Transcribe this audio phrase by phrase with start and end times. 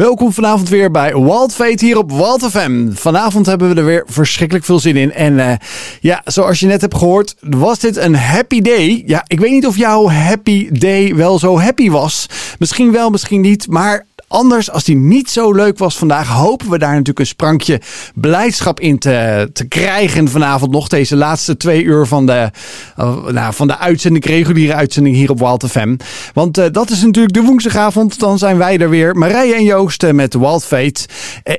[0.00, 2.92] Welkom vanavond weer bij Wild Fate hier op Wild FM.
[2.92, 5.12] Vanavond hebben we er weer verschrikkelijk veel zin in.
[5.12, 5.52] En uh,
[6.00, 9.02] ja, zoals je net hebt gehoord, was dit een happy day.
[9.06, 12.26] Ja, ik weet niet of jouw happy day wel zo happy was.
[12.58, 13.66] Misschien wel, misschien niet.
[13.68, 17.80] Maar Anders, als die niet zo leuk was vandaag, hopen we daar natuurlijk een sprankje
[18.14, 20.88] blijdschap in te, te krijgen vanavond nog.
[20.88, 22.50] Deze laatste twee uur van de,
[22.98, 25.96] uh, nou, van de uitzending, reguliere uitzending hier op Wild FM.
[26.34, 28.18] Want uh, dat is natuurlijk de woensdagavond.
[28.18, 29.16] Dan zijn wij er weer.
[29.16, 31.06] Marije en Joost uh, met Wild Fate.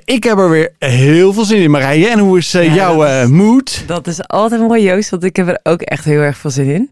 [0.06, 2.08] ik heb er weer heel veel zin in, Marije.
[2.08, 3.84] En hoe is ja, jouw mood?
[3.88, 5.10] Dat is altijd mooi, Joost.
[5.10, 6.90] Want ik heb er ook echt heel erg veel zin in.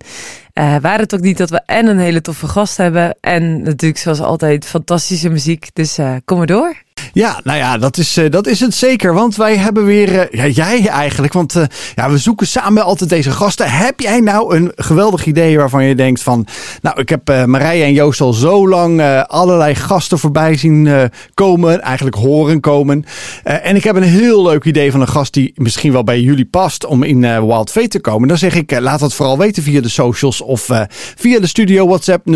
[0.59, 3.17] Uh, waar het ook niet dat we en een hele toffe gast hebben.
[3.21, 5.69] En natuurlijk zoals altijd fantastische muziek.
[5.73, 6.83] Dus uh, kom maar door.
[7.13, 9.13] Ja, nou ja, dat is, uh, dat is het zeker.
[9.13, 11.63] Want wij hebben weer, uh, ja, jij eigenlijk, want uh,
[11.95, 13.71] ja, we zoeken samen altijd deze gasten.
[13.71, 16.47] Heb jij nou een geweldig idee waarvan je denkt van,
[16.81, 22.15] nou, ik heb Marije en Joost al zo lang allerlei gasten voorbij zien komen, eigenlijk
[22.15, 23.05] horen komen.
[23.43, 26.45] en ik heb een heel leuk idee van een gast die misschien wel bij jullie
[26.45, 28.27] past om in Wild Fate te komen.
[28.27, 30.69] Dan zeg ik, laat dat vooral weten via de socials of
[31.15, 32.31] via de studio WhatsApp 0639392050.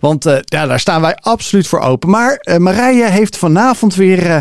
[0.00, 2.05] Want ja, daar staan wij absoluut voor open.
[2.06, 4.36] Maar uh, Marije heeft vanavond weer uh,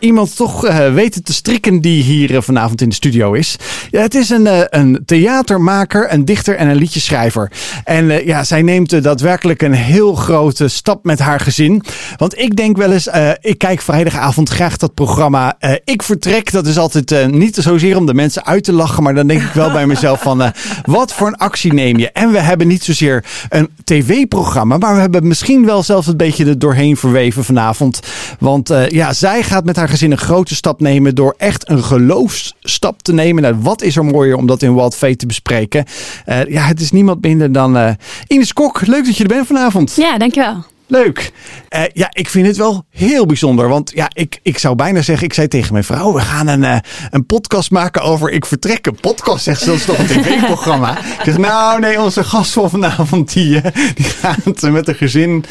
[0.00, 3.56] iemand toch uh, weten te strikken die hier vanavond in de studio is.
[3.90, 7.50] Ja, het is een, een theatermaker, een dichter en een liedjeschrijver.
[7.84, 11.82] En ja, zij neemt daadwerkelijk een heel grote stap met haar gezin.
[12.16, 13.08] Want ik denk wel eens,
[13.40, 16.52] ik kijk vrijdagavond graag dat programma Ik Vertrek.
[16.52, 19.52] Dat is altijd niet zozeer om de mensen uit te lachen, maar dan denk ik
[19.52, 20.52] wel bij mezelf van,
[20.84, 22.10] wat voor een actie neem je?
[22.10, 26.44] En we hebben niet zozeer een tv-programma, maar we hebben misschien wel zelfs een beetje
[26.44, 28.00] er doorheen verweven vanavond.
[28.38, 33.02] Want ja, zij gaat met haar gezin een grote stap nemen door echt een geloofsstap
[33.02, 33.42] te nemen.
[33.42, 35.84] Nou, wat is er mooier om dat in Wild Fate te bespreken?
[36.26, 37.90] Uh, ja, het is niemand minder dan uh,
[38.26, 38.86] Ines Kok.
[38.86, 39.94] Leuk dat je er bent vanavond.
[39.96, 40.64] Ja, dankjewel.
[40.88, 41.32] Leuk.
[41.76, 43.68] Uh, ja, ik vind het wel heel bijzonder.
[43.68, 46.62] Want ja, ik, ik zou bijna zeggen, ik zei tegen mijn vrouw, we gaan een,
[46.62, 46.76] uh,
[47.10, 48.86] een podcast maken over Ik Vertrek.
[48.86, 50.98] Een podcast, zegt ze, dat is toch een tv-programma?
[50.98, 53.62] ik zeg, nou nee, onze gast van vanavond, die, uh,
[53.94, 55.44] die gaat met een gezin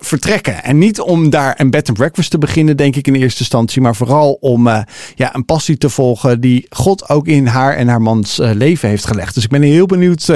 [0.00, 0.64] vertrekken.
[0.64, 3.82] En niet om daar een bed and breakfast te beginnen, denk ik in eerste instantie.
[3.82, 4.68] Maar vooral om
[5.14, 9.06] ja, een passie te volgen die God ook in haar en haar mans leven heeft
[9.06, 9.34] gelegd.
[9.34, 10.32] Dus ik ben heel benieuwd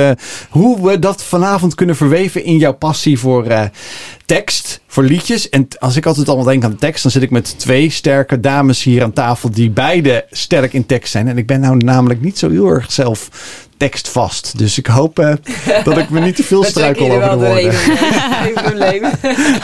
[0.51, 3.71] hoe we dat vanavond kunnen verweven in jouw passie voor
[4.27, 5.49] tekst voor liedjes.
[5.49, 8.83] En als ik altijd allemaal denk aan tekst, dan zit ik met twee sterke dames
[8.83, 11.29] hier aan tafel die beide sterk in tekst zijn.
[11.29, 13.31] En ik ben nou namelijk niet zo heel erg zelf
[13.77, 14.59] tekstvast.
[14.59, 15.33] Dus ik hoop uh,
[15.85, 17.75] dat ik me niet te veel struikel over de woorden.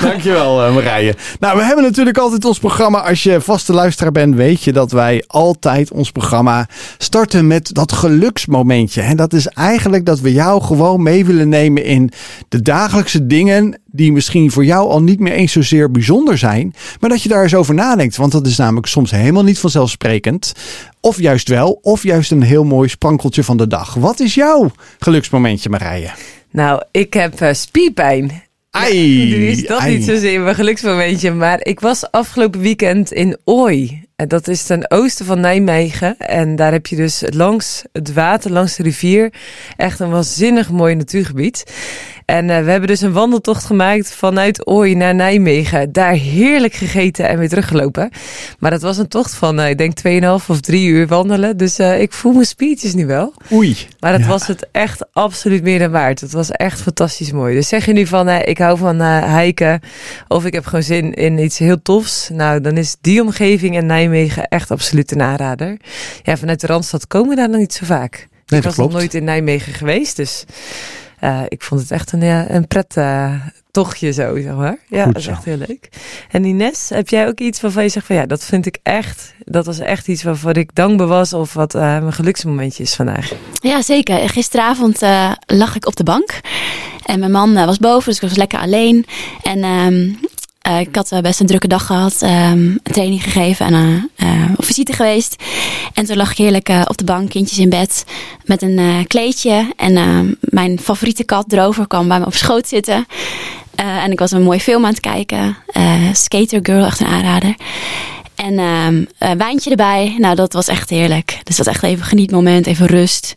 [0.09, 1.15] Dankjewel uh, Marije.
[1.41, 3.09] Nou, we hebben natuurlijk altijd ons programma.
[3.09, 6.69] Als je vaste luisteraar bent, weet je dat wij altijd ons programma
[6.99, 9.01] starten met dat geluksmomentje.
[9.01, 12.11] En dat is eigenlijk dat we jou gewoon mee willen nemen in
[12.49, 17.10] de dagelijkse dingen die misschien voor jou al niet meer eens zozeer bijzonder zijn, maar
[17.10, 18.16] dat je daar eens over nadenkt.
[18.16, 20.53] Want dat is namelijk soms helemaal niet vanzelfsprekend.
[21.00, 23.94] Of juist wel, of juist een heel mooi sprankeltje van de dag.
[23.94, 26.10] Wat is jouw geluksmomentje, Marije?
[26.50, 28.42] Nou, ik heb uh, spierpijn.
[28.70, 29.97] Ai, nu is dat ai.
[29.97, 34.08] niet zozeer mijn geluksmomentje, maar ik was afgelopen weekend in Ooi.
[34.16, 36.19] En dat is ten oosten van Nijmegen.
[36.19, 39.32] En daar heb je dus langs het water, langs de rivier,
[39.76, 41.64] echt een waanzinnig mooi natuurgebied.
[42.31, 45.93] En uh, we hebben dus een wandeltocht gemaakt vanuit Ooi naar Nijmegen.
[45.93, 48.11] Daar heerlijk gegeten en weer teruggelopen.
[48.59, 51.57] Maar dat was een tocht van, uh, ik denk 2,5 of 3 uur wandelen.
[51.57, 53.35] Dus uh, ik voel mijn spiertjes nu wel.
[53.53, 53.77] Oei.
[54.01, 54.27] Maar het Ja.
[54.27, 56.21] was het echt absoluut meer dan waard.
[56.21, 57.55] Het was echt fantastisch mooi.
[57.55, 59.03] Dus zeg je nu van, ik hou van
[59.39, 59.81] hiken.
[60.29, 62.29] Of ik heb gewoon zin in iets heel tofs.
[62.33, 65.77] Nou, dan is die omgeving in Nijmegen echt absoluut een aanrader.
[66.23, 68.29] Ja, vanuit de Randstad komen we daar nog niet zo vaak.
[68.47, 70.45] Nee, ik dat was nog nooit in Nijmegen geweest, dus
[71.25, 73.34] uh, ik vond het echt een, ja, een pret uh,
[73.70, 74.76] tochtje zo, zeg maar.
[74.88, 75.88] Ja, Goed dat is echt heel leuk.
[76.31, 79.34] En Ines, heb jij ook iets waarvan je zegt van ja, dat vind ik echt,
[79.44, 83.32] dat was echt iets waarvan ik dankbaar was of wat uh, mijn geluksmomentje is vandaag?
[83.53, 84.28] Ja, zeker.
[84.28, 86.41] Gisteravond uh, lag ik op de bank
[87.04, 89.06] en mijn man uh, was boven, dus ik was lekker alleen.
[89.42, 90.19] En um,
[90.70, 94.44] uh, ik had uh, best een drukke dag gehad, um, een training gegeven en uh,
[94.56, 95.43] op visite geweest.
[95.94, 98.05] En toen lag ik heerlijk op de bank, kindjes in bed,
[98.44, 99.72] met een kleedje.
[99.76, 103.06] En ehm, mijn favoriete kat, Drover, kwam bij me op schoot zitten.
[103.75, 105.56] En ik was een mooie film aan het kijken.
[106.12, 107.55] Skater Girl, echt een aanrader.
[108.34, 110.14] En um, een wijntje erbij.
[110.19, 111.40] Nou, dat was echt heerlijk.
[111.43, 113.34] Dus dat was echt even een genietmoment, even rust.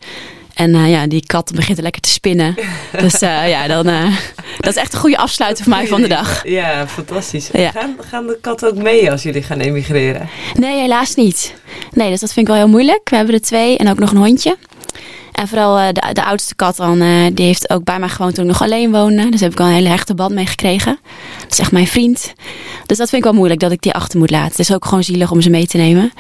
[0.54, 2.56] En ja, die kat begint lekker te spinnen.
[3.00, 3.86] Dus ja, dan,
[4.64, 6.42] dat is echt een goede afsluiter voor mij van de dag.
[6.60, 7.50] Ja, fantastisch.
[7.54, 7.72] Ja.
[7.72, 10.30] Gaan, gaan de katten ook mee als jullie gaan emigreren?
[10.54, 11.54] Nee, helaas niet.
[11.92, 13.10] Nee, dus dat vind ik wel heel moeilijk.
[13.10, 14.58] We hebben er twee en ook nog een hondje.
[15.32, 18.36] En vooral eh, de, de oudste kat dan, eh, die heeft ook bij mij gewoond
[18.36, 19.30] toen ik nog alleen woonde.
[19.30, 21.00] Dus heb ik al een hele hechte band mee gekregen.
[21.42, 22.34] Dat is echt mijn vriend.
[22.86, 24.50] Dus dat vind ik wel moeilijk dat ik die achter moet laten.
[24.50, 26.12] Het is ook gewoon zielig om ze mee te nemen.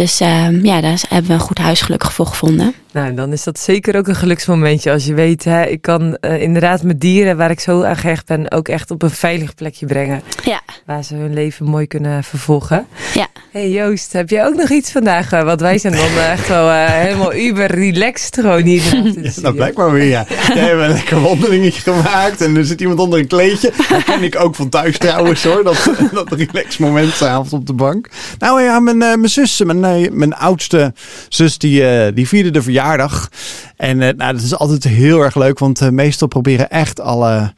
[0.00, 2.74] Dus ehm, ja, daar hebben we een goed huis gelukkig voor gevonden.
[2.92, 6.42] Nou, dan is dat zeker ook een geluksmomentje als je weet, hè, ik kan eh,
[6.42, 9.86] inderdaad mijn dieren waar ik zo aan gehecht ben ook echt op een veilig plekje
[9.86, 10.22] brengen.
[10.44, 10.60] Ja.
[10.86, 12.86] Waar ze hun leven mooi kunnen vervolgen.
[13.14, 13.26] Ja.
[13.52, 15.32] Hey Joost, heb je ook nog iets vandaag?
[15.32, 18.82] Uh, want wij zijn dan uh, echt wel helemaal uber relaxed gewoon hier.
[19.22, 20.26] Ja, nou, blijkbaar weer ja.
[20.28, 23.72] Jij hebt een lekker wandelingetje gemaakt en er zit iemand onder een kleedje.
[23.88, 27.72] Dat ken ik ook van thuis trouwens hoor, dat, dat relax moment s'avonds op de
[27.72, 28.08] bank.
[28.38, 30.92] Nou ja, mijn, mijn zus, mijn, mijn oudste
[31.28, 33.28] zus, die, die vierde de verjaardag.
[33.76, 37.52] En nou, dat is altijd heel erg leuk, want meestal proberen echt alle,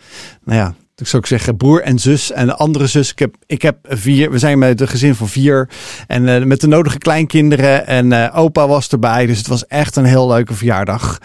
[0.45, 3.11] nou ja, ik zou ik zeggen, broer en zus en de andere zus.
[3.11, 5.69] Ik heb, ik heb vier, we zijn met een gezin van vier
[6.07, 9.27] en uh, met de nodige kleinkinderen en opa was erbij.
[9.27, 11.19] Dus het was echt een heel leuke verjaardag.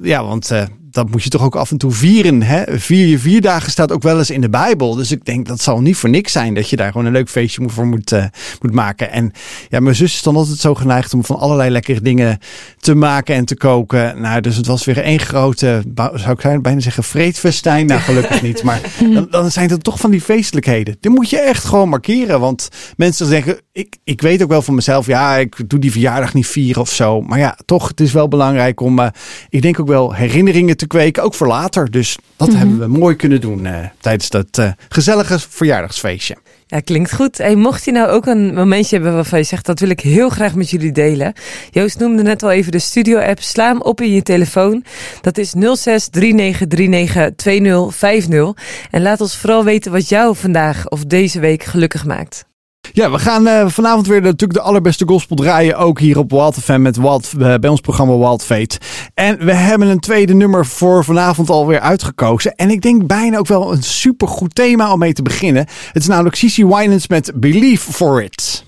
[0.00, 0.50] ja, want
[0.90, 2.42] dat moet je toch ook af en toe vieren.
[2.42, 2.78] Hè?
[2.78, 4.94] Vier je vier dagen staat ook wel eens in de Bijbel.
[4.94, 7.28] Dus ik denk dat zal niet voor niks zijn dat je daar gewoon een leuk
[7.28, 8.24] feestje voor moet, uh,
[8.60, 9.10] moet maken.
[9.10, 9.32] En
[9.68, 12.38] ja, mijn zus is dan altijd zo geneigd om van allerlei lekkere dingen
[12.78, 14.20] te maken en te koken.
[14.20, 15.82] Nou, dus het was weer één grote,
[16.14, 17.86] zou ik bijna zeggen, vreedfestijn.
[17.86, 18.62] Nou, gelukkig niet.
[18.62, 18.80] Maar
[19.14, 20.96] dan, dan zijn het toch van die feestelijkheden.
[21.00, 22.40] Die moet je echt gewoon markeren.
[22.40, 26.34] Want mensen zeggen, ik, ik weet ook wel van mezelf, ja, ik doe die verjaardag
[26.34, 27.20] niet vieren of zo.
[27.20, 29.06] Maar ja, toch, het is wel belangrijk om, uh,
[29.48, 31.90] ik denk ook wel herinneringen te kweken, ook voor later.
[31.90, 32.56] Dus dat Mhm.
[32.58, 36.36] hebben we mooi kunnen doen uh, tijdens dat uh, gezellige verjaardagsfeestje.
[36.66, 37.38] Ja, klinkt goed.
[37.38, 40.28] Hey, mocht je nou ook een momentje hebben waarvan je zegt, dat wil ik heel
[40.28, 41.32] graag met jullie delen.
[41.70, 43.40] Joost noemde net al even de studio-app.
[43.40, 44.84] Sla hem op in je telefoon.
[45.20, 48.52] Dat is 06 3939 2050.
[48.90, 52.44] En laat ons vooral weten wat jou vandaag of deze week gelukkig maakt.
[52.92, 55.76] Ja, we gaan uh, vanavond weer natuurlijk de allerbeste gospel draaien.
[55.76, 58.78] Ook hier op Wild FM met Wild, uh, bij ons programma Wild Fate.
[59.14, 62.54] En we hebben een tweede nummer voor vanavond alweer uitgekozen.
[62.54, 65.66] En ik denk bijna ook wel een supergoed thema om mee te beginnen.
[65.92, 68.65] Het is namelijk Cici Winans met Believe For It.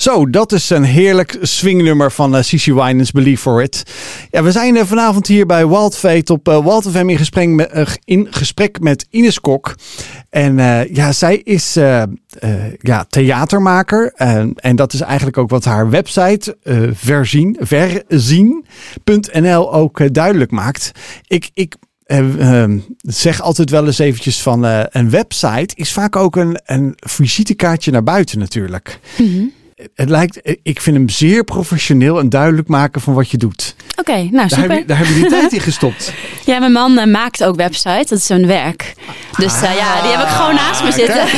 [0.00, 3.82] Zo, dat is een heerlijk swingnummer van uh, Cici Winans, Believe For It.
[4.30, 8.26] Ja, we zijn uh, vanavond hier bij Wild Fate op uh, in gesprek met, in
[8.30, 9.74] gesprek met Ines Kok.
[10.30, 10.56] En
[10.92, 11.72] ja, zij is
[12.78, 14.12] ja, theatermaker.
[14.54, 16.56] en dat is eigenlijk ook wat haar website
[16.92, 18.44] verzien, verzien.nl
[19.74, 20.90] ook duidelijk maakt.
[21.26, 21.50] Ik...
[21.54, 21.74] ik
[22.06, 22.64] uh,
[23.00, 28.02] zeg altijd wel eens eventjes van een website is vaak ook een, een visitekaartje naar
[28.02, 29.00] buiten natuurlijk.
[29.18, 29.52] Mm.
[29.94, 33.74] Het lijkt, ik vind hem zeer professioneel en duidelijk maken van wat je doet.
[33.90, 34.68] Oké, okay, nou super.
[34.68, 36.12] Daar heb, je, daar heb je die tijd in gestopt.
[36.44, 38.94] Ja, mijn man uh, maakt ook websites, dat is zijn werk.
[39.36, 41.22] Dus ah, ja, die heb ik gewoon naast me zitten.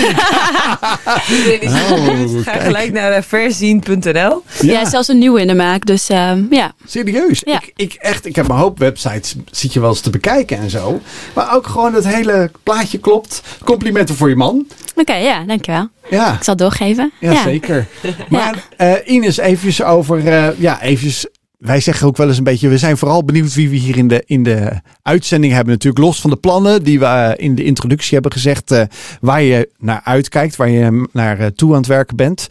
[1.72, 4.12] oh, Ga gelijk naar uh, verzien.nl.
[4.12, 4.42] Ja.
[4.60, 6.72] ja, zelfs een nieuwe in de maak, dus uh, ja.
[6.86, 7.42] Serieus?
[7.44, 7.60] Ja.
[7.60, 10.70] Ik, ik, echt, ik heb een hoop websites, zit je wel eens te bekijken en
[10.70, 11.00] zo.
[11.34, 13.42] Maar ook gewoon het hele plaatje klopt.
[13.64, 14.66] Complimenten voor je man.
[14.90, 15.88] Oké, okay, ja, dankjewel.
[16.10, 16.34] Ja.
[16.34, 17.12] Ik zal het doorgeven.
[17.20, 17.42] Ja, ja.
[17.42, 17.86] zeker.
[18.28, 21.26] Maar uh, Ines, even over, uh, ja, eventjes
[21.62, 24.08] wij zeggen ook wel eens een beetje, we zijn vooral benieuwd wie we hier in
[24.08, 25.72] de, in de uitzending hebben.
[25.72, 28.82] Natuurlijk los van de plannen die we uh, in de introductie hebben gezegd, uh,
[29.20, 32.46] waar je naar uitkijkt, waar je naar uh, toe aan het werken bent.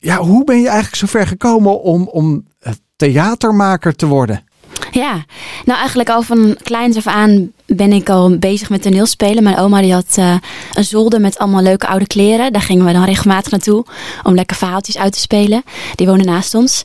[0.00, 2.46] ja, hoe ben je eigenlijk zover gekomen om, om
[2.96, 4.44] theatermaker te worden?
[4.90, 5.24] Ja,
[5.64, 9.42] nou eigenlijk al van kleins af aan ben ik al bezig met toneelspelen.
[9.42, 10.34] Mijn oma die had uh,
[10.74, 12.52] een zolder met allemaal leuke oude kleren.
[12.52, 13.84] Daar gingen we dan regelmatig naartoe
[14.22, 15.62] om lekker verhaaltjes uit te spelen.
[15.94, 16.82] Die wonen naast ons.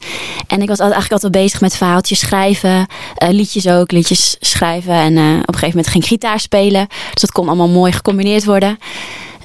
[0.47, 2.77] En ik was eigenlijk altijd bezig met verhaaltjes schrijven.
[2.77, 2.85] Uh,
[3.29, 4.93] liedjes ook, liedjes schrijven.
[4.93, 6.87] En uh, op een gegeven moment ging ik gitaar spelen.
[6.89, 8.77] Dus dat kon allemaal mooi gecombineerd worden.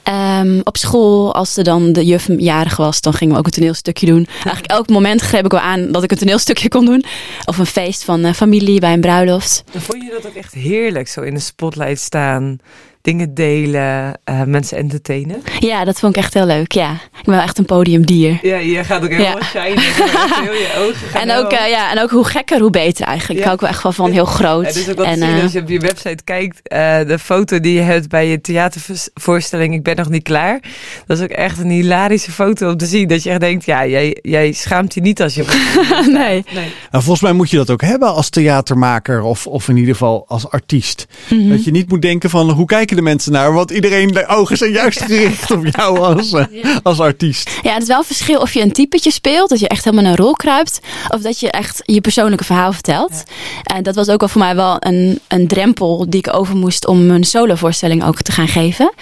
[0.09, 3.53] Um, op school, als er dan de juf jarig was, dan gingen we ook een
[3.53, 4.27] toneelstukje doen.
[4.35, 7.05] Eigenlijk elk moment greep ik wel aan dat ik een toneelstukje kon doen.
[7.45, 9.65] Of een feest van uh, familie bij een bruiloft.
[9.77, 12.59] Vond je dat ook echt heerlijk, zo in de spotlight staan?
[13.07, 15.43] Dingen delen, uh, mensen entertainen?
[15.61, 16.93] Ja, dat vond ik echt heel leuk, ja.
[16.93, 18.39] Ik ben wel echt een podiumdier.
[18.43, 19.45] Ja, je gaat ook helemaal ja.
[19.45, 19.79] shinen.
[19.79, 23.33] heel je ogen en, ook, uh, ja, en ook hoe gekker, hoe beter eigenlijk.
[23.33, 23.39] Ja.
[23.39, 24.67] Ik hou ook wel echt wel van heel groot.
[24.67, 27.61] Ja, dus ook wat en, zien, als je op je website kijkt, uh, de foto
[27.61, 30.61] die je hebt bij je theatervoorstelling Ik ben nog niet klaar.
[31.07, 33.09] Dat is ook echt een hilarische foto om te zien.
[33.09, 35.45] Dat je echt denkt, ja, jij, jij schaamt je niet als je...
[36.07, 36.45] nee.
[36.55, 36.73] nee.
[36.91, 40.25] Nou, volgens mij moet je dat ook hebben als theatermaker of, of in ieder geval
[40.29, 41.07] als artiest.
[41.09, 41.35] Mhm.
[41.35, 41.51] Mm -hmm.
[41.51, 43.53] Dat je niet moet denken van, hoe kijken de mensen naar?
[43.53, 46.45] Want iedereen de ogen zijn juist gericht op jou als, uh,
[46.83, 47.51] als artiest.
[47.63, 50.05] Ja, het is wel een verschil of je een typetje speelt, dat je echt helemaal
[50.05, 53.23] in een rol kruipt, of dat je echt je persoonlijke verhaal vertelt.
[53.63, 56.87] En dat was ook wel voor mij wel een, een drempel die ik over moest
[56.87, 58.93] om mijn solovoorstelling ook te gaan geven.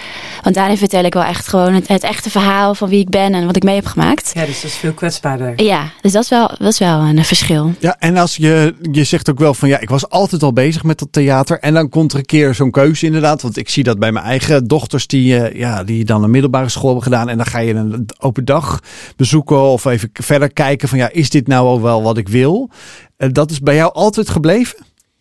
[0.42, 3.34] Want daarin vertel ik wel echt gewoon het, het echte verhaal van wie ik ben
[3.34, 4.30] en wat ik mee heb gemaakt.
[4.34, 5.62] Ja, dus dat is veel kwetsbaarder.
[5.62, 7.74] Ja, dus dat is wel, dat is wel een verschil.
[7.78, 10.82] Ja, en als je, je zegt ook wel van ja, ik was altijd al bezig
[10.82, 11.58] met dat theater.
[11.58, 13.42] En dan komt er een keer zo'n keuze inderdaad.
[13.42, 16.68] Want ik zie dat bij mijn eigen dochters die, eh, ja, die dan een middelbare
[16.68, 17.28] school hebben gedaan.
[17.28, 18.80] En dan ga je een open dag
[19.16, 22.70] bezoeken of even verder kijken van ja, is dit nou ook wel wat ik wil?
[23.16, 24.78] Eh, dat is bij jou altijd gebleven?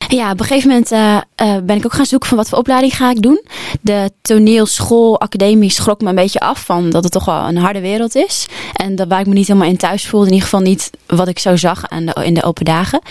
[0.07, 2.57] Ja, op een gegeven moment uh, uh, ben ik ook gaan zoeken van wat voor
[2.57, 3.41] opleiding ga ik doen.
[3.81, 7.81] De toneelschool, academie schrok me een beetje af van dat het toch wel een harde
[7.81, 8.45] wereld is.
[8.73, 10.27] En dat waar ik me niet helemaal in thuis voelde.
[10.27, 13.01] In ieder geval niet wat ik zo zag aan de, in de open dagen.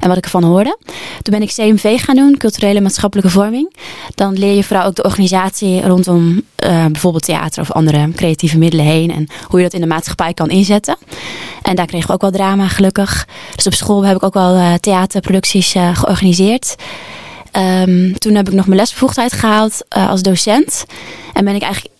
[0.00, 0.78] En wat ik ervan hoorde.
[1.22, 3.76] Toen ben ik CMV gaan doen, culturele maatschappelijke vorming.
[4.14, 8.84] Dan leer je vooral ook de organisatie rondom uh, bijvoorbeeld theater of andere creatieve middelen
[8.84, 9.10] heen.
[9.10, 10.96] En hoe je dat in de maatschappij kan inzetten.
[11.62, 13.26] En daar kregen we ook wel drama, gelukkig.
[13.54, 16.74] Dus op school heb ik ook wel uh, theaterproducties uh, georganiseerd.
[17.86, 20.84] Um, toen heb ik nog mijn lesbevoegdheid gehaald als docent.
[21.32, 21.94] En ben ik eigenlijk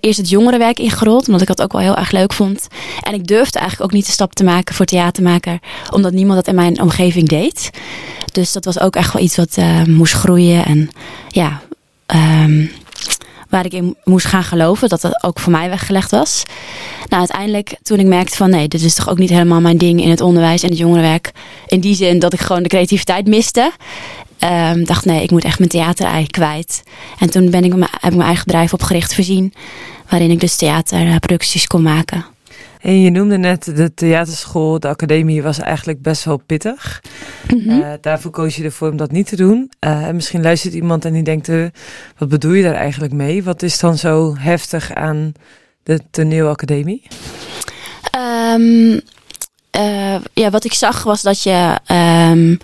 [0.00, 2.68] eerst het jongerenwerk ingerold, omdat ik dat ook wel heel erg leuk vond.
[3.02, 5.58] En ik durfde eigenlijk ook niet de stap te maken voor theatermaker,
[5.90, 7.70] omdat niemand dat in mijn omgeving deed.
[8.32, 10.64] Dus dat was ook echt wel iets wat moest groeien.
[10.64, 10.90] En
[11.28, 11.60] ja,
[12.06, 12.70] um,
[13.50, 16.42] waar ik in moest gaan geloven, dat dat ook voor mij weggelegd was.
[17.08, 20.02] Nou, uiteindelijk toen ik merkte van nee, dit is toch ook niet helemaal mijn ding
[20.02, 21.32] in het onderwijs en het jongerenwerk.
[21.66, 23.72] In die zin dat ik gewoon de creativiteit miste.
[24.44, 26.82] Um, dacht nee, ik moet echt mijn theater kwijt.
[27.18, 29.54] En toen ben ik mijn, heb ik mijn eigen bedrijf opgericht, Voorzien.
[30.08, 32.24] Waarin ik dus theaterproducties kon maken.
[32.80, 37.02] En je noemde net de theaterschool, de academie was eigenlijk best wel pittig.
[37.48, 37.80] Mm -hmm.
[37.80, 39.70] uh, daarvoor koos je ervoor om dat niet te doen.
[39.86, 41.66] Uh, en misschien luistert iemand en die denkt, uh,
[42.18, 43.42] wat bedoel je daar eigenlijk mee?
[43.42, 45.32] Wat is dan zo heftig aan
[45.82, 47.02] de toneelacademie?
[48.54, 49.00] Um,
[50.32, 51.78] ja, wat ik zag was dat je
[52.30, 52.58] um,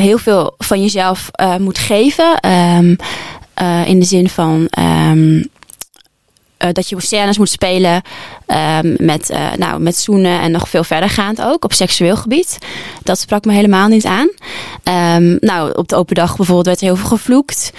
[0.00, 2.50] heel veel van jezelf moet geven.
[2.50, 2.96] Um,
[3.86, 5.44] in de zin van uh,
[6.72, 8.02] dat je scènes moet spelen
[8.46, 12.58] um, met, uh, nou, met zoenen en nog veel verdergaand ook op seksueel gebied.
[13.02, 14.28] Dat sprak me helemaal niet aan.
[15.18, 17.72] Um, nou, op de open dag bijvoorbeeld werd heel veel gevloekt.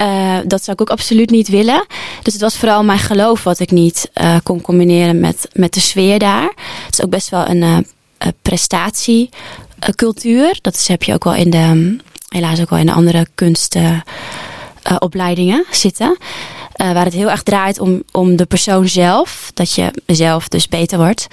[0.00, 1.86] Uh, dat zou ik ook absoluut niet willen.
[2.22, 4.10] Dus het was vooral mijn geloof wat ik niet
[4.42, 6.52] kon combineren met, met de sfeer daar.
[6.84, 7.86] Het is ook best wel een
[8.42, 10.58] prestatiecultuur.
[10.60, 11.96] Dat is, heb je ook wel in de,
[12.28, 16.16] helaas ook wel in de andere kunstopleidingen zitten.
[16.80, 19.50] Uh, waar het heel erg draait om, om de persoon zelf.
[19.54, 21.26] Dat je zelf dus beter wordt.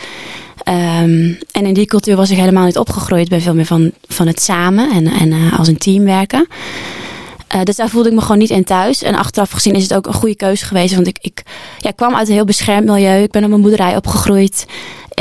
[0.67, 3.23] Um, en in die cultuur was ik helemaal niet opgegroeid.
[3.23, 6.47] Ik ben veel meer van, van het samen en, en uh, als een team werken.
[7.55, 9.03] Uh, dus daar voelde ik me gewoon niet in thuis.
[9.03, 10.95] En achteraf gezien is het ook een goede keuze geweest.
[10.95, 11.43] Want ik, ik
[11.77, 13.23] ja, kwam uit een heel beschermd milieu.
[13.23, 14.65] Ik ben op mijn boerderij opgegroeid.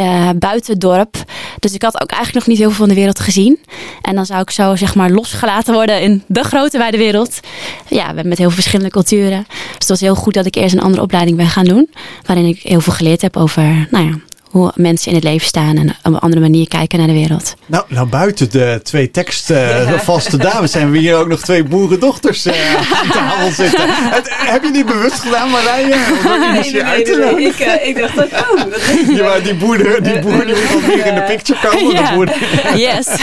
[0.00, 1.16] Uh, buiten het dorp.
[1.58, 3.58] Dus ik had ook eigenlijk nog niet heel veel van de wereld gezien.
[4.02, 7.40] En dan zou ik zo zeg maar losgelaten worden in de grote wijde wereld.
[7.88, 9.44] Ja, met heel veel verschillende culturen.
[9.48, 11.90] Dus het was heel goed dat ik eerst een andere opleiding ben gaan doen.
[12.26, 14.18] Waarin ik heel veel geleerd heb over, nou ja,
[14.54, 17.54] hoe mensen in het leven staan en op een andere manier kijken naar de wereld.
[17.66, 20.50] Nou, nou buiten de twee tekstvaste uh, ja.
[20.50, 23.88] dames zijn we hier ook nog twee boerendochters uh, aan tafel zitten.
[23.88, 25.86] Het, heb je niet bewust gedaan, Marije?
[25.86, 27.46] Nee, nee, nee, nee, nee.
[27.46, 28.80] Ik, uh, ik dacht dat, oh, dat
[29.16, 31.94] ja, maar die boer, die boer die moet in de picture komen.
[31.94, 32.32] De boer.
[32.78, 33.06] Yes.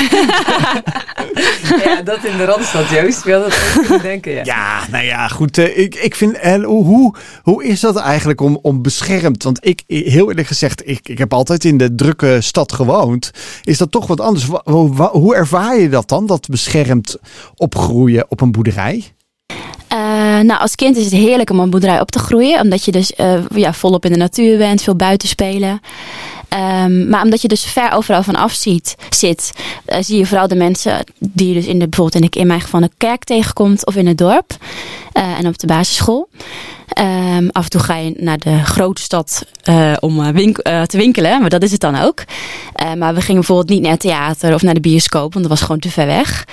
[1.86, 3.24] ja, dat in de Randstad, Joost.
[3.24, 4.42] Had dat ook denken, ja.
[4.44, 5.58] Ja, nou ja, goed.
[5.58, 9.44] ik, ik vind, en hoe, hoe is dat eigenlijk om, om beschermd?
[9.44, 13.32] Want ik, heel eerlijk gezegd, ik, ik heb altijd in de drukke stad gewoond.
[13.64, 14.48] Is dat toch wat anders?
[14.64, 16.26] Hoe, ervaar je dat dan?
[16.26, 17.18] Dat beschermd
[17.56, 19.14] opgroeien op een boerderij?
[19.94, 19.98] Uh,
[20.40, 22.60] nou, als kind is het heerlijk om een boerderij op te groeien.
[22.60, 25.80] Omdat je dus uh, ja, volop in de natuur bent, veel buiten spelen.
[26.54, 29.52] Um, maar omdat je dus ver overal van af ziet, zit,
[29.88, 32.48] uh, zie je vooral de mensen die je dus in de, bijvoorbeeld in, de, in
[32.48, 34.52] mijn geval een kerk tegenkomt of in het dorp
[35.12, 36.30] en op de basisschool.
[37.00, 41.50] Um, af en toe ga je naar de grote stad uh, om te winkelen, maar
[41.50, 42.24] dat is het dan ook.
[42.98, 45.62] Maar we gingen bijvoorbeeld niet naar het theater of naar de bioscoop, want dat was
[45.62, 46.46] gewoon te ver weg.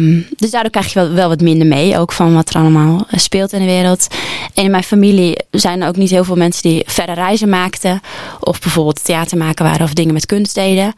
[0.00, 3.06] Um, dus daardoor krijg je wel, wel wat minder mee, ook van wat er allemaal
[3.10, 4.06] speelt in de wereld.
[4.54, 8.00] En in mijn familie zijn er ook niet heel veel mensen die verre reizen maakten,
[8.40, 10.94] of bijvoorbeeld theater maken waren of dingen met kunst deden.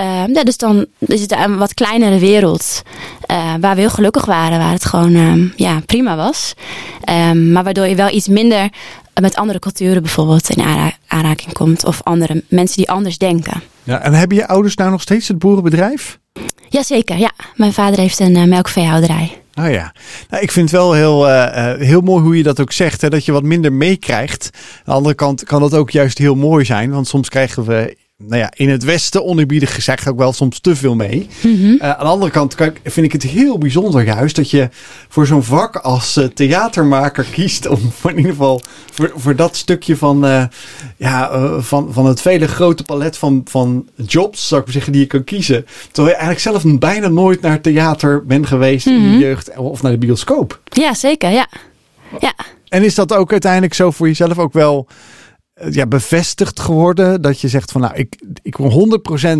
[0.00, 2.82] Uh, ja, dus dan is het een wat kleinere wereld.
[3.30, 4.58] Uh, waar we heel gelukkig waren.
[4.58, 6.54] Waar het gewoon uh, ja, prima was.
[7.34, 8.68] Maar waardoor je wel iets minder
[9.20, 11.84] met andere culturen bijvoorbeeld in aanra aanraking komt.
[11.84, 13.62] Of andere mensen die anders denken.
[13.82, 16.18] Ja, en hebben je ouders nou nog steeds het boerenbedrijf?
[16.68, 17.32] Jazeker, ja.
[17.54, 19.42] Mijn vader heeft een uh, melkveehouderij.
[19.54, 19.92] Oh ja,
[20.28, 23.00] nou, ik vind het wel heel, uh, heel mooi hoe je dat ook zegt.
[23.00, 24.50] Hè, dat je wat minder meekrijgt.
[24.52, 26.90] Aan de andere kant kan dat ook juist heel mooi zijn.
[26.90, 27.96] Want soms krijgen we
[28.26, 31.28] nou ja, in het Westen oneerbiedig gezegd ook wel soms te veel mee.
[31.42, 31.72] Mm -hmm.
[31.72, 34.68] uh, aan de andere kant vind ik het heel bijzonder juist dat je
[35.08, 39.56] voor zo'n vak als uh, theatermaker kiest om voor in ieder geval voor, voor dat
[39.56, 40.44] stukje van, uh,
[40.96, 45.00] ja, van, van het vele grote palet van, van jobs, zou ik maar zeggen, die
[45.00, 45.66] je kan kiezen.
[45.92, 49.04] Terwijl je eigenlijk zelf bijna nooit naar theater bent geweest mm -hmm.
[49.04, 50.60] in je jeugd of naar de bioscoop.
[50.64, 51.46] Ja, zeker, ja.
[52.20, 52.34] ja.
[52.68, 54.86] En is dat ook uiteindelijk zo voor jezelf ook wel
[55.70, 57.22] ja, bevestigd geworden.
[57.22, 59.38] Dat je zegt van nou, ik, ik 100%,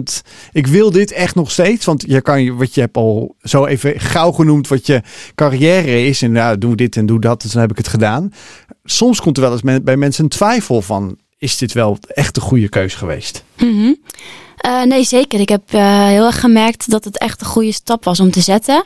[0.53, 1.85] ik wil dit echt nog steeds.
[1.85, 5.03] Want je kan je, wat je hebt al zo even gauw genoemd, wat je
[5.35, 6.23] carrière is.
[6.23, 7.43] En nou, doe dit en doe dat.
[7.43, 8.33] Dus dan heb ik het gedaan.
[8.85, 12.41] Soms komt er wel eens bij mensen een twijfel van, is dit wel echt de
[12.41, 13.45] goede keus geweest?
[13.57, 13.97] -hmm.
[14.67, 15.41] Uh, nee, zeker.
[15.41, 18.41] Ik heb uh, heel erg gemerkt dat het echt een goede stap was om te
[18.41, 18.85] zetten.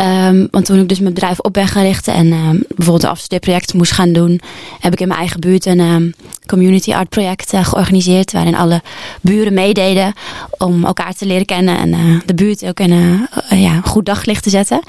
[0.00, 3.10] Um, want toen ik dus mijn bedrijf op ben gaan richten en um, bijvoorbeeld een
[3.10, 4.40] afstudeerproject moest gaan doen,
[4.80, 6.14] heb ik in mijn eigen buurt een um,
[6.46, 8.32] community art project uh, georganiseerd.
[8.32, 8.82] Waarin alle
[9.20, 10.12] buren meededen
[10.58, 13.26] om elkaar te leren kennen en de buurt ook in een
[13.60, 14.80] ja, goed daglicht te zetten.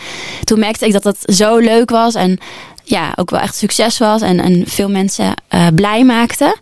[0.43, 2.39] Toen merkte ik dat dat zo leuk was en
[2.89, 5.33] ja, ook wel echt succes was en, en veel mensen
[5.75, 6.57] blij maakte.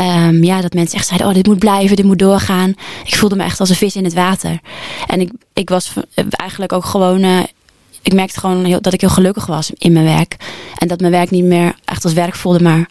[0.00, 2.74] Um, ja, dat mensen echt zeiden, oh, dit moet blijven, dit moet doorgaan.
[3.04, 4.60] Ik voelde me echt als een vis in het water.
[5.06, 5.92] En ik, ik was
[6.30, 7.24] eigenlijk ook gewoon...
[7.24, 7.42] Uh,
[8.02, 10.36] ik merkte gewoon heel, dat ik heel gelukkig was in mijn werk.
[10.78, 12.88] En dat mijn werk niet meer echt als werk voelde, maar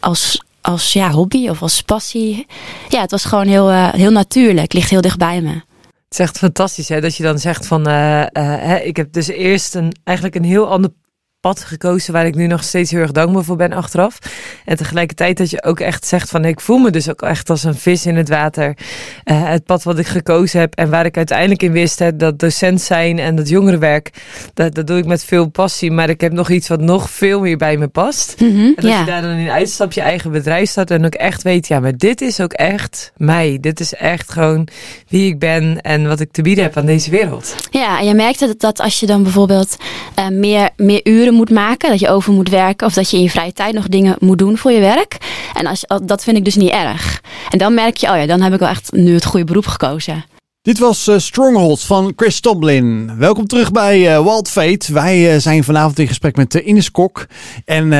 [0.00, 2.46] als, als ja, hobby of als passie.
[2.88, 4.72] Ja, het was gewoon heel, uh, heel natuurlijk.
[4.72, 5.52] ligt heel dicht bij me.
[5.52, 5.62] Het
[6.08, 9.92] is echt fantastisch hè, dat je dan zegt van, uh, ik heb dus eerst een,
[10.04, 10.90] eigenlijk een heel ander
[11.40, 14.18] pad gekozen waar ik nu nog steeds heel erg dankbaar voor ben achteraf.
[14.64, 17.64] En tegelijkertijd dat je ook echt zegt van ik voel me dus ook echt als
[17.64, 18.76] een vis in het water.
[19.24, 22.38] Uh, het pad wat ik gekozen heb en waar ik uiteindelijk in wist hè, dat
[22.38, 24.10] docent zijn en dat jongerenwerk,
[24.54, 25.90] dat, dat doe ik met veel passie.
[25.90, 28.40] Maar ik heb nog iets wat nog veel meer bij me past.
[28.40, 28.98] Mm -hmm, en dat ja.
[28.98, 31.96] je daar dan in uitstapt, je eigen bedrijf start en ook echt weet, ja maar
[31.96, 33.58] dit is ook echt mij.
[33.60, 34.68] Dit is echt gewoon
[35.08, 37.54] wie ik ben en wat ik te bieden heb aan deze wereld.
[37.70, 39.76] Ja, en je merkte dat, dat als je dan bijvoorbeeld
[40.18, 43.22] uh, meer, meer uren moet maken, dat je over moet werken of dat je in
[43.22, 45.16] je vrije tijd nog dingen moet doen voor je werk.
[45.54, 47.22] En als, dat vind ik dus niet erg.
[47.50, 49.66] En dan merk je, oh ja, dan heb ik wel echt nu het goede beroep
[49.66, 50.24] gekozen.
[50.68, 53.10] Dit was uh, Strongholds van Chris Tomlin.
[53.18, 54.92] Welkom terug bij uh, Wild Fate.
[54.92, 57.26] Wij uh, zijn vanavond in gesprek met Ines Kok.
[57.64, 57.90] En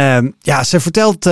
[0.41, 1.25] ja, ze vertelt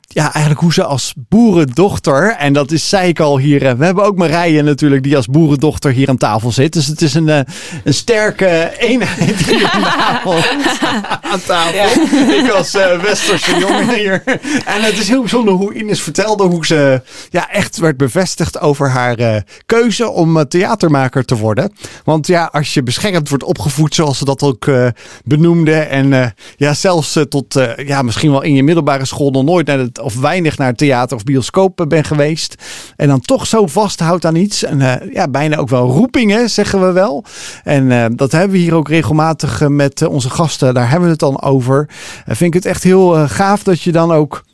[0.00, 4.04] ja, eigenlijk hoe ze als boerendochter, en dat is, zei ik al hier, we hebben
[4.04, 6.72] ook Marije natuurlijk die als boerendochter hier aan tafel zit.
[6.72, 9.70] Dus het is een, een sterke eenheid hier
[11.32, 11.74] aan tafel.
[11.74, 12.44] Ja.
[12.44, 14.22] Ik als westerse jongen hier.
[14.64, 18.90] En het is heel bijzonder hoe Ines vertelde hoe ze ja, echt werd bevestigd over
[18.90, 20.46] haar keuze om
[20.78, 21.72] te worden.
[22.04, 24.88] Want ja, als je beschermd wordt opgevoed, zoals ze dat ook uh,
[25.24, 25.88] benoemden.
[25.88, 29.66] En uh, ja, zelfs uh, tot ja, misschien wel in je middelbare school nog nooit
[29.66, 32.54] naar het, of weinig naar theater of bioscoop ben geweest.
[32.96, 34.64] En dan toch zo vasthoudt aan iets.
[34.64, 37.24] En ja, bijna ook wel roepingen, zeggen we wel.
[37.64, 40.74] En dat hebben we hier ook regelmatig met onze gasten.
[40.74, 41.88] Daar hebben we het dan over.
[42.26, 44.44] vind ik het echt heel gaaf dat je dan ook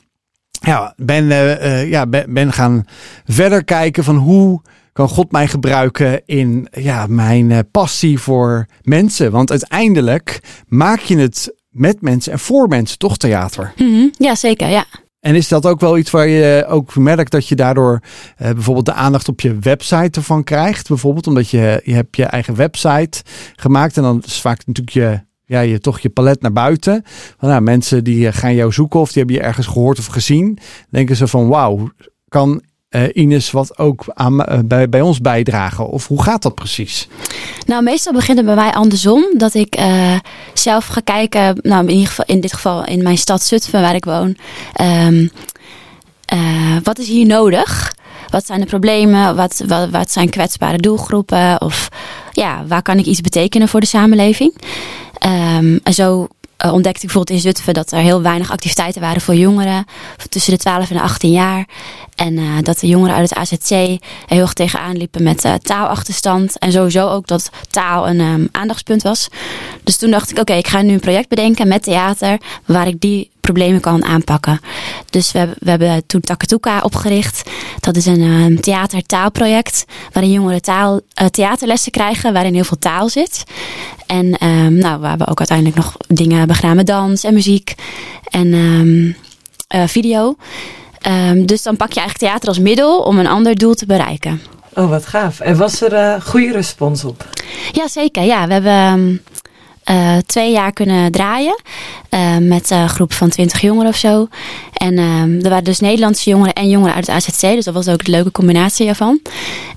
[0.61, 1.25] ja, ben,
[1.89, 2.87] ja, ben, ben gaan
[3.25, 4.63] verder kijken van hoe
[4.95, 9.31] kan God mij gebruiken in ja, mijn uh, passie voor mensen.
[9.31, 13.73] Want uiteindelijk maak je het met mensen en voor mensen, toch theater?
[13.77, 14.13] Mm -hmm.
[14.19, 14.85] Ja, zeker, ja.
[15.21, 18.87] En is dat ook wel iets waar je ook merkt dat je daardoor uh, bijvoorbeeld
[18.87, 20.89] de aandacht op je website ervan krijgt?
[20.89, 23.23] Bijvoorbeeld omdat je, je hebt je eigen website
[23.57, 26.93] gemaakt en dan is vaak natuurlijk je ja, je toch je palet naar buiten.
[27.39, 30.59] Want, nou, mensen die gaan jou zoeken of die hebben je ergens gehoord of gezien.
[30.91, 31.91] Denken ze van wauw,
[32.29, 32.63] kan
[32.95, 35.89] uh, Ines wat ook aan, uh, bij, bij ons bijdragen?
[35.89, 37.09] Of hoe gaat dat precies?
[37.67, 39.25] Nou, meestal begint het bij mij andersom.
[39.37, 40.19] Dat ik uh,
[40.55, 43.95] zelf ga kijken, nou in, ieder geval, in dit geval in mijn stad Zutphen waar
[43.95, 44.37] ik woon.
[44.81, 45.31] Um,
[46.83, 47.95] wat is hier nodig?
[48.31, 49.37] Wat zijn de problemen?
[49.37, 51.61] Wat, wat, zijn kwetsbare doelgroepen?
[51.61, 51.89] Of
[52.33, 54.55] ja, waar kan ik iets betekenen voor de samenleving?
[55.27, 56.29] Um, en zo
[56.65, 59.85] uh, ontdekte ik bijvoorbeeld in Zutphen dat er heel weinig activiteiten waren voor jongeren
[60.29, 61.69] tussen de 12 en de 18 jaar.
[62.15, 63.69] En uh, dat de jongeren uit het AZC
[64.27, 66.59] heel erg tegenaan liepen met uh, taalachterstand.
[66.59, 69.29] En sowieso ook dat taal een um, aandachtspunt was.
[69.83, 73.01] Dus toen dacht ik, oké, ik ga nu een project bedenken met theater waar ik
[73.01, 74.61] die problemen kan aanpakken.
[75.11, 77.51] Dus we, we hebben toen Takatuka opgericht.
[77.81, 83.09] Dat is een um, theater-taalproject waarin jongeren taal, uh, theaterlessen krijgen waarin heel veel taal
[83.09, 83.45] zit.
[84.07, 87.75] En um, nou, waar we ook uiteindelijk nog dingen hebben gedaan met dans en muziek
[88.31, 89.17] en um,
[89.75, 90.37] uh, video.
[91.09, 94.41] Um, dus dan pak je eigenlijk theater als middel om een ander doel te bereiken.
[94.75, 95.41] Oh, wat gaaf.
[95.41, 97.29] En was er uh, goede respons op?
[97.73, 98.23] Ja, zeker.
[98.23, 99.23] Ja, we hebben
[99.85, 101.61] eh, twee jaar kunnen draaien.
[102.09, 104.29] eh, met een groep van 20 jongeren of zo.
[104.73, 107.41] En ehm, er waren dus Nederlandse jongeren en jongeren uit het AZC.
[107.41, 109.21] Dus dat was ook de leuke combinatie ervan.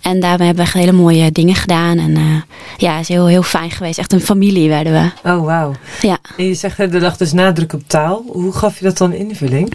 [0.02, 1.98] En daarmee hebben we echt hele mooie dingen gedaan.
[1.98, 2.42] En eh,
[2.78, 4.00] ja, het is heel, heel fijn geweest.
[4.00, 5.30] Echt een familie werden we.
[5.30, 5.74] Oh, wauw.
[6.02, 6.18] Ja.
[6.38, 8.24] En je zegt er lag dus nadruk op taal.
[8.28, 9.74] Hoe gaf je dat dan invulling?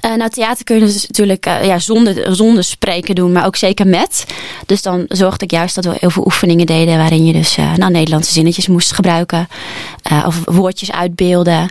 [0.00, 3.56] Eh, nou, theater kun je dus natuurlijk eh, ja, zonder, zonder spreken doen, maar ook
[3.56, 4.26] zeker met.
[4.66, 7.74] Dus dan zorgde ik juist dat we heel veel oefeningen deden waarin je dus eh,
[7.74, 9.48] nou, Nederlandse zinnetjes moest gebruiken.
[10.26, 11.68] of woordjes uitbeelden.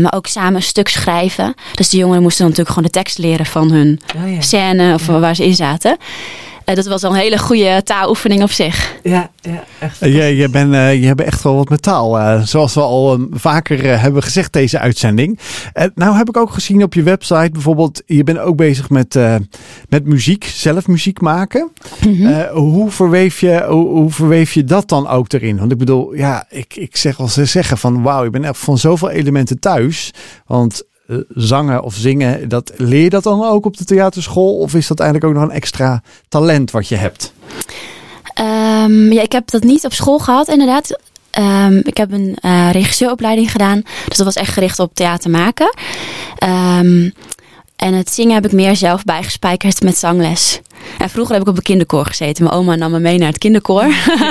[0.00, 1.54] maar ook samen een stuk schrijven.
[1.74, 4.40] Dus de jongeren moesten dan natuurlijk gewoon de tekst leren van hun Oh ja.
[4.40, 5.96] scène of waar ze in zaten.
[6.66, 8.94] Eh, dat was al een hele goede taaloefening op zich.
[9.02, 9.98] Ja, ja, echt.
[10.00, 12.18] Je, je, bent, eh, je hebt echt wel wat met taal.
[12.18, 15.38] eh, zoals we al eh, vaker eh, hebben gezegd deze uitzending.
[15.94, 18.02] Nou heb ik ook gezien op je website bijvoorbeeld.
[18.06, 19.34] Je bent ook bezig met, eh,
[19.88, 20.44] met muziek.
[20.44, 21.70] Zelf muziek maken.
[22.06, 22.26] Mhm.
[22.26, 25.58] Eh, hoe, verweef je, hoe, hoe verweef je dat dan ook erin?
[25.58, 28.58] Want ik bedoel, ja, ik, ik zeg wel ze zeggen van wauw, ik ben echt
[28.58, 30.10] van zoveel elementen thuis.
[30.46, 30.82] Want
[31.28, 34.56] zangen of zingen, dat, leer je dat dan ook op de theaterschool?
[34.58, 37.32] Of is dat eigenlijk ook nog een extra talent wat je hebt?
[38.34, 40.98] Ehm, ja, ik heb dat niet op school gehad, inderdaad.
[41.30, 43.82] Ehm, ik heb een eh, regisseuropleiding gedaan.
[44.08, 45.74] Dus dat was echt gericht op theater maken.
[46.38, 47.10] Ehm,
[47.76, 50.60] en het zingen heb ik meer zelf bijgespijkerd met zangles.
[50.98, 52.44] En vroeger heb ik op een kinderkoor gezeten.
[52.44, 53.84] Mijn oma nam me mee naar het kinderkoor.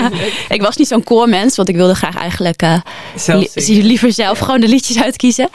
[0.50, 2.80] ik was niet zo'n koormens, want ik wilde graag eigenlijk eh,
[3.16, 3.86] Zelf li- zingen.
[3.86, 5.50] liever zelf gewoon de liedjes uitkiezen.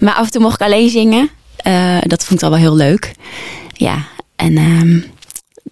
[0.00, 1.30] Maar af en toe mocht ik alleen zingen.
[1.56, 3.12] Eh, dat vond ik al wel heel leuk.
[3.72, 4.04] Ja,
[4.36, 5.00] en ehm,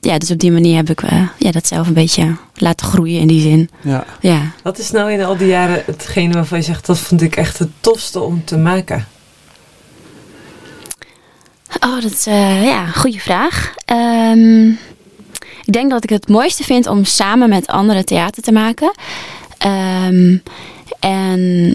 [0.01, 3.21] ja, dus op die manier heb ik eh, ja, dat zelf een beetje laten groeien
[3.21, 3.71] in die zin.
[3.83, 4.05] Ja.
[4.21, 4.41] Ja.
[4.63, 7.59] Wat is nou in al die jaren hetgene waarvan je zegt, dat vond ik echt
[7.59, 9.07] het tofste om te maken?
[11.81, 13.75] Oh, dat is eh, ja, een goede vraag.
[13.85, 14.69] Ehm,
[15.65, 18.93] ik denk dat ik het mooiste vind om samen met anderen theater te maken.
[19.59, 20.37] Ehm,
[21.01, 21.75] en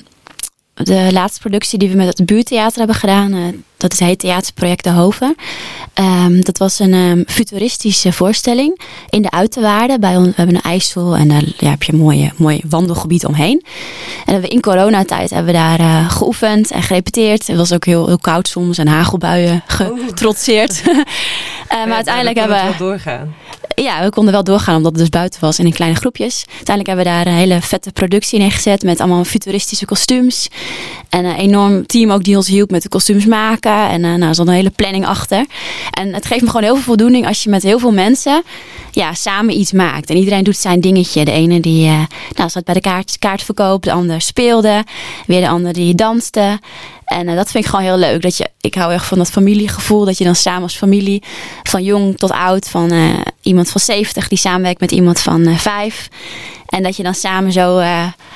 [0.73, 3.43] de laatste productie die we met het buurtheater hebben gedaan, eh,
[3.79, 5.35] dat is het Theaterproject De Hoven.
[5.93, 9.99] Ehm, dat was een ehm, futuristische voorstelling in de uiterwaarden.
[9.99, 13.25] Bij ons, we hebben een IJssel en daar ja, heb je een mooie, mooi wandelgebied
[13.25, 13.63] omheen.
[14.25, 17.47] En hebben we in coronatijd hebben we daar eh, geoefend en gerepeteerd.
[17.47, 20.81] Het was ook heel, heel koud soms en hagelbuien getrotseerd.
[21.69, 23.35] Eh, maar uiteindelijk Ja, hebben we wel doorgaan.
[23.75, 26.45] ja, we konden wel doorgaan omdat het dus buiten was en in kleine groepjes.
[26.55, 30.47] Uiteindelijk hebben we daar een hele vette productie neergezet met allemaal futuristische kostuums.
[31.09, 33.68] En een enorm team ook die ons hielp met de kostuums maken.
[33.69, 35.45] En eh, nou, zat een hele planning achter.
[35.91, 38.43] En het geeft me gewoon heel veel voldoening als je met heel veel mensen
[38.91, 40.09] ja, samen iets maakt.
[40.09, 41.25] En iedereen doet zijn dingetje.
[41.25, 42.01] De ene die eh,
[42.35, 44.83] nou, zat bij de kaart, kaartverkoop, de ander speelde.
[45.25, 46.59] Weer de ander die danste.
[47.05, 48.21] En eh, dat vind ik gewoon heel leuk.
[48.21, 50.05] Dat je, ik hou echt van dat familiegevoel.
[50.05, 51.23] Dat je dan samen als familie,
[51.63, 52.91] van jong tot oud, van
[53.41, 56.09] iemand van 70 die samenwerkt met iemand van eh 5.
[56.65, 57.81] En dat je dan samen zo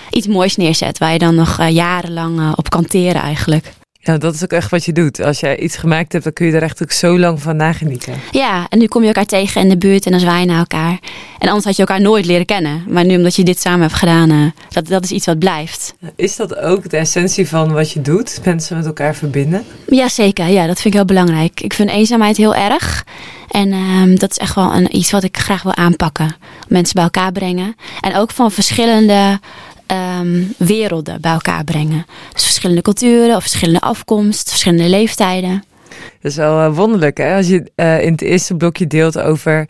[0.09, 0.97] iets moois neerzet.
[0.97, 3.73] Waar je dan nog jarenlang op kan teren eigenlijk.
[4.05, 5.21] Ja, dat is ook echt wat je doet.
[5.21, 8.13] Als jij iets gemaakt hebt, dan kun je er echt ook zo lang van nagenieten.
[8.31, 10.57] Ja, en nu kom je elkaar tegen in de buurt en dan zwaai je naar
[10.57, 10.99] elkaar.
[11.39, 12.83] En anders had je elkaar nooit leren kennen.
[12.87, 15.93] Maar nu omdat je dit samen hebt gedaan, eh, dat, dat is iets wat blijft.
[16.15, 18.39] Is dat ook de essentie van wat je doet?
[18.43, 19.65] Mensen met elkaar verbinden?
[19.87, 20.47] Ja, zeker.
[20.47, 21.61] Ja, dat vind ik heel belangrijk.
[21.61, 23.05] Ik vind eenzaamheid heel erg.
[23.49, 26.35] En ehm, dat is echt wel een, iets wat ik graag wil aanpakken.
[26.67, 27.75] Mensen bij elkaar brengen.
[28.01, 29.39] En ook van verschillende
[29.93, 32.05] ehm, werelden bij elkaar brengen.
[32.33, 35.63] Dus verschillende culturen of verschillende afkomst, verschillende leeftijden.
[36.21, 37.35] Dat is wel eh, wonderlijk, hè?
[37.35, 39.67] Als je eh, in het eerste blokje deelt over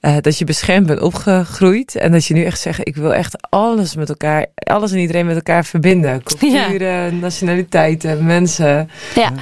[0.00, 1.94] eh, dat je beschermd bent opgegroeid.
[1.94, 5.26] En dat je nu echt zegt, ik wil echt alles met elkaar, alles en iedereen
[5.26, 6.22] met elkaar verbinden.
[6.22, 8.90] Culturen, nationaliteiten, mensen.
[9.14, 9.32] Ja,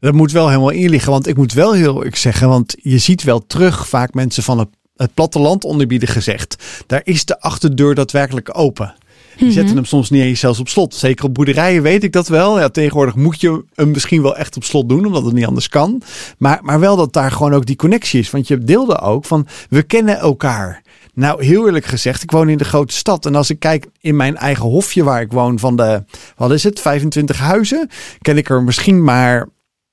[0.00, 1.12] Dat moet wel helemaal in liggen.
[1.12, 4.58] Want ik moet wel heel ik zeggen, want je ziet wel terug vaak mensen van
[4.58, 6.56] het, het platteland onderbieden gezegd.
[6.86, 8.94] Daar is de achterdeur daadwerkelijk open.
[9.38, 10.94] Die zetten hem soms niet eens zelfs op slot.
[10.94, 12.58] Zeker op boerderijen weet ik dat wel.
[12.60, 15.68] Ja, tegenwoordig moet je hem misschien wel echt op slot doen, omdat het niet anders
[15.68, 16.02] kan.
[16.38, 18.30] Maar, maar wel dat daar gewoon ook die connectie is.
[18.30, 20.82] Want je deelde ook van, we kennen elkaar.
[21.14, 23.26] Nou, heel eerlijk gezegd, ik woon in de grote stad.
[23.26, 26.04] En als ik kijk in mijn eigen hofje waar ik woon van de,
[26.36, 27.88] wat is het, 25 huizen,
[28.22, 29.48] ken ik er misschien maar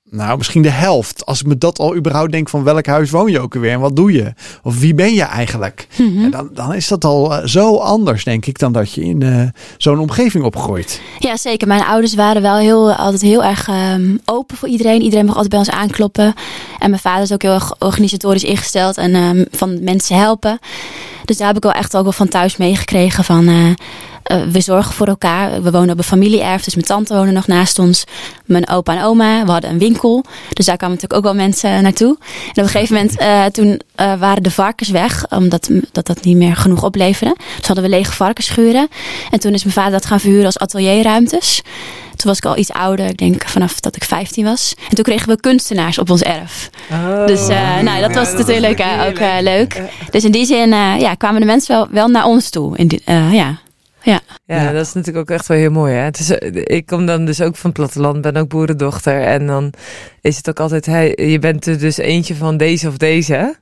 [0.09, 1.25] nou, misschien de helft.
[1.25, 3.79] Als ik me dat al überhaupt denk van welk huis woon je ook alweer en
[3.79, 4.33] wat doe je?
[4.63, 5.87] Of wie ben je eigenlijk?
[5.97, 9.21] En dan, dan is dat al eh, zo anders, denk ik, dan dat je in
[9.21, 9.41] eh,
[9.77, 11.01] zo'n omgeving opgroeit.
[11.19, 11.67] ja, zeker.
[11.67, 15.01] Mijn ouders waren wel heel, altijd heel erg ehm, open voor iedereen.
[15.01, 16.33] Iedereen mag altijd bij ons aankloppen.
[16.79, 20.59] En mijn vader is ook heel erg organisatorisch ingesteld en ehm, van mensen helpen.
[21.25, 23.47] Dus daar heb ik wel echt ook wel van thuis meegekregen van...
[23.47, 23.69] eh,
[24.25, 25.63] eh, we zorgen voor elkaar.
[25.63, 28.03] We wonen op een familieerf, dus mijn tante wonen nog naast ons.
[28.45, 30.23] Mijn opa en oma, we hadden een winkel.
[30.53, 32.17] Dus daar kwamen natuurlijk ook wel mensen naartoe.
[32.19, 36.37] En op een gegeven moment, uh, toen waren de varkens weg, omdat dat, dat niet
[36.37, 37.35] meer genoeg opleverde.
[37.57, 38.87] Dus hadden we lege varkensschuren.
[39.31, 41.61] En toen is mijn vader dat gaan verhuren als atelierruimtes.
[42.15, 44.73] Toen was ik al iets ouder, ik denk vanaf dat ik 15 was.
[44.89, 46.69] En toen kregen we kunstenaars op ons erf.
[46.91, 49.81] Oh, dus uh, nou, dat was natuurlijk ook uh, leuk.
[50.09, 52.77] Dus in die zin uh, ja, kwamen de mensen wel, wel naar ons toe.
[52.77, 53.63] In die, ja.
[54.05, 54.21] Ja.
[54.45, 55.93] ja, dat is natuurlijk ook echt wel heel mooi.
[55.93, 55.99] Hè?
[55.99, 56.29] Het is,
[56.63, 59.21] ik kom dan dus ook van het platteland, ben ook boerendochter.
[59.21, 59.73] En dan
[60.21, 63.55] is het ook altijd, hey, je bent er dus eentje van deze of deze.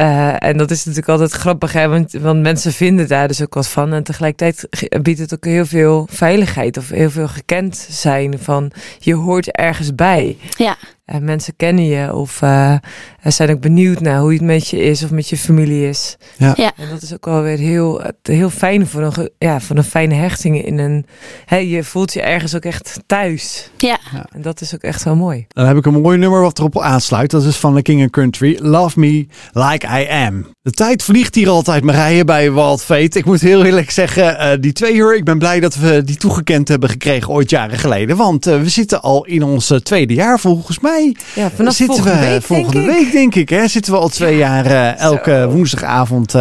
[0.00, 1.88] Uh, en dat is natuurlijk altijd grappig, hè?
[1.88, 3.92] Want, want mensen vinden daar dus ook wat van.
[3.92, 4.68] En tegelijkertijd
[5.02, 9.94] biedt het ook heel veel veiligheid of heel veel gekend zijn van je hoort ergens
[9.94, 10.36] bij.
[10.56, 10.76] Ja.
[11.08, 12.74] En mensen kennen je of uh,
[13.22, 16.16] zijn ook benieuwd naar hoe het met je is of met je familie is.
[16.36, 16.52] Ja.
[16.56, 16.72] ja.
[16.76, 20.14] En dat is ook wel weer heel, heel fijn voor een, ja, voor een fijne
[20.14, 21.06] hechting in een.
[21.44, 23.70] Hè, je voelt je ergens ook echt thuis.
[23.76, 23.98] Ja.
[24.12, 24.26] ja.
[24.32, 25.46] En dat is ook echt zo mooi.
[25.48, 27.30] Dan heb ik een mooi nummer wat erop aansluit.
[27.30, 28.58] Dat is van The King and Country.
[28.60, 30.46] Love Me Like I Am.
[30.62, 33.18] De tijd vliegt hier altijd, Marije, bij Walt Fate.
[33.18, 36.16] Ik moet heel eerlijk zeggen, uh, die twee uur, ik ben blij dat we die
[36.16, 38.16] toegekend hebben gekregen ooit jaren geleden.
[38.16, 41.16] Want uh, we zitten al in ons tweede jaar volgens mij.
[41.34, 43.12] Ja, vanaf zitten volgende we week, volgende denk week, ik.
[43.12, 43.48] denk ik.
[43.48, 43.68] Hè?
[43.68, 45.50] Zitten we al twee jaar elke Zo.
[45.50, 46.34] woensdagavond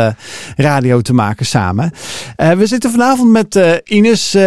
[0.55, 1.91] radio te maken samen.
[2.35, 4.37] we zitten vanavond met Ines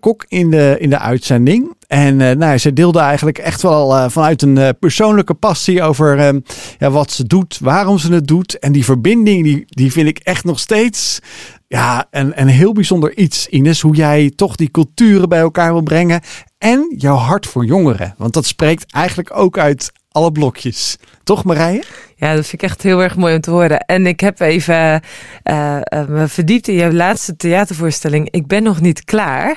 [0.00, 1.72] Kok in de, in de uitzending.
[1.94, 6.18] En uh, nou, ze deelde eigenlijk echt wel uh, vanuit een uh, persoonlijke passie over
[6.18, 6.40] uh,
[6.78, 8.58] ja, wat ze doet, waarom ze het doet.
[8.58, 11.20] En die verbinding, die, die vind ik echt nog steeds
[11.68, 13.80] ja, een, een heel bijzonder iets, Ines.
[13.80, 16.20] Hoe jij toch die culturen bij elkaar wil brengen.
[16.58, 18.14] En jouw hart voor jongeren.
[18.18, 20.96] Want dat spreekt eigenlijk ook uit alle blokjes.
[21.24, 21.82] Toch Marije?
[22.16, 23.78] Ja, dat vind ik echt heel erg mooi om te horen.
[23.78, 25.02] En ik heb even
[26.08, 28.28] me verdiept in jouw laatste theatervoorstelling.
[28.30, 29.56] Ik ben nog niet klaar.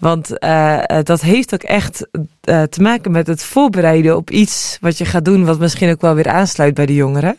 [0.00, 4.98] Want uh, dat heeft ook echt uh, te maken met het voorbereiden op iets wat
[4.98, 7.36] je gaat doen, wat misschien ook wel weer aansluit bij de jongeren.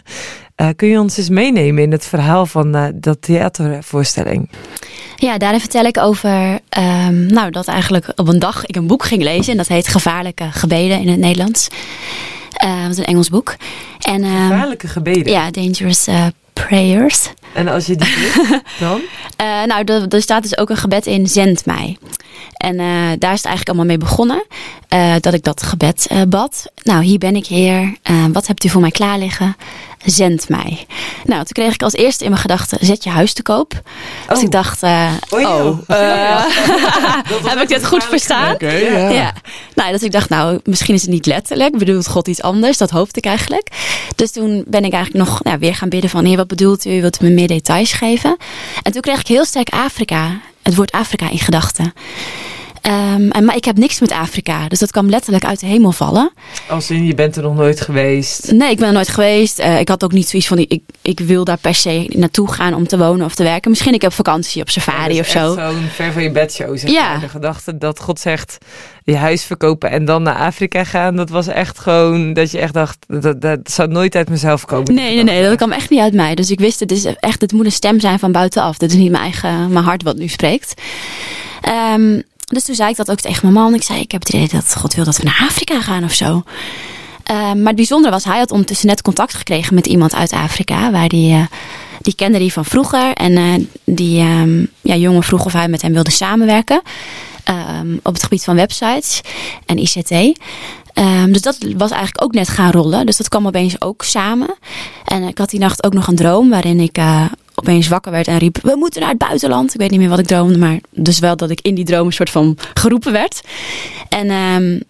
[0.58, 4.50] Uh, kun je ons eens meenemen in het verhaal van dat theatervoorstelling?
[5.16, 9.04] Ja, daarin vertel ik over um, nou, dat eigenlijk op een dag ik een boek
[9.04, 9.52] ging lezen.
[9.52, 11.68] En dat heet Gevaarlijke Gebeden in het Nederlands.
[12.52, 13.56] Dat is een Engels boek.
[14.00, 15.32] En, um, Gevaarlijke gebeden?
[15.32, 16.08] Ja, Dangerous
[16.54, 17.30] Prayers.
[17.54, 19.02] En als je die doet, dan?
[19.68, 21.98] nou, er, staat dus ook een gebed in, zend mij.
[22.62, 22.86] En uh,
[23.20, 24.46] daar is het eigenlijk allemaal mee begonnen.
[24.94, 26.72] Uh, dat ik dat gebed uh, bad.
[26.84, 27.96] Nou, hier ben ik, Heer.
[28.32, 29.56] wat hebt u voor mij klaar liggen?
[30.06, 30.86] Zend mij.
[31.26, 33.74] Nou, toen kreeg ik als eerste in mijn gedachten: zet je huis te koop.
[34.24, 34.30] Oh.
[34.30, 35.12] Dus ik dacht: oh,
[35.48, 35.78] oh
[37.50, 38.54] heb ik dit goed verstaan?
[38.54, 39.10] Okay, ja.
[39.10, 39.34] ja.
[39.76, 41.78] Nou, dus ik dacht: nou, misschien is het niet letterlijk.
[41.78, 42.78] Bedoelt God iets anders?
[42.78, 43.68] Dat hoopte ik eigenlijk.
[44.16, 47.02] Dus toen ben ik eigenlijk nog nou, weer gaan bidden: van Heer, wat bedoelt u?
[47.02, 48.38] Wilt u me meer details geven?
[48.84, 51.94] En toen kreeg ik heel sterk Afrika het woord Afrika in gedachten.
[52.88, 55.92] Um, en, maar ik heb niks met Afrika, dus dat kwam letterlijk uit de hemel
[55.92, 56.32] vallen.
[56.70, 58.52] Als in, je bent er nog nooit geweest?
[58.52, 59.60] Nee, ik ben er nooit geweest.
[59.60, 62.74] Uh, ik had ook niet zoiets van, ik, ik wil daar per se naartoe gaan
[62.74, 63.70] om te wonen of te werken.
[63.70, 65.54] Misschien ik heb vakantie op safari ja, of zo.
[65.54, 67.18] zo'n ver van je bedshow, zeg ja.
[67.18, 68.58] De gedachte dat God zegt,
[69.04, 71.16] je huis verkopen en dan naar Afrika gaan.
[71.16, 74.94] Dat was echt gewoon, dat je echt dacht, dat, dat zou nooit uit mezelf komen.
[74.94, 76.36] Nee, nee, nee, dat kwam echt niet uit mij.
[76.36, 78.78] Dus ik wist, het is echt, het moet een stem zijn van buitenaf.
[78.78, 80.74] Dit is niet mijn eigen, mijn hart wat nu spreekt.
[81.96, 83.74] Um, dus toen zei ik dat ook tegen mijn man.
[83.74, 86.14] Ik zei, ik heb het idee dat God wil dat we naar Afrika gaan of
[86.14, 86.44] zo.
[87.32, 90.92] Uh, maar het bijzondere was, hij had ondertussen net contact gekregen met iemand uit Afrika.
[90.92, 91.46] Waar die, uh,
[92.02, 93.14] die kende die van vroeger.
[93.14, 96.82] En uh, die um, ja, jongen vroeg of hij met hem wilde samenwerken.
[97.80, 99.22] Um, op het gebied van websites
[99.66, 100.12] en ICT.
[100.94, 103.06] Um, dus dat was eigenlijk ook net gaan rollen.
[103.06, 104.56] Dus dat kwam opeens ook samen.
[105.06, 106.98] En ik had die nacht ook nog een droom waarin ik
[107.62, 109.74] opeens wakker werd en riep: We moeten naar het buitenland.
[109.74, 112.06] Ik weet niet meer wat ik droomde, maar dus wel dat ik in die droom
[112.06, 113.42] een soort van geroepen werd.
[114.10, 114.82] En um,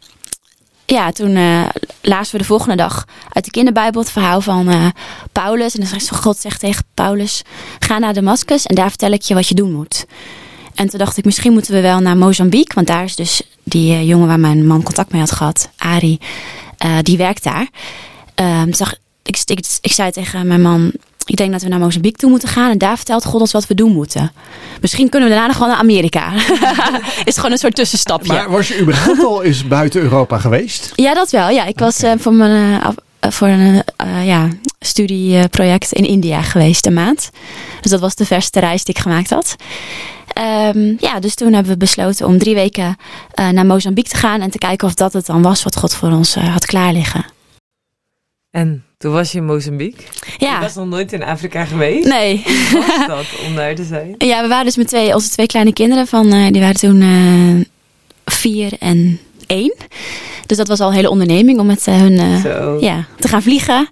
[0.86, 1.65] ja, toen uh,
[2.01, 4.86] lazen we de volgende dag uit de kinderbijbel het verhaal van uh,
[5.31, 5.73] Paulus.
[5.73, 7.41] En dan zegt God zegt tegen Paulus:
[7.79, 10.05] Ga naar Damascus en daar vertel ik je wat je doen moet.
[10.75, 12.75] En toen dacht ik, misschien moeten we wel naar Mozambique.
[12.75, 16.19] Want daar is dus die uh, jongen waar mijn man contact mee had gehad, Ari.
[17.01, 17.67] Die werkt daar.
[18.41, 19.43] Uh, zag, ik,
[19.81, 20.91] ik zei tegen mijn man,
[21.31, 22.71] ik denk dat we naar Mozambique toe moeten gaan.
[22.71, 24.31] En daar vertelt God ons wat we doen moeten.
[24.81, 26.33] Misschien kunnen we daarna nog gewoon naar Amerika.
[27.23, 28.33] is gewoon een soort tussenstapje.
[28.33, 30.91] Maar was je überhaupt al eens buiten Europa geweest?
[30.95, 31.49] Ja, dat wel.
[31.49, 32.17] Ja, ik was okay.
[32.17, 32.81] voor mijn...
[33.19, 33.83] voor een
[34.23, 34.47] ja,
[34.79, 37.29] studieproject in India geweest, een maand.
[37.81, 39.55] Dus dat was de verste reis die ik gemaakt had.
[40.75, 42.95] Um, ja, dus toen hebben we besloten om drie weken
[43.39, 45.95] uh, naar Mozambique te gaan en te kijken of dat het dan was wat God
[45.95, 47.25] voor ons uh, had klaar liggen.
[48.49, 50.03] En toen was je in Mozambique.
[50.37, 50.53] Ja.
[50.53, 52.07] Je was nog nooit in Afrika geweest.
[52.07, 52.43] Nee.
[52.71, 54.15] Hoe was dat om daar te zijn?
[54.17, 57.01] Ja, we waren dus met twee, onze twee kleine kinderen van, eh, die waren toen
[57.01, 57.65] eh,
[58.25, 59.73] vier en één.
[60.51, 63.41] Dus dat was al een hele onderneming om met eh, hun eh, ja, te gaan
[63.41, 63.89] vliegen.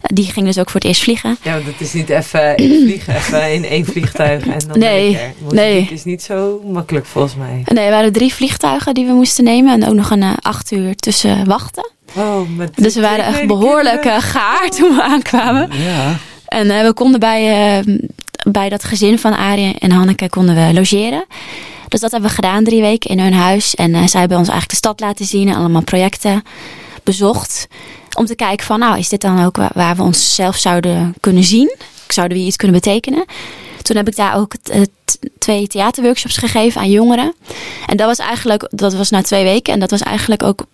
[0.00, 1.36] die ging dus ook voor het eerst vliegen.
[1.42, 5.18] Ja, want het is niet even ik vlieg even in één vliegtuig en dan Nee,
[5.50, 5.88] nee.
[5.92, 7.62] is niet zo makkelijk volgens mij.
[7.64, 9.82] Nee, er waren drie vliegtuigen die we moesten nemen.
[9.82, 11.90] En ook nog een eh, acht uur tussen wachten.
[12.16, 14.22] Oh, met Dus we waren echt behoorlijk kinderen.
[14.22, 15.68] eh, gaar toen we aankwamen.
[15.72, 16.16] Ja.
[16.46, 17.94] En eh, we konden bij, eh,
[18.52, 21.24] bij dat gezin van Arie en Hanneke konden we logeren.
[21.96, 23.74] Dus dat hebben we gedaan drie weken in hun huis.
[23.74, 26.42] En eh, zij hebben ons eigenlijk de stad laten zien en allemaal projecten
[27.02, 27.66] bezocht.
[28.18, 31.44] Om te kijken van, nou, is dit dan ook wa- waar we onszelf zouden kunnen
[31.44, 31.76] zien?
[32.08, 33.24] Zouden we iets kunnen betekenen?
[33.82, 34.52] Toen heb ik daar ook
[35.38, 37.34] twee theaterworkshops gegeven aan jongeren.
[37.86, 39.72] En dat was eigenlijk, dat was na twee weken.
[39.72, 40.64] En dat was eigenlijk ook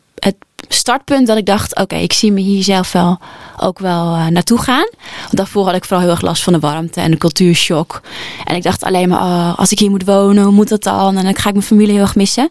[0.74, 3.18] startpunt dat ik dacht, oké, ik zie me hier zelf wel
[3.56, 4.88] ook wel eh, naartoe gaan.
[5.20, 8.00] Want daarvoor had ik vooral heel erg last van de warmte en de cultuurshock.
[8.44, 11.16] En ik dacht alleen maar, oh, als ik hier moet wonen, hoe moet dat dan?
[11.16, 12.48] En dan ga ik mijn familie heel erg missen.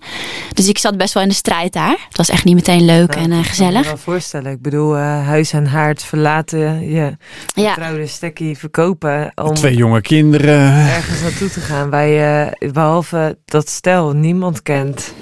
[0.53, 1.97] Dus ik zat best wel in de strijd daar.
[2.07, 3.85] Het was echt niet meteen leuk Nou, en eh, kan ik me gezellig.
[3.85, 4.51] wel voorstellen.
[4.51, 7.17] Ik bedoel, eh, huis en haard verlaten, je
[7.53, 10.71] Ja, vertrouwde stekkie verkopen om Twee jonge kinderen.
[10.89, 15.13] ergens naartoe te gaan waar je, behalve dat stel, niemand kent.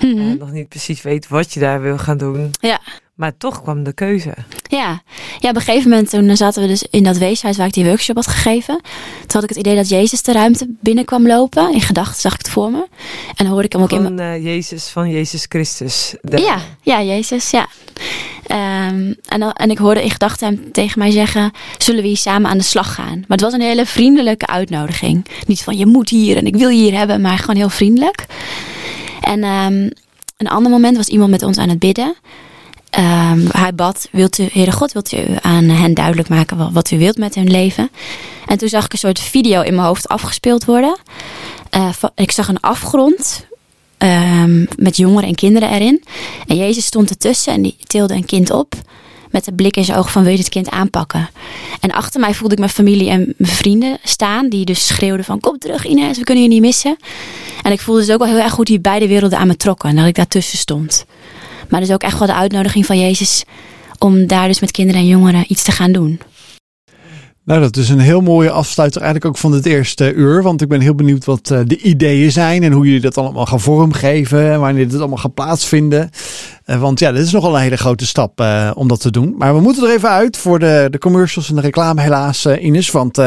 [0.00, 2.50] En nog niet precies weet wat je daar wil gaan doen.
[2.60, 2.80] ja.
[3.14, 4.34] Maar toch kwam de keuze.
[4.62, 5.02] Ja.
[5.40, 7.84] ja, op een gegeven moment toen zaten we dus in dat weeshuis waar ik die
[7.84, 8.74] workshop had gegeven.
[9.20, 11.72] Toen had ik het idee dat Jezus de ruimte binnenkwam lopen.
[11.72, 12.86] In gedachten zag ik het voor me.
[13.28, 14.18] En dan hoorde ik hem ook in mijn...
[14.18, 16.14] Eh, Jezus, van Jezus Christus.
[16.22, 17.66] Ja, ja, Jezus, ja.
[18.46, 22.16] Ehm, en, dan- en ik hoorde in gedachten hem tegen mij zeggen: Zullen we hier
[22.16, 23.18] samen aan de slag gaan?
[23.18, 25.26] Maar het was een hele vriendelijke uitnodiging.
[25.46, 28.26] Niet van je moet hier en ik wil je hier hebben, maar gewoon heel vriendelijk.
[29.20, 29.90] En ehm,
[30.36, 32.14] een ander moment was iemand met ons aan het bidden.
[32.90, 36.98] Ehm, hij bad: Wilt u, Heere God, wilt u aan hen duidelijk maken wat, u
[36.98, 37.90] wilt met hun leven?
[38.46, 40.96] En toen zag ik een soort video in mijn hoofd afgespeeld worden.
[41.70, 43.46] Eh, ik zag een afgrond
[43.98, 46.04] ehm, met jongeren en kinderen erin.
[46.46, 48.74] En Jezus stond ertussen en die tilde een kind op.
[49.30, 51.30] Met de blik in zijn ogen van wil je dit kind aanpakken.
[51.80, 54.48] En achter mij voelde ik mijn familie en mijn vrienden staan.
[54.48, 56.96] Die dus schreeuwden van kom terug Ines, we kunnen je niet missen.
[57.62, 59.88] En ik voelde dus ook wel heel erg goed die beide werelden aan me trokken.
[59.88, 61.04] En dat ik daartussen stond.
[61.68, 63.44] Maar dus ook echt wel de uitnodiging van Jezus.
[63.98, 66.20] Om daar dus met kinderen en jongeren iets te gaan doen.
[67.44, 70.42] Nou, dat is een heel mooie afsluiter eigenlijk ook van het eerste uur.
[70.42, 73.46] Want ik ben heel benieuwd wat eh, de ideeën zijn en hoe jullie dat allemaal
[73.46, 74.50] gaan vormgeven.
[74.52, 76.10] En wanneer dit allemaal gaat plaatsvinden.
[76.70, 79.34] Eh, want ja, dit is nogal een hele grote stap eh, om dat te doen.
[79.38, 82.64] Maar we moeten er even uit voor de, de commercials en de reclame helaas, eh,
[82.64, 82.90] Ines.
[82.90, 83.18] Want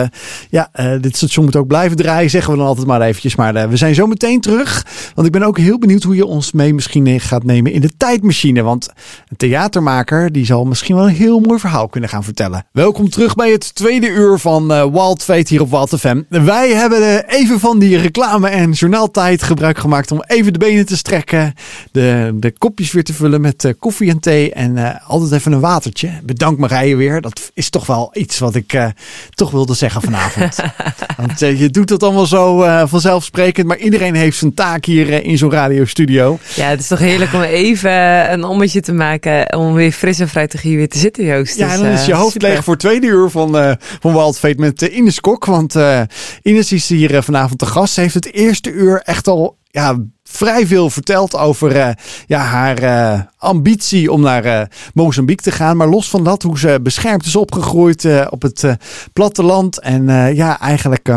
[0.49, 0.69] ja,
[1.02, 3.36] dit station moet ook blijven draaien, zeggen we dan altijd maar eventjes.
[3.36, 4.86] Maar we zijn zo meteen terug.
[5.15, 7.97] Want ik ben ook heel benieuwd hoe je ons mee misschien gaat nemen in de
[7.97, 8.62] tijdmachine.
[8.62, 8.89] Want
[9.28, 12.65] een theatermaker die zal misschien wel een heel mooi verhaal kunnen gaan vertellen.
[12.71, 16.22] Welkom terug bij het tweede uur van eh Wild Fate hier op Wild FM.
[16.30, 20.86] Wij hebben eh, even van die reclame en journaaltijd gebruik gemaakt om even de benen
[20.86, 21.54] te strekken.
[21.92, 25.60] De, de kopjes weer te vullen met eh, koffie en thee en altijd even een
[25.60, 26.10] watertje.
[26.24, 27.22] Bedankt Marije weer.
[27.22, 28.92] Dat is toch wel iets wat ik
[29.30, 30.58] toch wilde zeggen vanavond.
[31.18, 33.68] Want je doet dat allemaal zo vanzelfsprekend.
[33.68, 36.39] Maar iedereen heeft zijn taak hier in zo'n radiostudio.
[36.56, 37.92] Ja, het is toch heerlijk om even
[38.34, 39.56] een ommetje te maken.
[39.58, 41.58] Om weer fris en fruitig hier weer te zitten, Joost.
[41.58, 42.50] Ja, Dus, en dan is je hoofd super.
[42.50, 45.46] leeg voor het tweede uur van, van Wild Fate met eh, Ines Kok.
[45.46, 46.02] Want eh,
[46.42, 47.94] Ines is hier eh, vanavond te gast.
[47.94, 51.96] Ze heeft het eerste uur echt al ja, vrij veel verteld over
[52.28, 54.62] ja, haar ambitie om naar eh,
[54.94, 55.78] Mozambique te gaan.
[55.78, 58.66] Maar los van dat, hoe ze beschermd is opgegroeid op het
[59.14, 59.80] platteland.
[59.80, 61.10] En ja, eigenlijk...
[61.10, 61.16] eh,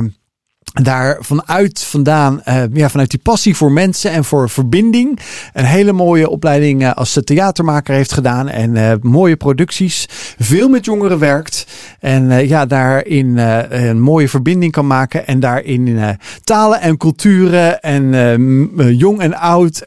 [0.83, 5.19] daar vanuit vandaan, eh, ja, vanuit die passie voor mensen en voor verbinding.
[5.53, 8.49] Een hele mooie opleiding eh, als theatermaker heeft gedaan.
[8.49, 10.09] En eh, mooie producties.
[10.39, 11.67] Veel met jongeren werkt.
[12.01, 15.27] En ja, daarin een mooie verbinding kan maken.
[15.27, 19.85] En daarin talen en culturen en jong en oud.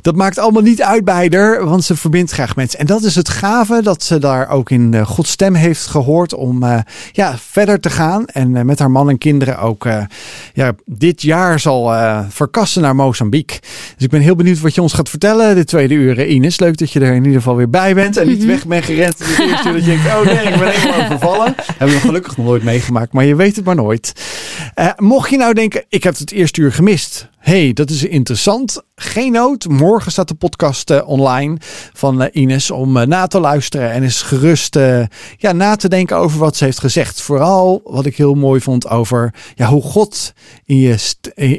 [0.00, 2.78] dat maakt allemaal niet uit bij haar, want ze verbindt graag mensen.
[2.78, 6.64] En dat is het gave dat ze daar ook in Gods stem heeft gehoord om
[7.12, 8.26] ja, verder te gaan.
[8.26, 10.04] En met haar man en kinderen ook eh,
[10.52, 13.60] ja, dit jaar zal eh, verkassen naar Mozambique.
[13.94, 16.60] Dus ik ben heel benieuwd wat je ons gaat vertellen dit tweede uur, eh, Ines.
[16.60, 19.18] Leuk dat je er in ieder geval weer bij bent en niet weg bent gerend.
[19.18, 21.54] dat je denkt, oh nee, ik ben helemaal overvallen.
[21.78, 24.12] Hebben we gelukkig nog nooit meegemaakt, maar je weet het maar nooit.
[24.96, 27.30] Mocht je nou denken, ik heb het eerste uur gemist.
[27.42, 28.82] Hey, dat is interessant.
[28.94, 29.68] Geen nood.
[29.68, 31.56] Morgen staat de podcast uh, online
[31.92, 34.74] van uh, Ines om uh, na te luisteren en eens gerust
[35.36, 37.20] ja, na te denken over wat ze heeft gezegd.
[37.20, 40.32] Vooral wat ik heel mooi vond over ja, hoe God
[40.64, 40.96] in je,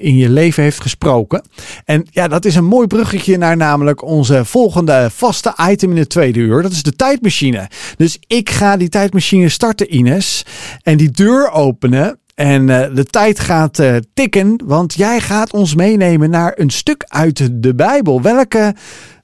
[0.02, 1.44] in je leven heeft gesproken.
[1.86, 6.10] En ja, dat is een mooi bruggetje naar namelijk onze volgende vaste item in het
[6.10, 6.62] tweede uur.
[6.62, 7.70] Dat is de tijdmachine.
[7.98, 10.46] Dus ik ga die tijdmachine starten, Ines.
[10.82, 12.18] En die deur openen.
[12.36, 17.04] En uh, de tijd gaat uh, tikken, want jij gaat ons meenemen naar een stuk
[17.08, 18.22] uit de Bijbel.
[18.22, 18.76] Welke,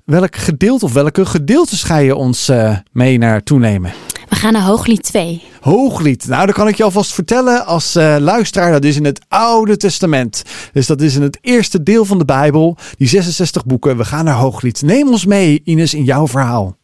[0.05, 3.91] welk gedeelte of welke gedeeltes ga je ons uh, mee naartoe nemen?
[4.29, 5.43] We gaan naar Hooglied 2.
[5.61, 6.27] Hooglied.
[6.27, 8.71] Nou, dan kan ik je alvast vertellen als luisteraar.
[8.71, 10.43] Dat is in het Oude Testament.
[10.73, 12.77] Dus dat is in het eerste deel van de Bijbel.
[12.97, 13.97] Die 66 boeken.
[13.97, 14.81] We gaan naar Hooglied.
[14.81, 16.78] Neem ons mee, Ines, in jouw verhaal.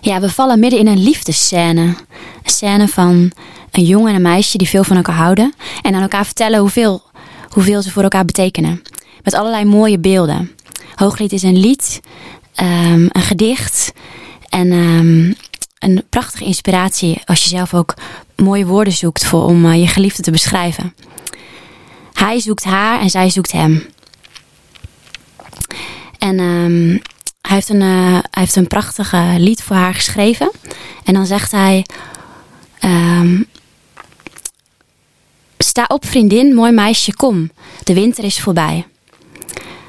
[0.00, 1.82] Ja, we vallen midden in een liefdesscène.
[1.82, 1.96] Een
[2.50, 3.32] scène van
[3.70, 5.54] een jongen en een meisje die veel van elkaar houden.
[5.82, 7.02] En aan elkaar vertellen hoeveel,
[7.48, 8.82] hoeveel ze voor elkaar betekenen.
[9.22, 10.50] Met allerlei mooie beelden.
[10.94, 12.00] Hooglied is een lied,
[12.60, 13.92] um, een gedicht
[14.48, 15.34] en um,
[15.78, 17.94] een prachtige inspiratie als je zelf ook
[18.36, 20.94] mooie woorden zoekt voor, om uh, je geliefde te beschrijven.
[22.12, 23.86] Hij zoekt haar en zij zoekt hem.
[26.18, 27.00] En um,
[27.48, 30.50] hij, heeft een, uh, hij heeft een prachtige lied voor haar geschreven.
[31.04, 31.86] En dan zegt hij:
[32.84, 33.46] um,
[35.58, 37.50] Sta op, vriendin, mooi meisje, kom.
[37.82, 38.86] De winter is voorbij.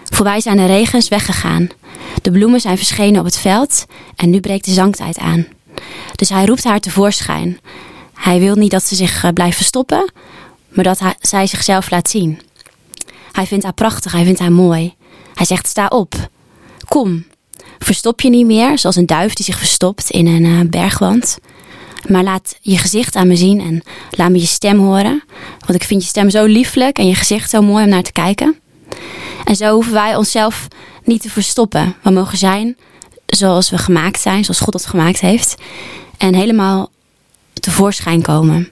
[0.03, 1.70] Voorbij zijn de regens weggegaan.
[2.22, 3.86] De bloemen zijn verschenen op het veld
[4.16, 5.47] en nu breekt de zangtijd aan.
[6.16, 7.60] Dus hij roept haar tevoorschijn.
[8.14, 10.12] Hij wil niet dat ze zich eh, blijft verstoppen,
[10.70, 12.41] maar dat zij zichzelf laat zien.
[13.32, 14.95] Hij vindt haar prachtig, hij vindt haar mooi.
[15.34, 16.30] Hij zegt: Sta op,
[16.88, 17.26] kom.
[17.80, 21.38] Verstop je niet meer, zoals een duif die zich verstopt in een uh, bergwand.
[22.08, 25.24] Maar laat je gezicht aan me zien en laat me je stem horen.
[25.60, 28.12] Want ik vind je stem zo lieflijk en je gezicht zo mooi om naar te
[28.12, 28.60] kijken.
[29.46, 30.68] En zo hoeven wij onszelf
[31.04, 31.96] niet te verstoppen.
[32.04, 32.78] We mogen zijn
[33.26, 35.56] zoals we gemaakt zijn, zoals God het gemaakt heeft.
[36.18, 36.90] En helemaal
[37.54, 38.70] tevoorschijn komen.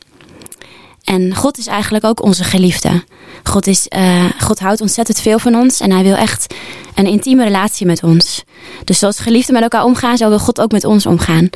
[1.07, 3.03] En God is eigenlijk ook onze geliefde.
[3.43, 6.53] God, is, uh, God houdt ontzettend veel van ons en hij wil echt
[6.95, 8.43] een intieme relatie met ons.
[8.83, 11.49] Dus zoals geliefden met elkaar omgaan, zo wil God ook met ons omgaan.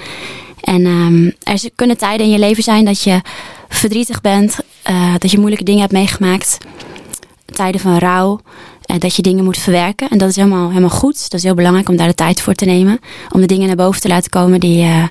[0.62, 3.22] En um, er kunnen tijden in je leven zijn dat je
[3.70, 4.58] verdrietig bent,
[4.90, 6.58] uh, dat je moeilijke dingen hebt meegemaakt.
[7.46, 8.40] Tijden van rouw,
[9.00, 10.10] dat je dingen moet verwerken.
[10.10, 11.22] En dat is helemaal, helemaal goed.
[11.22, 13.00] Dat is heel belangrijk om daar de tijd voor te nemen.
[13.32, 15.04] Om de dingen naar boven te laten komen die, uh,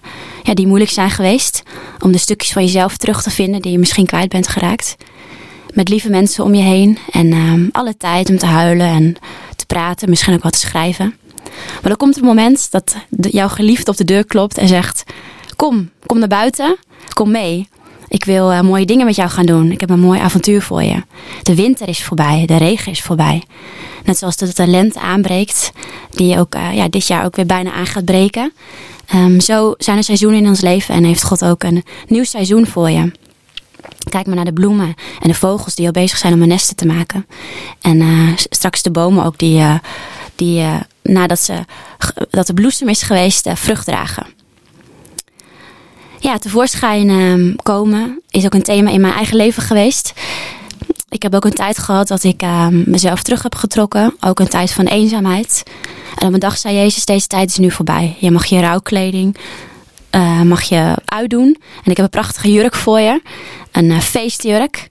[0.42, 1.62] ja, die moeilijk zijn geweest.
[2.00, 4.96] Om de stukjes van jezelf terug te vinden die je misschien kwijt bent geraakt.
[5.74, 6.98] Met lieve mensen om je heen.
[7.10, 9.16] En ehm, alle tijd om te huilen en
[9.56, 11.14] te praten, misschien ook wat te schrijven.
[11.72, 15.04] Maar dan komt een moment dat jouw geliefde op de deur klopt en zegt:
[15.56, 16.76] Kom, kom naar buiten,
[17.12, 17.68] kom mee.
[18.10, 19.70] Ik wil uh, mooie dingen met jou gaan doen.
[19.70, 21.02] Ik heb een mooi avontuur voor je.
[21.42, 23.42] De winter is voorbij, de regen is voorbij.
[24.04, 25.72] Net zoals de talent aanbreekt,
[26.10, 28.52] die ook uh, ja, dit jaar ook weer bijna aan gaat breken.
[29.14, 32.66] Um, zo zijn er seizoenen in ons leven en heeft God ook een nieuw seizoen
[32.66, 33.12] voor je.
[34.08, 36.76] Kijk maar naar de bloemen en de vogels die al bezig zijn om een nesten
[36.76, 37.26] te maken.
[37.80, 39.62] En uh, straks de bomen ook die,
[40.34, 40.64] die
[41.02, 41.64] nadat ze,
[42.30, 44.26] dat de bloesem is geweest, vrucht dragen.
[46.20, 50.12] Ja, tevoorschijn uh, komen is ook een thema in mijn eigen leven geweest.
[51.08, 54.16] Ik heb ook een tijd gehad dat ik uh, mezelf terug heb getrokken.
[54.20, 55.62] Ook een tijd van eenzaamheid.
[56.18, 58.16] En op een dag zei Jezus, deze tijd is nu voorbij.
[58.18, 59.36] Je mag je rouwkleding
[60.10, 61.56] uh, mag je uitdoen.
[61.84, 63.22] En ik heb een prachtige jurk voor je.
[63.72, 64.88] Een uh, feestjurk.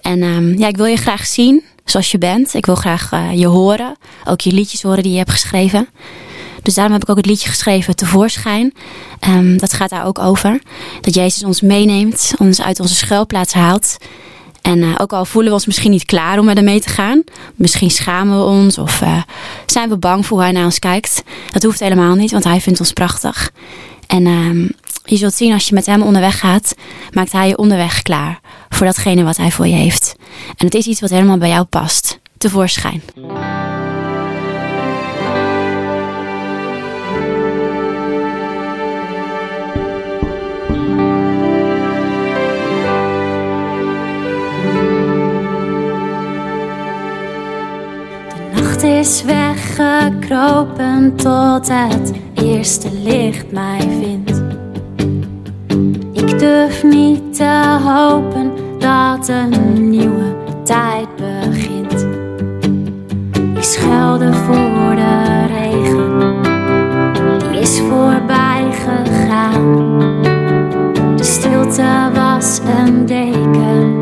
[0.00, 2.54] En um, ja, ik wil je graag zien zoals je bent.
[2.54, 3.96] Ik wil graag uh, je horen.
[4.24, 5.88] Ook je liedjes horen die je hebt geschreven.
[6.66, 8.74] Dus daarom heb ik ook het liedje geschreven, Tevoorschijn.
[9.28, 10.60] Um, dat gaat daar ook over.
[11.00, 13.96] Dat Jezus ons meeneemt, ons uit onze schuilplaats haalt.
[14.62, 16.88] En uh, ook al voelen we ons misschien niet klaar om met hem mee te
[16.88, 17.24] gaan.
[17.54, 19.22] Misschien schamen we ons of uh,
[19.66, 21.22] zijn we bang voor hoe hij naar ons kijkt.
[21.50, 23.50] Dat hoeft helemaal niet, want hij vindt ons prachtig.
[24.06, 24.68] En uh,
[25.04, 26.74] je zult zien als je met hem onderweg gaat,
[27.12, 30.14] maakt hij je onderweg klaar voor datgene wat hij voor je heeft.
[30.56, 32.18] En het is iets wat helemaal bij jou past.
[32.38, 33.02] Tevoorschijn.
[48.86, 54.42] Is weggekropen tot het eerste licht mij vindt.
[56.12, 60.34] Ik durf niet te hopen dat een nieuwe
[60.64, 62.06] tijd begint.
[63.56, 66.42] Ik schuilde voor de regen,
[67.38, 69.92] die is voorbij gegaan.
[71.16, 74.00] De stilte was een deken,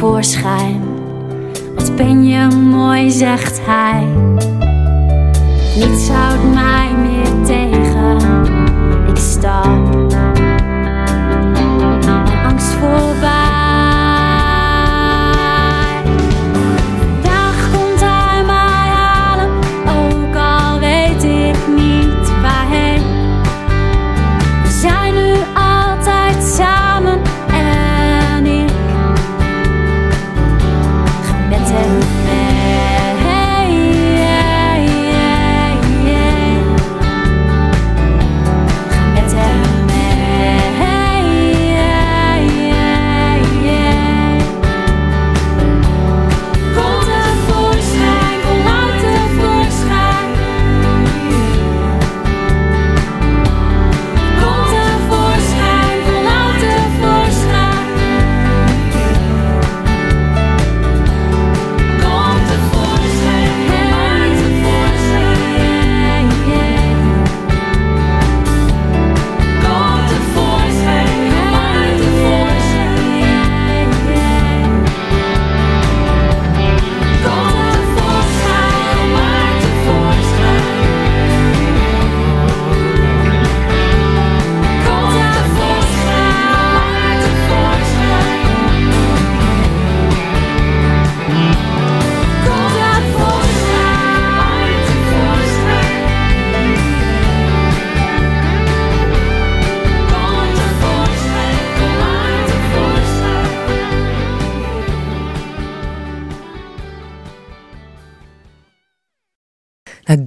[0.00, 0.82] tevoorschijn.
[1.74, 4.04] Wat ben je mooi, zegt hij.
[5.76, 7.19] Niets houdt mij meer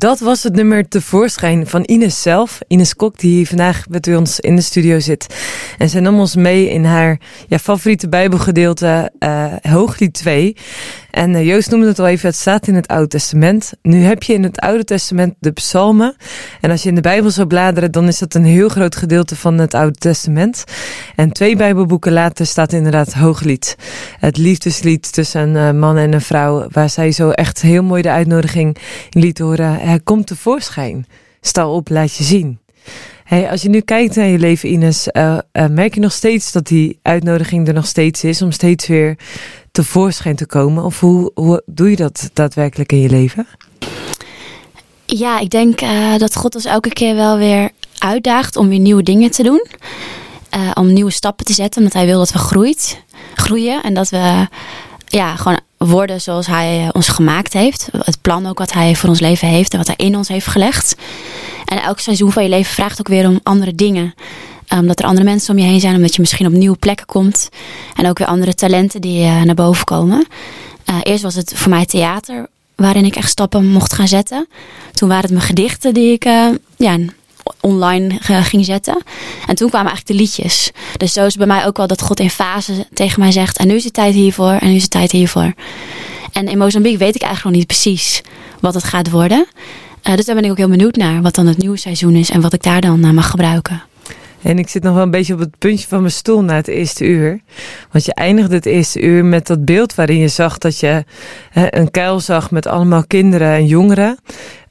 [0.03, 2.59] dat was het nummer tevoorschijn van Ines zelf.
[2.67, 5.35] Ines Kok, die vandaag met ons in de studio zit.
[5.77, 10.55] En zij nam ons mee in haar ja, favoriete bijbelgedeelte, eh Hooglied 2.
[11.13, 13.73] En eh, Joost noemde het al even, het staat in het Oude Testament.
[13.81, 16.15] Nu heb je in het Oude Testament de psalmen.
[16.61, 19.35] En als je in de Bijbel zou bladeren, dan is dat een heel groot gedeelte
[19.35, 20.63] van het Oude Testament.
[21.15, 23.75] En twee Bijbelboeken later staat inderdaad Hooglied.
[24.19, 28.01] Het liefdeslied tussen een eh, man en een vrouw, waar zij zo echt heel mooi
[28.01, 28.77] de uitnodiging
[29.09, 29.79] in liet horen.
[29.79, 31.05] Hij komt tevoorschijn.
[31.41, 32.59] Sta op, laat je zien.
[33.23, 35.37] Hey, als je nu kijkt naar je leven, Ines, eh,
[35.71, 39.17] merk je nog steeds dat die uitnodiging er nog steeds is om steeds weer
[39.73, 40.83] tevoorschijn te komen?
[40.83, 43.47] Of hoe, hoe doe je dat daadwerkelijk in je leven?
[45.05, 49.03] Ja, ik denk eh, dat God ons elke keer wel weer uitdaagt om weer nieuwe
[49.03, 49.65] dingen te doen.
[50.49, 53.01] Eh, om nieuwe stappen te zetten, omdat hij wil dat we groeit,
[53.35, 53.83] groeien.
[53.83, 54.47] En dat we
[55.07, 57.89] ja, gewoon worden zoals hij eh, ons gemaakt heeft.
[57.97, 60.47] Het plan ook wat hij voor ons leven heeft en wat hij in ons heeft
[60.47, 60.95] gelegd.
[61.65, 64.13] En elk seizoen van je leven vraagt ook weer om andere dingen.
[64.79, 67.49] Omdat er andere mensen om je heen zijn, omdat je misschien op nieuwe plekken komt.
[67.95, 70.27] En ook weer andere talenten die eh, naar boven komen.
[70.85, 74.47] Eh, eerst was het voor mij theater, waarin ik echt stappen mocht gaan zetten.
[74.93, 76.47] Toen waren het mijn gedichten die ik eh,
[76.77, 76.97] ja,
[77.59, 79.01] online ging zetten.
[79.47, 80.71] En toen kwamen eigenlijk de liedjes.
[80.97, 83.57] Dus zo is het bij mij ook wel dat God in fase tegen mij zegt...
[83.57, 85.53] en nu is de tijd hiervoor en nu is de tijd hiervoor.
[86.31, 88.21] En in Mozambique weet ik eigenlijk nog niet precies
[88.59, 89.47] wat het gaat worden.
[90.15, 92.29] Dus daar ben ik ook heel benieuwd naar wat dan het nieuwe seizoen is...
[92.29, 93.83] en wat ik daar dan eh, mag gebruiken.
[94.43, 96.67] En ik zit nog wel een beetje op het puntje van mijn stoel na het
[96.67, 97.39] eerste uur.
[97.91, 101.03] Want je eindigde het eerste uur met dat beeld waarin je zag dat je
[101.53, 104.17] een kuil zag met allemaal kinderen en jongeren.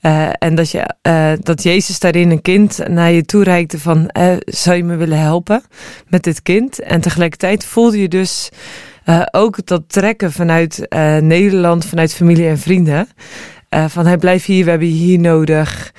[0.03, 4.11] Eh, en dat, je, eh, dat Jezus daarin een kind naar je toe reikte van,
[4.45, 5.62] zou je me willen helpen
[6.09, 6.81] met dit kind?
[6.81, 8.49] En tegelijkertijd voelde je dus
[9.05, 10.87] eh, ook dat trekken vanuit
[11.20, 13.09] Nederland, vanuit familie en vrienden.
[13.87, 15.93] Van, hij blijf hier, we hebben je hier nodig.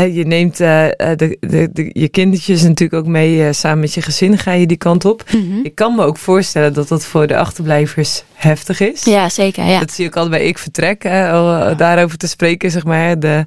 [0.00, 3.94] Je neemt eh, eh, de, de, de, je kindertjes natuurlijk ook mee, eh, samen met
[3.94, 5.24] je gezin ga je die kant op.
[5.62, 9.04] Ik kan me ook voorstellen dat dat voor de achterblijvers heftig is.
[9.04, 9.64] Ja, zeker.
[9.64, 9.78] Ja.
[9.78, 13.18] Dat zie ik altijd bij Ik Vertrek, eh, daarover te spreken, zeg maar.
[13.18, 13.44] De,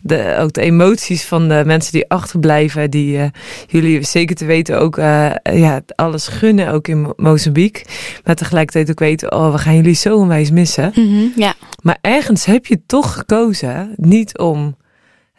[0.00, 3.30] de, ook de emoties van de mensen die achterblijven, die
[3.66, 4.96] jullie zeker te weten ook
[5.42, 7.84] ja, alles gunnen, ook in Mo- Mozambique.
[8.24, 10.92] Maar tegelijkertijd ook weten, oh, we gaan jullie zo onwijs missen.
[10.94, 11.54] Mhm, ja.
[11.82, 14.76] Maar ergens heb je toch gekozen, niet om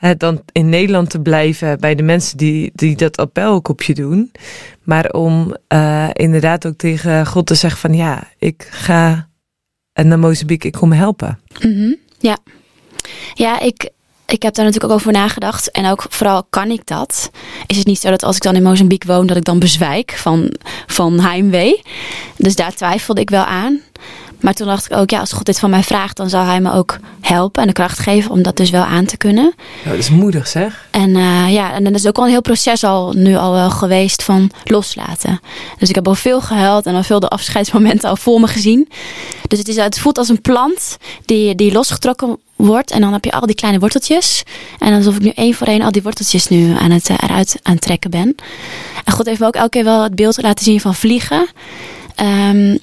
[0.02, 3.82] hè, dan in Nederland te blijven bij de mensen die, die dat appel ook op
[3.82, 4.32] je doen.
[4.84, 9.30] Maar om eh, inderdaad ook tegen God te zeggen van ja, ik ga
[9.94, 11.40] naar Mozambique, ik kom helpen.
[11.60, 12.38] Mhm, ja.
[13.34, 13.90] Ja, ik,
[14.26, 15.72] ik heb daar natuurlijk ook over nagedacht.
[15.72, 17.32] En ook vooral kan ik dat?
[17.68, 20.12] Is het niet zo dat als ik dan in Mozambique woon, dat ik dan bezwijk
[20.12, 20.54] van,
[20.88, 21.82] van heimwee?
[22.38, 23.80] Dus daar twijfelde ik wel aan.
[24.42, 26.62] Maar toen dacht ik ook, ja, als God dit van mij vraagt, dan zal hij
[26.62, 29.54] me ook helpen en de kracht geven om dat dus wel aan te kunnen.
[29.84, 30.88] Ja, dat is moedig zeg.
[30.92, 33.70] En eh, ja, en dan is ook al een heel proces al nu al wel
[33.70, 35.40] geweest van loslaten.
[35.78, 38.90] Dus ik heb al veel gehuild en al veel de afscheidsmomenten al voor me gezien.
[39.48, 42.92] Dus het, is, het voelt als een plant die, die losgetrokken wordt.
[42.92, 44.44] En dan heb je al die kleine worteltjes.
[44.80, 47.60] En alsof ik nu één voor één al die worteltjes nu aan het, eh, eruit
[47.62, 48.36] aan het trekken ben.
[49.06, 51.48] En God heeft me ook elke keer wel het beeld laten zien van vliegen.
[52.16, 52.78] Ehm,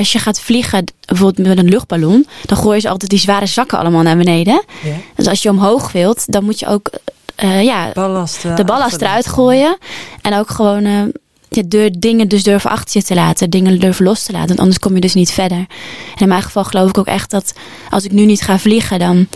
[0.00, 3.46] als je gaat vliegen, bijvoorbeeld met een luchtballon, dan gooi je ze altijd die zware
[3.46, 4.64] zakken allemaal naar beneden.
[4.82, 4.94] Ja.
[5.14, 6.90] Dus als je omhoog wilt, dan moet je ook
[7.34, 9.78] eh, ja, Ballast, eh, de ballast eruit gooien.
[10.22, 11.02] En ook gewoon eh,
[11.48, 13.50] ja, dingen dus durven achter je te laten.
[13.50, 14.48] Dingen durven los te laten.
[14.48, 15.58] Want anders kom je dus niet verder.
[15.58, 17.54] En in mijn geval geloof ik ook echt dat
[17.90, 19.26] als ik nu niet ga vliegen, dan,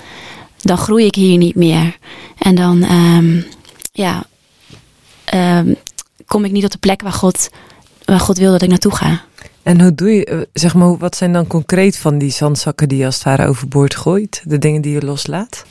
[0.61, 1.97] dan groei ik hier niet meer.
[2.39, 3.41] En dan ehm,
[3.93, 4.25] ja,
[5.25, 5.75] ehm,
[6.27, 7.49] kom ik niet op de plek waar God,
[8.05, 9.23] waar God wil dat ik naartoe ga.
[9.65, 12.99] En hoe doe je, eh, zeg maar, wat zijn dan concreet van die zandzakken die
[12.99, 14.43] je als het ware overboord gooit?
[14.45, 15.65] De dingen die je loslaat?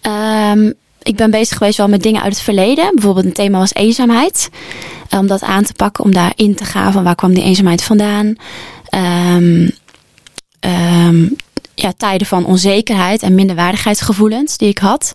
[0.00, 0.72] Ehm,
[1.02, 2.90] ik ben bezig geweest wel met dingen uit het verleden.
[2.94, 4.50] Bijvoorbeeld een thema was eenzaamheid.
[5.10, 8.34] Om dat aan te pakken, om daarin te gaan van waar kwam die eenzaamheid vandaan.
[8.84, 9.68] Ehm,
[10.60, 11.28] ehm,
[11.74, 15.12] ja, tijden van onzekerheid en minderwaardigheidsgevoelens die ik had.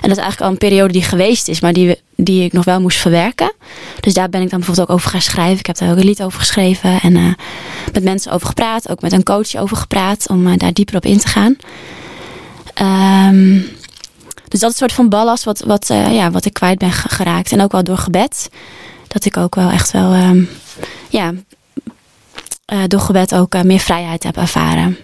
[0.00, 2.64] En dat is eigenlijk al een periode die geweest is, maar die, die ik nog
[2.64, 3.52] wel moest verwerken.
[4.00, 5.58] Dus daar ben ik dan bijvoorbeeld ook over gaan schrijven.
[5.58, 7.24] Ik heb daar ook een lied over geschreven en eh,
[7.92, 8.88] met mensen over gepraat.
[8.88, 11.56] Ook met een coach over gepraat om eh, daar dieper op in te gaan.
[12.74, 13.60] Ehm,
[14.48, 16.92] dus dat is een soort van ballast wat, wat, eh, ja, wat ik kwijt ben
[16.92, 17.52] ge- geraakt.
[17.52, 18.50] En ook wel door gebed.
[19.08, 20.42] Dat ik ook wel echt wel, ehm,
[21.08, 21.32] ja,
[22.86, 24.96] door gebed ook meer vrijheid heb ervaren.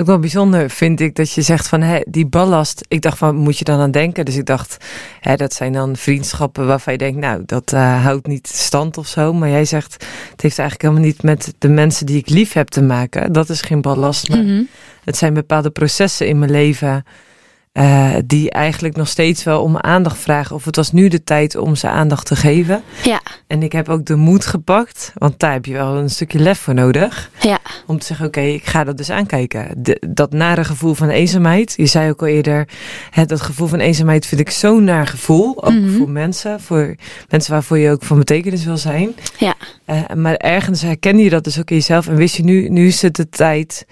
[0.00, 2.84] Ook wel bijzonder, vind ik, dat je zegt van hè, die ballast.
[2.88, 4.24] Ik dacht van, moet je dan aan denken?
[4.24, 4.76] Dus ik dacht,
[5.20, 9.06] hè, dat zijn dan vriendschappen waarvan je denkt, nou, dat eh, houdt niet stand of
[9.06, 9.32] zo.
[9.32, 9.92] Maar jij zegt,
[10.30, 13.32] het heeft eigenlijk helemaal niet met de mensen die ik lief heb te maken.
[13.32, 14.62] Dat is geen ballast, maar Mhm.
[15.04, 17.04] het zijn bepaalde processen in mijn leven.
[17.78, 20.54] Eh, die eigenlijk nog steeds wel om aandacht vragen.
[20.56, 22.82] Of het was nu de tijd om ze aandacht te geven.
[23.04, 26.38] Ja, En ik heb ook de moed gepakt, want daar heb je wel een stukje
[26.38, 27.30] lef voor nodig.
[27.40, 29.68] ja, Om te zeggen, oké, ik ga dat dus aankijken.
[29.76, 31.74] De, dat nare gevoel van eenzaamheid.
[31.76, 32.68] Je zei ook al eerder,
[33.10, 35.64] hè, dat gevoel van eenzaamheid vind ik zo'n naar gevoel.
[35.64, 35.96] Ook Mhm.
[35.96, 36.94] voor mensen, voor
[37.28, 39.14] mensen waarvoor je ook van betekenis wil zijn.
[39.38, 39.54] ja.
[39.84, 42.08] Eh, maar ergens herkende je dat dus ook in jezelf.
[42.08, 43.86] En wist je nu, nu is het de tijd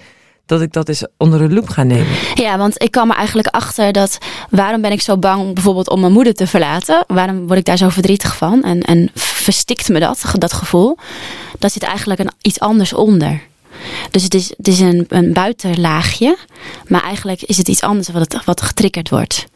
[0.47, 2.15] dat ik dat eens onder de loep ga nemen.
[2.35, 4.19] Ja, want ik kwam er eigenlijk achter dat
[4.51, 7.05] waarom ben ik zo bang bijvoorbeeld om mijn moeder te verlaten?
[7.07, 8.63] Waarom word ik daar zo verdrietig van?
[8.63, 10.97] En, en verstikt me dat, dat gevoel?
[11.59, 13.41] Dat zit eigenlijk een, iets anders onder.
[14.11, 16.37] Dus het is, het is een, een buitenlaagje,
[16.87, 19.47] maar eigenlijk is het iets anders wat, het, wat getriggerd wordt.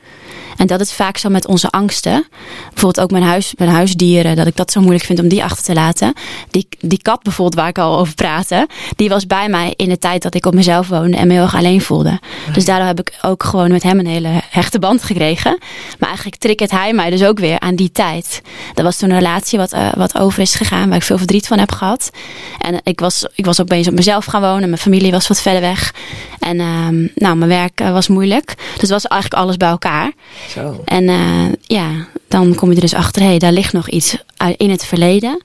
[0.61, 2.27] En dat is vaak zo met onze angsten.
[2.69, 5.65] Bijvoorbeeld ook mijn, huis, mijn huisdieren, dat ik dat zo moeilijk vind om die achter
[5.65, 6.13] te laten.
[6.51, 9.99] Die, die kat bijvoorbeeld, waar ik al over praatte, die was bij mij in de
[9.99, 12.21] tijd dat ik op mezelf woonde en me heel erg alleen voelde.
[12.53, 15.59] Dus daardoor heb ik ook gewoon met hem een hele hechte band gekregen.
[15.99, 18.43] Maar eigenlijk triggert hij mij dus ook weer aan die tijd.
[18.75, 21.47] Dat was toen een relatie wat, eh, wat over is gegaan, waar ik veel verdriet
[21.47, 22.11] van heb gehad.
[22.59, 24.69] En ik was, ik was opeens op mezelf gaan wonen.
[24.69, 25.95] Mijn familie was wat verder weg.
[26.39, 28.55] En ehm, nou, mijn werk eh, was moeilijk.
[28.57, 30.13] Dus het was eigenlijk alles bij elkaar.
[30.51, 30.83] Zo.
[30.85, 31.89] En eh, ja,
[32.29, 34.85] dan kom je er dus achter, hé, hey, daar ligt nog iets uit- in het
[34.85, 35.43] verleden.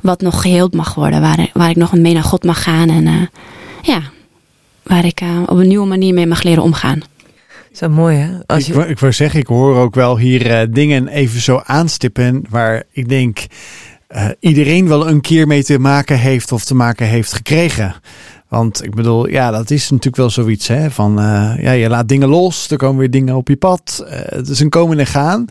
[0.00, 1.20] Wat nog geheeld mag worden.
[1.20, 2.90] Waar, waar ik nog mee naar God mag gaan.
[2.90, 3.14] En eh,
[3.82, 4.00] ja,
[4.82, 7.00] waar ik eh, op een nieuwe manier mee mag leren omgaan.
[7.72, 8.28] Zo mooi, hè?
[8.46, 11.40] Als Ik, je, wou- ik wou zeggen, ik hoor ook wel hier eh, dingen even
[11.40, 13.38] zo aanstippen waar ik denk
[14.06, 17.94] eh, iedereen wel een keer mee te maken heeft of te maken heeft gekregen.
[18.56, 22.08] Want ik bedoel, ja, dat is natuurlijk wel zoiets hè, van, eh, ja, je laat
[22.08, 24.04] dingen los, er komen weer dingen op je pad.
[24.08, 25.46] Eh, het is een komen en gaan.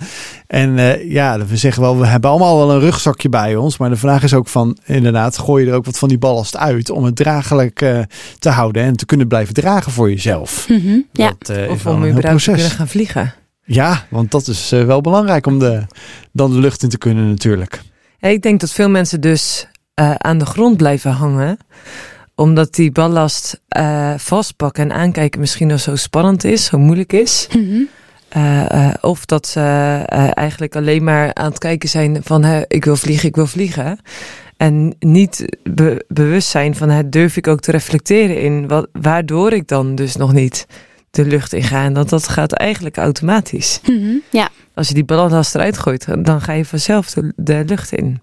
[0.47, 3.77] En eh, ja, we zeggen wel, we hebben allemaal wel een rugzakje bij ons.
[3.77, 6.57] Maar de vraag is ook van, inderdaad, gooi je er ook wat van die ballast
[6.57, 7.99] uit om het draaglijk eh,
[8.39, 10.69] te houden en te kunnen blijven dragen voor jezelf.
[10.69, 11.33] Mhm, ja.
[11.39, 13.33] Dat, eh, of om überhaupt te kunnen gaan vliegen.
[13.63, 15.83] Ja, want dat is wel belangrijk om de,
[16.31, 17.81] dan de lucht in te kunnen natuurlijk.
[18.17, 21.57] Ja, ik denk dat veel mensen dus eh, aan de grond blijven hangen.
[22.35, 27.47] Omdat die ballast eh, vastpakken en aankijken misschien nog zo spannend is, zo moeilijk is.
[27.55, 27.81] Mhm.
[28.29, 32.61] Eh, eh, of dat ze eh, eigenlijk alleen maar aan het kijken zijn van hè,
[32.67, 33.99] ik wil vliegen, ik wil vliegen.
[34.57, 39.53] En niet be- bewust zijn van hè, durf ik ook te reflecteren in wat, waardoor
[39.53, 40.65] ik dan dus nog niet
[41.09, 41.83] de lucht in ga.
[41.83, 43.79] En dat, dat gaat eigenlijk automatisch.
[43.87, 44.49] Mhm, ja.
[44.73, 48.21] Als je die ballast eruit gooit, dan ga je vanzelf de, de lucht in.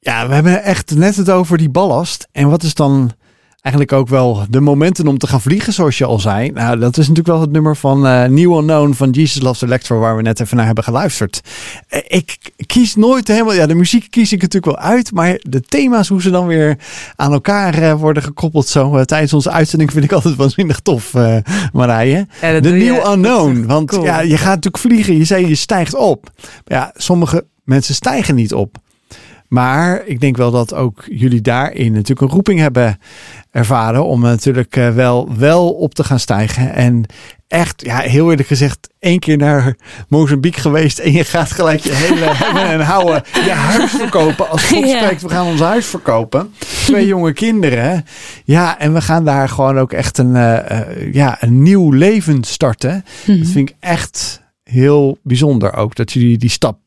[0.00, 2.28] Ja, we hebben echt net het over die ballast.
[2.32, 3.12] En wat is dan
[3.62, 6.50] eigenlijk ook wel de momenten om te gaan vliegen, zoals je al zei.
[6.50, 9.98] Nou, dat is natuurlijk wel het nummer van eh New Unknown van Jesus Loves Electro,
[9.98, 11.40] waar we net even naar hebben geluisterd.
[11.88, 15.60] Eh, Ik kies nooit helemaal, ja, de muziek kies ik natuurlijk wel uit, maar de
[15.60, 16.76] thema's, hoe ze dan weer
[17.16, 21.12] aan elkaar eh, worden gekoppeld zo tijdens onze uitzending, vind ik altijd waanzinnig tof,
[21.72, 22.26] Marije.
[22.40, 23.66] Ja, De je- New Unknown.
[23.66, 24.04] Want cool.
[24.04, 25.16] ja, je gaat natuurlijk vliegen.
[25.16, 26.30] Je zei je stijgt op.
[26.66, 28.76] Maar ja, sommige mensen stijgen niet op.
[29.50, 32.98] Maar ik denk wel dat ook jullie daarin natuurlijk een roeping hebben
[33.50, 34.04] ervaren.
[34.04, 36.74] Om natuurlijk eh, wel, wel op te gaan stijgen.
[36.74, 37.06] En
[37.48, 39.76] echt, ja, heel eerlijk gezegd, één keer naar
[40.08, 40.98] Mozambique geweest.
[40.98, 44.48] En je gaat gelijk je hele hebben en houden je huis verkopen.
[44.48, 46.54] Als God spreekt, we gaan ons huis verkopen.
[46.84, 48.04] Twee jonge kinderen.
[48.44, 52.44] Ja, en we gaan daar gewoon ook echt een, eh, eh, ja, een nieuw leven
[52.44, 53.04] starten.
[53.26, 53.38] Mhm.
[53.38, 55.94] Dat vind ik echt heel bijzonder ook.
[55.94, 56.78] Dat jullie die stap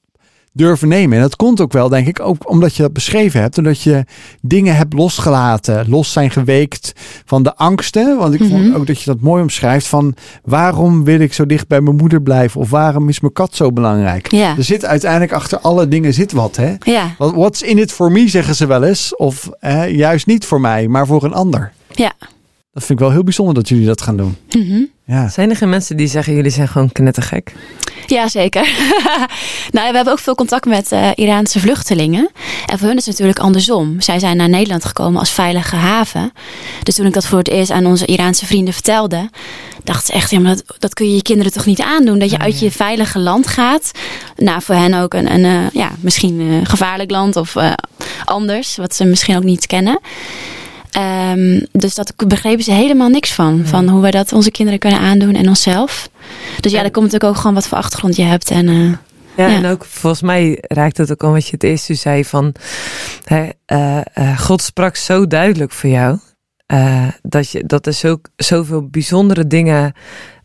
[0.54, 1.16] durven nemen.
[1.18, 3.58] En dat komt ook wel, denk ik, ook omdat je dat beschreven hebt.
[3.58, 4.06] Omdat je
[4.42, 5.90] dingen hebt losgelaten.
[5.90, 6.94] Los zijn geweekt
[7.26, 8.18] van de angsten.
[8.18, 8.76] Want ik vond Mhm.
[8.76, 9.88] ook dat je dat mooi omschrijft.
[9.88, 12.62] Van waarom wil ik zo dicht bij mijn moeder blijven?
[12.62, 14.32] Of waarom is mijn kat zo belangrijk?
[14.32, 14.58] Ja.
[14.58, 16.74] Er zit uiteindelijk achter alle dingen zit wat, hè?
[16.80, 19.16] Ja, Wat- What's in it for me, zeggen ze wel eens.
[19.16, 21.72] Of eh, juist niet voor mij, maar voor een ander.
[21.92, 22.14] ja.
[22.74, 24.38] Dat vind ik wel heel bijzonder dat jullie dat gaan doen.
[24.50, 24.82] Mhm.
[25.06, 25.30] Ja.
[25.30, 27.54] Zijn er geen mensen die zeggen jullie zijn gewoon knettergek?
[28.08, 28.62] Ja, zeker.
[29.72, 32.30] nou, we hebben ook veel contact met eh, Iraanse vluchtelingen.
[32.66, 34.02] En voor hun is het natuurlijk andersom.
[34.02, 36.32] Zij zijn naar Nederland gekomen als veilige haven.
[36.84, 39.30] Dus toen ik dat voor het eerst aan onze Iraanse vrienden vertelde,
[39.84, 42.20] dachten ze echt, ja, maar dat, dat kun je je kinderen toch niet aandoen?
[42.20, 43.92] Dat je uit je veilige land gaat.
[44.36, 47.74] Nou, voor hen ook een, een eh, ja, misschien een gevaarlijk land of eh,
[48.26, 50.00] anders, wat ze misschien ook niet kennen.
[50.94, 53.62] Ehm, dus dat begrepen ze helemaal niks van.
[53.66, 56.10] Van hoe wij dat onze kinderen kunnen aandoen en onszelf.
[56.60, 58.50] Dus ja, daar komt natuurlijk ook gewoon wat voor achtergrond je hebt.
[58.50, 58.92] En, eh,
[59.36, 59.56] Ja, Ja.
[59.56, 62.54] en ook volgens mij raakt het ook al wat je het eerst zei van
[63.24, 66.20] hè, eh, eh, God sprak zo duidelijk voor jou
[67.22, 69.94] dat, je, dat er zo, zoveel bijzondere dingen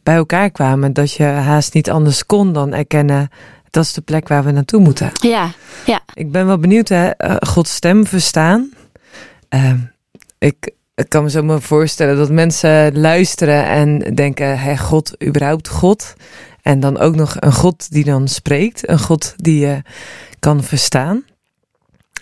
[0.02, 3.28] bij elkaar kwamen dat je haast niet anders kon dan erkennen
[3.70, 5.10] dat is de plek waar we naartoe moeten.
[5.20, 5.50] ja,
[5.86, 6.00] ja.
[6.14, 7.10] Ik ben wel benieuwd, hè,
[7.46, 8.70] Gods stem verstaan.
[9.48, 9.76] Ehm,
[10.38, 10.72] ik,
[11.08, 16.14] kan me zo maar voorstellen dat mensen luisteren en denken: hé, God, überhaupt God.
[16.62, 19.82] En dan ook nog een God die dan spreekt, een God die je
[20.38, 21.24] kan verstaan.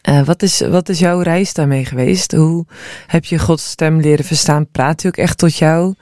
[0.03, 2.33] Eh, wat, is, wat is jouw reis daarmee geweest?
[2.33, 2.65] Hoe
[3.07, 4.71] heb je Gods stem leren verstaan?
[4.71, 5.95] Praat hij ook echt tot jou?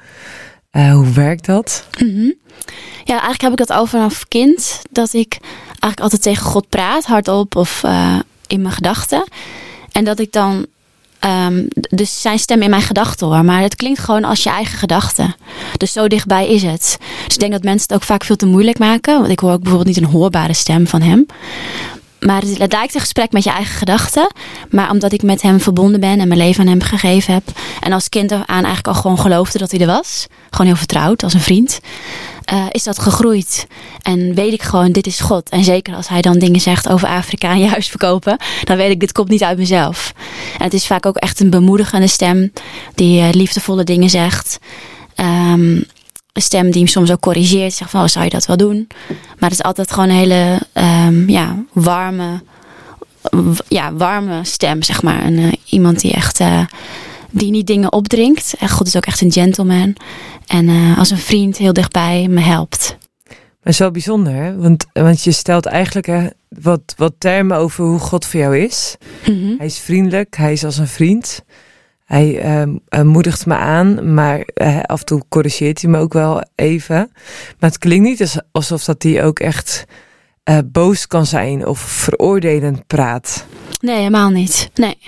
[0.70, 1.86] Eh, hoe werkt dat?
[1.98, 2.30] Mhm.
[3.04, 4.82] Ja, eigenlijk heb ik dat al vanaf kind.
[4.90, 5.38] Dat ik
[5.68, 9.24] eigenlijk altijd tegen God praat, hardop of eh, in mijn gedachten.
[9.92, 10.66] En dat ik dan
[11.24, 13.44] ehm, dus zijn stem in mijn gedachten hoor.
[13.44, 15.34] Maar het klinkt gewoon als je eigen gedachten.
[15.76, 16.98] Dus zo dichtbij is het.
[17.24, 19.18] Dus ik denk dat mensen het ook vaak veel te moeilijk maken.
[19.18, 21.26] Want ik hoor ook bijvoorbeeld niet een hoorbare stem van hem.
[22.20, 24.32] Maar het, lijkt een gesprek met je eigen gedachten.
[24.70, 27.42] Maar omdat ik met hem verbonden ben en mijn leven aan hem gegeven heb.
[27.80, 30.26] En als kind aan eigenlijk al gewoon geloofde dat hij er was.
[30.50, 31.80] Gewoon heel vertrouwd, als een vriend.
[32.44, 33.66] Eh, is dat gegroeid.
[34.02, 35.48] En weet ik gewoon, dit is God.
[35.48, 38.36] En zeker als hij dan dingen zegt over Afrika en je huis verkopen.
[38.64, 40.12] Dan weet ik, dit komt niet uit mezelf.
[40.58, 42.52] En het is vaak ook echt een bemoedigende stem.
[42.94, 44.58] Die eh, liefdevolle dingen zegt.
[45.14, 45.82] Ehm,
[46.32, 47.72] een stem die hem soms ook corrigeert.
[47.72, 48.86] Zegt van, oh, zou je dat wel doen?
[49.38, 52.42] Maar het is altijd gewoon een hele ehm, ja, warme,
[53.68, 55.22] ja, warme stem, zeg maar.
[55.22, 56.40] En, eh, iemand die echt
[57.34, 58.54] die niet dingen opdringt.
[58.58, 59.96] En God is ook echt een gentleman.
[60.46, 62.96] En eh, als een vriend heel dichtbij me helpt.
[63.62, 64.56] Maar wel bijzonder, hè?
[64.56, 68.96] Want, want je stelt eigenlijk hè, wat, wat termen over hoe God voor jou is.
[69.26, 69.54] Mhm.
[69.56, 71.42] Hij is vriendelijk, hij is als een vriend.
[72.04, 76.12] Hij ehm, eh, moedigt me aan, maar eh, af en toe corrigeert hij me ook
[76.12, 77.10] wel even.
[77.58, 79.84] Maar het klinkt niet als- alsof dat hij ook echt
[80.42, 83.46] eh, boos kan zijn of veroordelend praat.
[83.80, 84.70] Nee, helemaal niet.
[84.74, 84.98] Nee.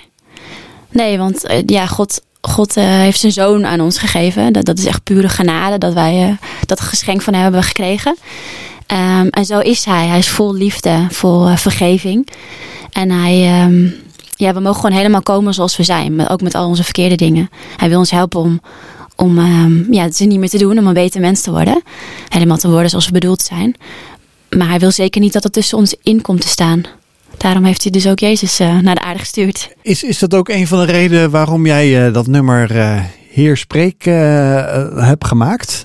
[0.91, 4.53] Nee, want ja, God, God eh, heeft zijn zoon aan ons gegeven.
[4.53, 8.15] Dat, dat is echt pure genade dat wij eh, dat geschenk van hem hebben gekregen.
[8.85, 10.07] Ehm, en zo is hij.
[10.07, 12.27] Hij is vol liefde, vol eh, vergeving.
[12.91, 13.87] En hij, ehm,
[14.35, 16.29] ja, we mogen gewoon helemaal komen zoals we zijn.
[16.29, 17.49] Ook met al onze verkeerde dingen.
[17.77, 18.61] Hij wil ons helpen om,
[19.15, 21.81] om ehm, ja, het niet meer te doen, om een beter mens te worden.
[22.29, 23.75] Helemaal te worden zoals we bedoeld zijn.
[24.49, 26.83] Maar hij wil zeker niet dat het tussen ons in komt te staan.
[27.37, 29.69] Daarom heeft hij dus ook Jezus eh, naar de aarde gestuurd.
[29.81, 33.57] Is, is dat ook een van de redenen waarom jij eh, dat nummer eh, Heer
[33.57, 35.83] Spreek hebt gemaakt?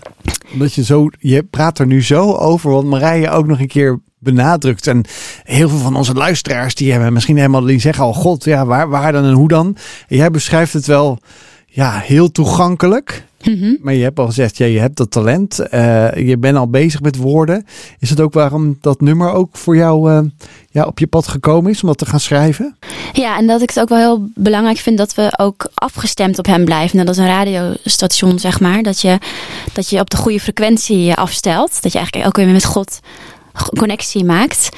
[0.52, 4.00] Omdat je zo, je praat er nu zo over, wat Marije ook nog een keer
[4.18, 4.86] benadrukt.
[4.86, 5.04] En
[5.42, 8.88] heel veel van onze luisteraars, die hebben misschien helemaal die zeggen al, God, ja, waar,
[8.88, 9.76] waar dan en hoe dan?
[10.08, 11.18] Jij beschrijft het wel,
[11.72, 13.24] ja, heel toegankelijk.
[13.44, 13.74] Mhm.
[13.80, 15.58] Maar je hebt al gezegd, ja, je hebt dat talent.
[15.58, 17.66] Eh, je bent al bezig met woorden.
[17.98, 20.20] Is het ook waarom dat nummer ook voor jou eh,
[20.70, 22.76] ja, op je pad gekomen is om dat te gaan schrijven?
[23.12, 26.46] Ja, en dat ik het ook wel heel belangrijk vind dat we ook afgestemd op
[26.46, 26.98] hem blijven.
[26.98, 28.82] En dat is een radiostation, zeg maar.
[28.82, 29.18] Dat je,
[29.72, 31.82] dat je op de goede frequentie afstelt.
[31.82, 33.00] Dat je eigenlijk ook weer met God
[33.78, 34.68] connectie maakt.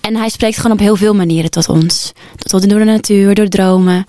[0.00, 2.12] En hij spreekt gewoon op heel veel manieren tot ons.
[2.36, 4.04] Tot door de natuur, door dromen.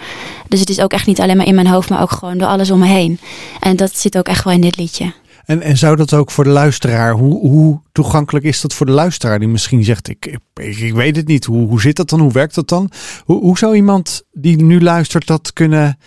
[0.48, 2.48] Dus het is ook echt niet alleen maar in mijn hoofd, maar ook gewoon door
[2.48, 3.20] alles om me heen.
[3.60, 5.14] En dat zit ook echt wel in dit liedje.
[5.46, 8.92] En, en zou dat ook voor de luisteraar, hoe, hoe toegankelijk is dat voor de
[8.92, 12.20] luisteraar die misschien zegt, ik, ik, ik weet het niet, hoe, hoe zit dat dan,
[12.20, 12.92] hoe werkt dat dan?
[13.24, 15.98] Hoe, hoe zou iemand die nu luistert dat kunnen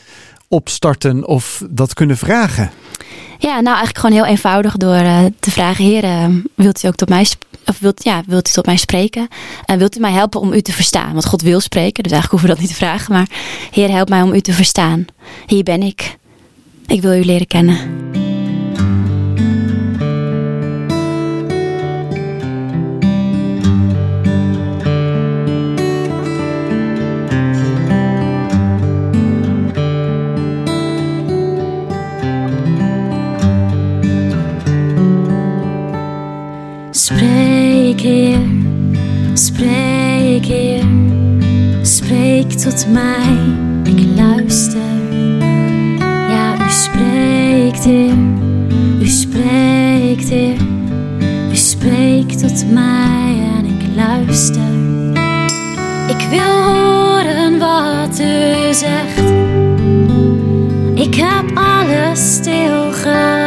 [0.48, 2.70] opstarten of dat kunnen vragen?
[3.38, 6.94] Ja, nou eigenlijk gewoon heel eenvoudig door eh, te vragen: Heer, eh, wilt u ook
[6.94, 7.26] tot mij,
[7.66, 9.28] of wilt, ja, wilt u tot mij spreken?
[9.64, 11.12] En wilt u mij helpen om u te verstaan?
[11.12, 13.12] Want God wil spreken, dus eigenlijk hoeven we dat niet te vragen.
[13.12, 13.28] Maar
[13.70, 15.06] Heer, help mij om u te verstaan.
[15.46, 16.16] Hier ben ik.
[16.86, 18.07] Ik wil u leren kennen.
[36.98, 38.40] Spreek, Heer,
[39.34, 40.84] spreek, Heer,
[41.82, 43.38] spreek tot mij,
[43.84, 44.80] ik luister.
[46.28, 48.14] Ja, u spreekt, Heer,
[49.00, 50.56] u spreekt, Heer,
[51.50, 54.72] u spreekt tot mij en ik luister.
[56.08, 59.32] Ik wil horen wat u zegt.
[60.94, 63.37] Ik heb alles stilgelegd.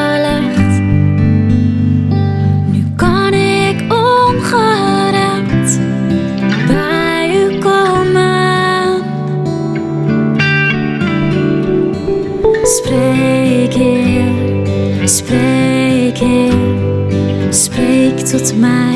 [18.32, 18.96] Tot mij,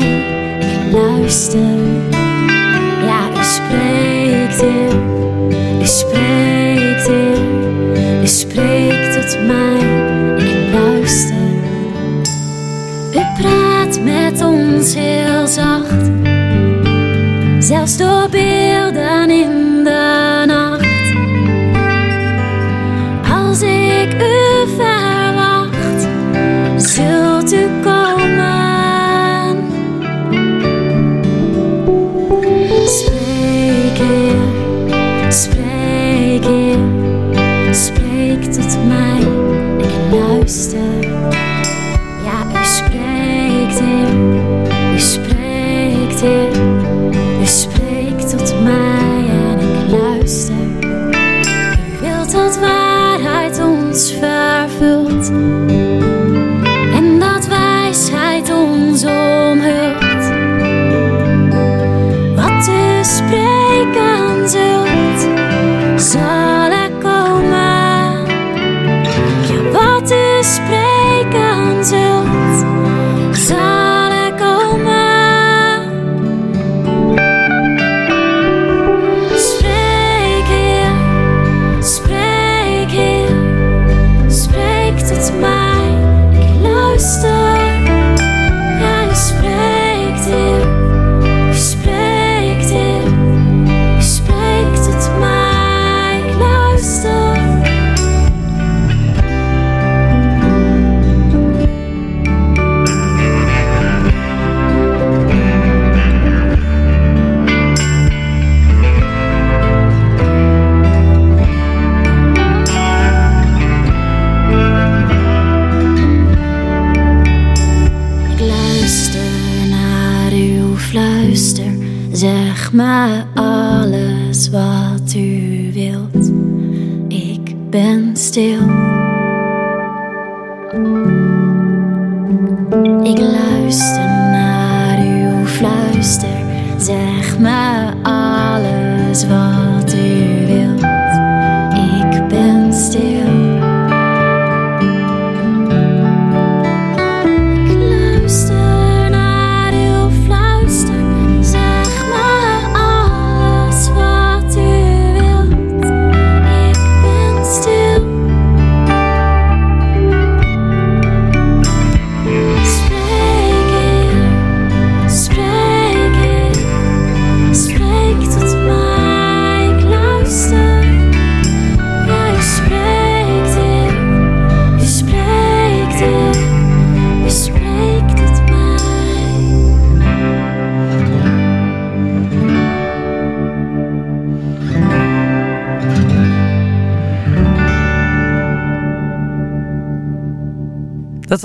[0.58, 1.60] ik luister.
[3.06, 4.94] Ja, u spreekt, Heer,
[5.80, 6.25] u spreekt,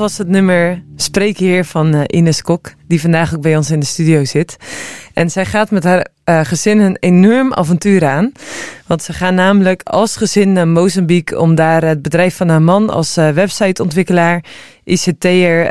[0.02, 3.80] was het nummer Spreek Heer van eh, Ines Kok, die vandaag ook bij ons in
[3.80, 4.58] de studio zit.
[5.14, 8.32] En zij gaat met haar eh, gezin een enorm avontuur aan.
[8.88, 12.90] Want ze gaan namelijk als gezin naar Mozambique om daar het bedrijf van haar man
[12.90, 14.44] als eh, websiteontwikkelaar,
[14.84, 15.70] ICT'er,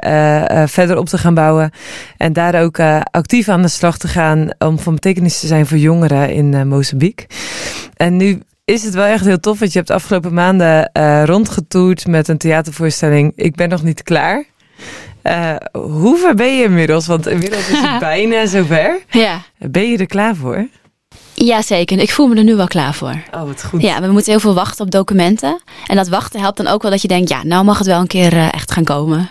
[0.68, 1.70] verder op te gaan bouwen.
[2.16, 5.78] En daar ook actief aan de slag te gaan om van betekenis te zijn voor
[5.78, 7.26] jongeren in Mozambique.
[7.96, 8.40] En nu
[8.70, 12.28] is het wel echt heel tof, want je hebt de afgelopen maanden eh, rondgetoerd met
[12.28, 13.32] een theatervoorstelling.
[13.36, 14.44] Ik ben nog niet klaar.
[15.22, 17.06] Eh, hoe ver ben je inmiddels?
[17.06, 19.00] Want inmiddels is het bijna zover.
[19.10, 19.42] Ja.
[19.58, 20.68] Ben je er klaar voor?
[21.34, 23.14] Jazeker, ik voel me er nu wel klaar voor.
[23.34, 23.82] Oh, wat goed.
[23.82, 25.60] Ja, we moeten heel veel wachten op documenten.
[25.86, 28.00] En dat wachten helpt dan ook wel dat je denkt, ja, nou mag het wel
[28.00, 29.30] een keer eh, echt gaan komen.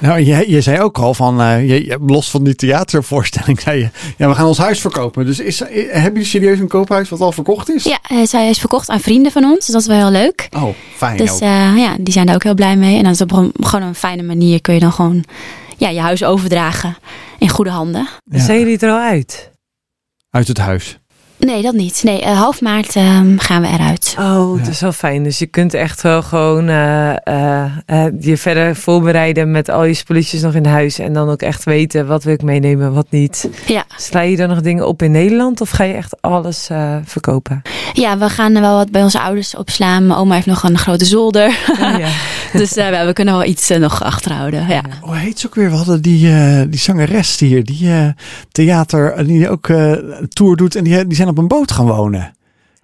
[0.00, 3.78] Nou, je, je zei ook al van, eh, je, je- los van die theatervoorstelling, zei
[3.78, 5.26] je, ja, we gaan ons huis verkopen.
[5.26, 7.84] Dus is, eh, hebben jullie serieus een koophuis wat al verkocht is?
[7.84, 10.48] Ja, eh, zij is verkocht aan vrienden van ons, dus dat is wel heel leuk.
[10.56, 11.40] Oh, fijn Dus ook.
[11.40, 12.96] eh, ja, die zijn daar ook heel blij mee.
[12.96, 15.24] En dan is op een, gewoon een fijne manier kun je dan gewoon
[15.76, 16.96] ja, je huis overdragen
[17.38, 18.08] in goede handen.
[18.24, 18.38] Ja.
[18.38, 19.50] Zijn jullie er al uit?
[20.30, 20.98] Uit het huis.
[21.38, 22.00] Nee, dat niet.
[22.04, 24.16] Nee, eh, half maart ehm, gaan we eruit.
[24.18, 25.22] Oh, het is wel fijn.
[25.22, 27.10] Dus je kunt echt wel gewoon eh,
[27.86, 30.98] eh, je verder voorbereiden met al je spulletjes nog in huis.
[30.98, 33.48] En dan ook echt weten wat wil ik meenemen, wat niet.
[33.66, 33.84] Ja.
[33.96, 37.62] Sla je dan nog dingen op in Nederland of ga je echt alles eh, verkopen?
[37.92, 40.06] Ja, we gaan er wel wat bij onze ouders opslaan.
[40.06, 41.58] Mijn oma heeft nog een grote zolder.
[41.70, 42.08] Oh, ja.
[42.58, 44.66] dus eh, we- kunnen wel iets nog achterhouden.
[44.68, 44.82] Ja.
[45.00, 45.70] Hoe heet ze ook weer?
[45.70, 48.08] We hadden die, eh, die zangeres hier, die eh,
[48.52, 51.86] theater, die ook eh, een tour doet en die, die zijn op een boot gaan
[51.86, 52.35] wonen.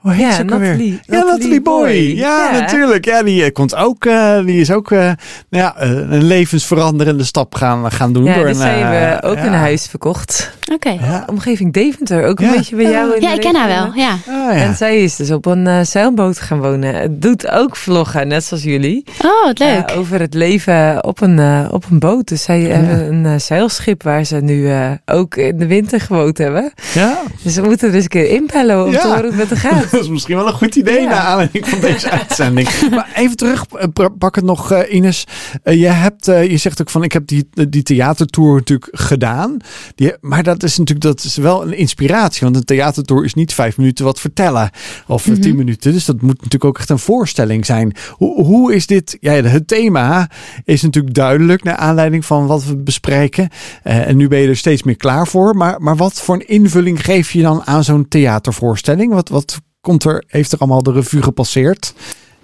[0.02, 0.68] Hoe heet Ja, ze ook alweer?
[0.68, 1.82] Natalie- Ja, Natalie Natalie Boy.
[1.82, 2.16] Boy.
[2.16, 2.58] Ja, Ja.
[2.60, 3.04] natuurlijk.
[3.04, 5.16] Ja, die eh, komt ook, eh, die is ook eh, nou
[5.48, 8.24] ja, een levensveranderende stap gaan, gaan doen.
[8.24, 9.44] Ja, door dus een, zij hebben ook ja.
[9.46, 10.50] een huis verkocht.
[10.72, 10.90] Oké.
[10.90, 11.22] Ja.
[11.26, 13.92] Omgeving Deventer, ook een beetje bij jou in Ja, de ik ken haar wel.
[13.94, 14.10] Ja.
[14.10, 14.52] Ah, ja.
[14.52, 16.94] En zij is dus op een zeilboot gaan wonen.
[16.94, 19.04] Het doet ook vloggen, net zoals jullie.
[19.24, 19.92] Oh, wat leuk.
[19.96, 22.28] Over het leven op een, op een boot.
[22.28, 26.72] Dus zij hebben een zeilschip waar ze nu eh, ook in de winter gewoond hebben.
[26.94, 29.00] ja, Dus we moeten er eens een keer inbellen om Ja.
[29.00, 29.90] te horen hoe het met haar gaat.
[29.96, 31.08] dat is misschien wel een goed idee Ja.
[31.08, 32.68] naar aanleiding van deze uitzending.
[32.90, 35.26] Maar even terug, eh, pra- pak het nog eh, Ines.
[35.62, 39.56] Eh, je, hebt, je zegt ook van ik heb die, die theatertour natuurlijk gedaan.
[39.94, 42.40] Die, maar dat is natuurlijk dat is wel een inspiratie.
[42.42, 44.70] Want een theatertour is niet vijf minuten wat vertellen.
[45.06, 45.92] Of eh, tien minuten.
[45.92, 47.96] Dus dat moet natuurlijk ook echt een voorstelling zijn.
[48.10, 49.16] Hoe, hoe is dit?
[49.20, 50.30] Ja, het thema
[50.64, 53.48] is natuurlijk duidelijk naar aanleiding van wat we bespreken.
[53.82, 55.56] En nu ben je er steeds meer klaar voor.
[55.56, 59.12] Maar, maar wat voor een invulling geef je dan aan zo'n theatervoorstelling?
[59.12, 61.94] Wat, wat komt er, heeft er allemaal de revue gepasseerd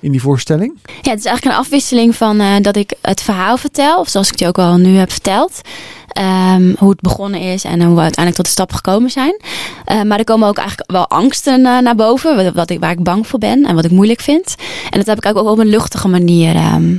[0.01, 0.78] in die voorstelling?
[0.84, 4.28] Ja, het is eigenlijk een afwisseling van eh, dat ik het verhaal vertel, of zoals
[4.28, 5.61] ik die ook al nu heb verteld.
[6.09, 9.41] Ehm, hoe het begonnen is en hoe we uiteindelijk tot de stap gekomen zijn.
[9.84, 13.03] Eh, maar er komen ook eigenlijk wel angsten eh, naar boven, wat ik, waar ik
[13.03, 14.55] bang voor ben en wat ik moeilijk vind.
[14.91, 16.97] En dat heb ik ook op een luchtige manier ehm,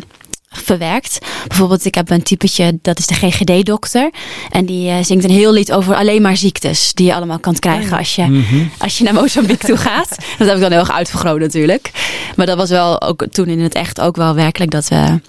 [0.50, 1.20] verwerkt.
[1.48, 4.10] Bijvoorbeeld, ik heb een typetje, dat is de GGD-dokter.
[4.50, 7.60] En die eh, zingt een heel lied over alleen maar ziektes die je allemaal kan
[7.60, 8.44] krijgen als je
[8.78, 10.10] als je naar Mozambique toe gaat.
[10.38, 11.92] Dat heb ik dan heel erg uitvergroot natuurlijk.
[12.36, 15.20] Maar dat was wel ook toen in het echt ook wel werkelijk dat we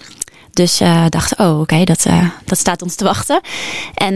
[0.53, 3.41] dus eh, dachten, oh oké, dat, eh, dat staat ons te wachten.
[3.93, 4.15] En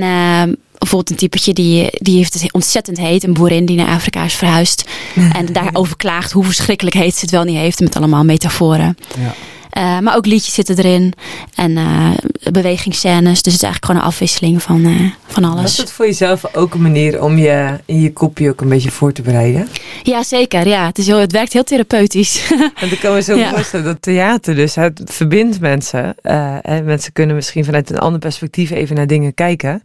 [0.77, 3.23] bijvoorbeeld een typetje die, die heeft het ontzettend heet.
[3.23, 4.89] Een boerin die naar Afrika is verhuisd.
[5.33, 7.79] En daarover klaagt hoe verschrikkelijk heet ze het wel niet heeft.
[7.79, 8.97] Met allemaal metaforen.
[9.19, 9.33] Ja.
[9.75, 11.13] Eh, maar ook liedjes zitten erin.
[11.55, 12.09] En eh
[12.51, 13.41] bewegingsscènes.
[13.41, 15.77] Dus het is eigenlijk gewoon een afwisseling van, eh, van Was alles.
[15.77, 19.11] het voor jezelf ook een manier om je in je kopje ook een beetje voor
[19.11, 19.67] te bereiden?
[20.03, 20.67] Ja, zeker.
[20.67, 22.47] Ja, het, is heel, het werkt heel therapeutisch.
[22.79, 23.49] Want ik kan me zo Ja.
[23.49, 26.15] voorstellen dat theater dus het verbindt mensen.
[26.61, 29.83] En mensen kunnen misschien vanuit een ander perspectief even naar dingen kijken.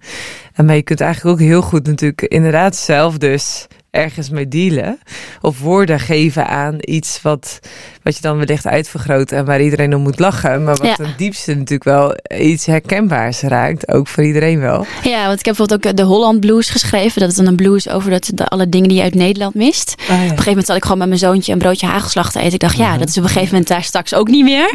[0.55, 4.99] En maar je kunt eigenlijk ook heel goed natuurlijk inderdaad zelf dus ergens mee dealen.
[5.41, 7.59] Of woorden geven aan iets wat,
[8.03, 10.65] wat je dan wellicht uitvergroot en waar iedereen om moet lachen.
[10.65, 10.95] Maar wat Ja.
[10.95, 13.89] ten diepste natuurlijk wel iets herkenbaars raakt.
[13.93, 14.87] Ook voor iedereen wel.
[15.03, 17.21] Ja, want ik heb bijvoorbeeld ook de Holland Blues geschreven.
[17.21, 19.95] Dat is dan een blues over dat, de, alle dingen die je uit Nederland mist.
[20.03, 22.53] Op een gegeven moment zat ik gewoon met mijn zoontje een broodje hagelslag te eten.
[22.53, 24.75] Ik dacht, ja, dat is op een gegeven moment daar straks ook niet meer.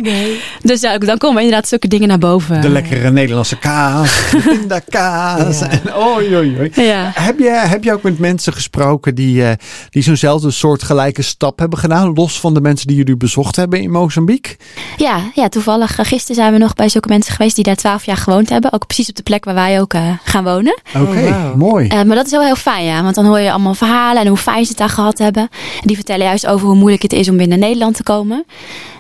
[0.62, 2.62] Dus ja, dan komen inderdaad zulke dingen naar boven.
[2.62, 5.60] De lekkere Nederlandse kaas, de pindakaas.
[5.60, 5.70] Ja.
[5.70, 6.72] En, oei, oei.
[6.74, 7.12] Ja.
[7.14, 9.52] Heb je, heb je ook met mensen gesproken die, eh,
[9.90, 12.14] die zo'nzelfde soort gelijke stap hebben gedaan?
[12.14, 14.56] Los van de mensen die jullie bezocht hebben in Mozambique?
[14.98, 16.00] Ja, ja, toevallig.
[16.00, 18.74] eh, Gisteren zijn we nog bij zulke mensen geweest die daar twaalf jaar gewoond hebben.
[18.74, 20.78] Ook precies op de plek waar wij ook eh, gaan wonen.
[20.96, 21.56] Oké, wauw.
[21.56, 21.88] mooi.
[21.88, 23.04] Eh, maar dat is wel heel fijn, ja.
[23.04, 25.44] Want dan hoor je allemaal verhalen en hoe fijn ze het daar gehad hebben.
[25.82, 28.46] En die vertellen juist over hoe moeilijk het is om weer naar Nederland te komen.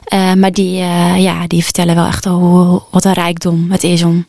[0.05, 4.03] Eh, maar die, eh, ja, die vertellen wel echt hoe, wat een rijkdom het is
[4.03, 4.25] om,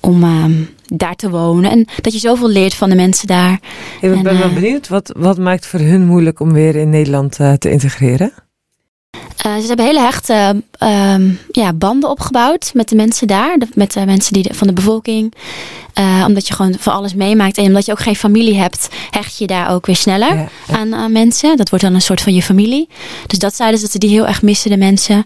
[0.00, 0.52] om ehm,
[0.86, 1.70] daar te wonen.
[1.70, 3.52] En dat je zoveel leert van de mensen daar.
[4.00, 6.90] Ik ben En, wel eh, benieuwd, wat, wat maakt voor hun moeilijk om weer in
[6.90, 8.32] Nederland te integreren?
[9.36, 13.92] Eh, ze hebben hele hechte ehm, ja, banden opgebouwd met de mensen daar, de- met
[13.92, 15.34] de mensen die de- van de bevolking.
[15.92, 19.38] Eh, omdat je gewoon van alles meemaakt en omdat je ook geen familie hebt, hecht
[19.38, 21.56] je daar ook weer sneller Ja, aan, aan mensen.
[21.56, 22.88] Dat wordt dan een soort van je familie.
[23.26, 25.24] Dus dat zeiden ze dat ze die heel erg missen, de mensen.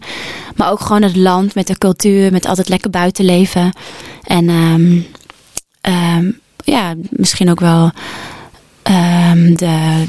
[0.57, 3.73] Maar ook gewoon het land met de cultuur, met altijd lekker buiten leven.
[4.25, 4.99] En ehm,
[5.81, 6.31] ehm,
[6.65, 7.91] ja, misschien ook wel
[9.57, 10.05] de,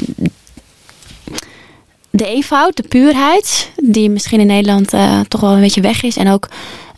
[2.11, 6.17] de eenvoud, de puurheid, die misschien in Nederland eh, toch wel een beetje weg is.
[6.17, 6.47] En ook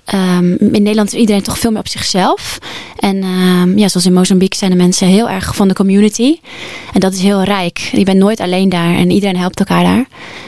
[0.06, 2.58] ehm, in Nederland is iedereen toch veel meer op zichzelf.
[3.00, 6.40] En ehm, ja, zoals in Mozambique zijn de mensen heel erg van de community.
[6.94, 7.78] En dat is heel rijk.
[7.78, 10.06] Je bent nooit alleen daar en iedereen helpt elkaar daar.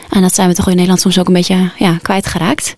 [0.10, 2.76] En dat zijn we toch in Nederland soms ook een beetje ja, kwijtgeraakt.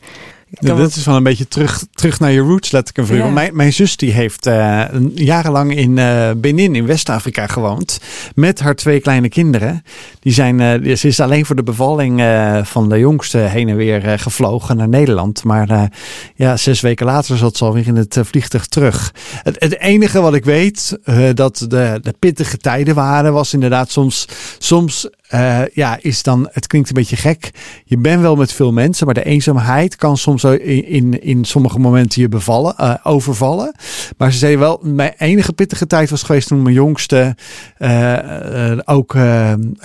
[0.49, 3.21] Ja, dat is wel een beetje terug, terug naar je roots, let ik een Ja.
[3.21, 4.83] Want Mijn, mijn zus die heeft eh,
[5.15, 7.99] jarenlang in eh, Benin in West-Afrika gewoond.
[8.35, 9.83] Met haar twee kleine kinderen.
[10.19, 12.21] Die zijn, eh, ze is alleen voor de bevalling
[12.63, 15.43] van de jongste heen en weer gevlogen naar Nederland.
[15.43, 15.91] Maar
[16.35, 19.13] ja, zes weken later zat ze alweer in het vliegtuig terug.
[19.43, 20.99] Het, het enige wat ik weet,
[21.33, 24.27] dat de, de pittige tijden waren, was inderdaad soms,
[24.57, 27.51] soms eh, ja, is dan, het klinkt een beetje gek.
[27.85, 31.79] Je bent wel met veel mensen, maar de eenzaamheid kan soms in, in, in sommige
[31.79, 33.75] momenten je bevallen, eh, overvallen.
[34.17, 37.35] Maar ze zei wel, mijn enige pittige tijd was geweest toen mijn jongste
[37.77, 39.15] eh, ook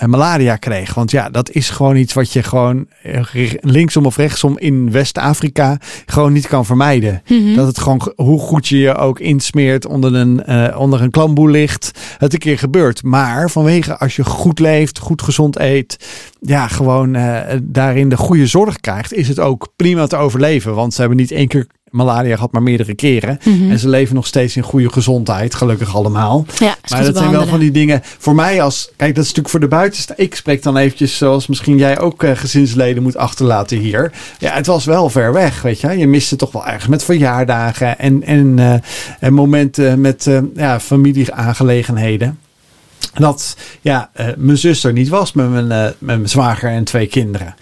[0.05, 0.93] malaria kreeg.
[0.93, 2.87] Want ja, dat is gewoon iets wat je gewoon
[3.61, 7.21] linksom of rechtsom in West-Afrika gewoon niet kan vermijden.
[7.27, 7.55] Mhm.
[7.55, 11.91] Dat het gewoon, hoe goed je je ook insmeert onder een, onder een klamboe ligt,
[12.17, 13.03] het een keer gebeurt.
[13.03, 16.05] Maar vanwege als je goed leeft, goed gezond eet,
[16.41, 20.75] ja, gewoon eh, daarin de goede zorg krijgt, is het ook prima te overleven.
[20.75, 23.39] Want ze hebben niet één keer malaria gehad, maar meerdere keren.
[23.43, 23.71] Mhm.
[23.71, 26.45] En ze leven nog steeds in goede gezondheid, gelukkig allemaal.
[26.59, 28.01] Ja, Maar dat zijn wel van die dingen.
[28.03, 28.91] Voor mij als.
[28.95, 30.13] Kijk, dat is natuurlijk voor de buitenste.
[30.17, 34.11] Ik spreek dan eventjes zoals misschien jij ook eh, gezinsleden moet achterlaten hier.
[34.39, 35.97] Ja, het was wel ver weg, weet je.
[35.97, 38.73] Je miste toch wel ergens met verjaardagen en, en, eh,
[39.19, 42.39] en momenten met ja, familieaangelegenheden.
[43.13, 46.83] Dat ja, eh, mijn zus er niet was met mijn, eh, met mijn zwager en
[46.83, 47.55] twee kinderen.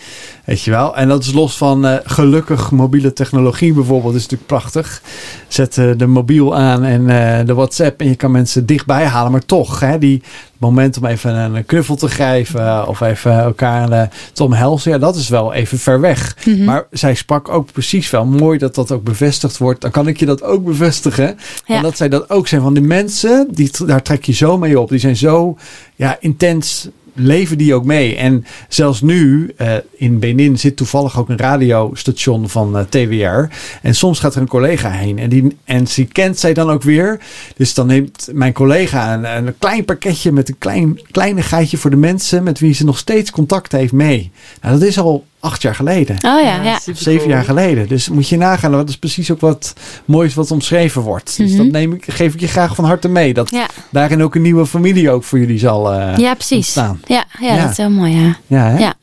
[0.46, 0.96] Weet je wel?
[0.96, 4.16] En dat is los van eh, gelukkig mobiele technologie bijvoorbeeld.
[4.16, 5.02] is natuurlijk prachtig.
[5.48, 9.32] Zet eh, de mobiel aan en eh, de WhatsApp en je kan mensen dichtbij halen.
[9.32, 10.24] Maar toch, hè, die
[10.58, 14.92] moment om even een knuffel te grijpen of even elkaar te omhelzen.
[14.92, 16.36] Ja, dat is wel even ver weg.
[16.46, 16.64] Mhm.
[16.64, 19.82] Maar zij sprak ook precies wel mooi dat dat ook bevestigd wordt.
[19.82, 21.38] Dan kan ik je dat ook bevestigen.
[21.66, 21.76] Ja.
[21.76, 24.80] En dat zij dat ook zijn van die mensen, die, daar trek je zo mee
[24.80, 24.90] op.
[24.90, 25.58] Die zijn zo
[25.96, 28.16] ja, intens leven die ook mee.
[28.16, 33.56] En zelfs nu eh, in Benin zit toevallig ook een radiostation van eh, TWR.
[33.82, 36.84] En soms gaat er een collega heen en die, en die kent zij dan ook
[36.84, 37.20] weer.
[37.56, 41.96] Dus dan neemt mijn collega een, een klein pakketje met een klein, kleinigheidje voor de
[41.96, 44.32] mensen met wie ze nog steeds contact heeft mee.
[44.62, 46.16] Nou, dat is al acht jaar geleden.
[46.16, 46.80] Oh ja.
[46.94, 47.88] Zeven jaar geleden.
[47.88, 48.72] Dus moet je nagaan.
[48.72, 49.74] Dat is precies ook wat
[50.06, 51.38] moois wat omschreven wordt.
[51.38, 51.58] Dus Mhm.
[51.58, 53.34] dat neem ik, geef ik je graag van harte mee.
[53.34, 56.58] Dat Ja, daarin ook een nieuwe familie ook voor jullie zal eh ja precies.
[56.58, 57.00] ontstaan.
[57.06, 57.62] Ja, ja, Ja.
[57.62, 58.36] dat is heel mooi, ja.
[58.48, 58.78] Ja, hè?
[58.80, 58.94] Ja.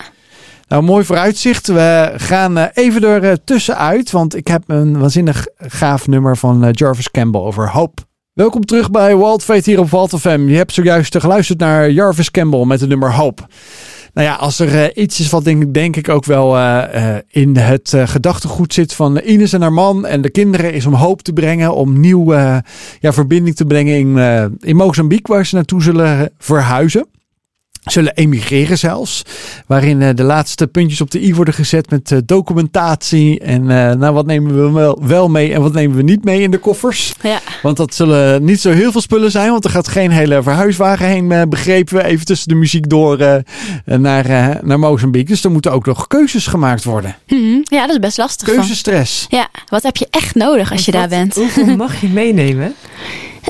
[0.68, 1.66] Nou, mooi vooruitzicht.
[1.66, 4.10] We gaan eh, even er eh, tussenuit.
[4.10, 8.06] Want ik heb een waanzinnig gaaf nummer van Jarvis Campbell over hoop.
[8.32, 10.44] Welkom terug bij Wild Fate hier op Walt FM.
[10.48, 13.46] Je hebt zojuist geluisterd naar Jarvis Campbell met het nummer Hoop.
[14.14, 17.22] Nou ja, als er eh, iets is wat denk, denk ik ook wel eh, eh,
[17.28, 21.22] in het gedachtegoed zit van Ines en haar man en de kinderen, is om hoop
[21.22, 22.58] te brengen, om nieuw eh,
[23.00, 24.18] ja, verbinding te brengen in,
[24.60, 27.06] in Mozambique, waar ze naartoe zullen verhuizen.
[27.92, 29.22] Zullen emigreren zelfs.
[29.66, 33.40] Waarin eh, de laatste puntjes op de i worden gezet met eh, documentatie.
[33.40, 36.40] En eh, nou, wat nemen we wel, wel mee en wat nemen we niet mee
[36.42, 37.14] in de koffers.
[37.22, 39.50] Ja, Want dat zullen niet zo heel veel spullen zijn.
[39.50, 42.04] Want er gaat geen hele verhuiswagen heen, begrepen we.
[42.04, 43.18] Even tussen de muziek door
[43.84, 45.28] eh, naar, eh, naar Mozambique.
[45.28, 47.16] Dus er moeten ook nog keuzes gemaakt worden.
[47.26, 47.60] Mhm.
[47.62, 48.48] ja dat is best lastig.
[48.48, 48.56] Van.
[48.56, 49.26] Keuzestress.
[49.28, 51.34] Ja, wat heb je echt nodig als je daar bent?
[51.34, 52.74] Hoeveel mag je meenemen?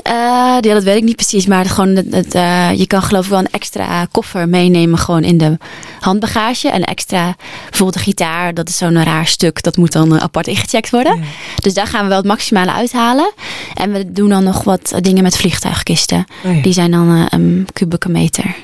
[0.03, 0.13] Eh,
[0.59, 3.29] ja, dat weet ik niet precies, maar gewoon het, het, eh, je kan geloof ik
[3.29, 5.57] wel een extra koffer meenemen gewoon in de
[5.99, 6.69] handbagage.
[6.69, 7.35] En extra,
[7.69, 11.15] bijvoorbeeld de gitaar, dat is zo'n raar stuk, dat moet dan eh, apart ingecheckt worden.
[11.17, 11.23] Ja.
[11.61, 13.31] Dus daar gaan we wel het maximale uithalen.
[13.73, 16.25] En we doen dan nog wat dingen met vliegtuigkisten.
[16.45, 16.61] Oh ja.
[16.61, 18.55] Die zijn dan eh, een kubieke meter.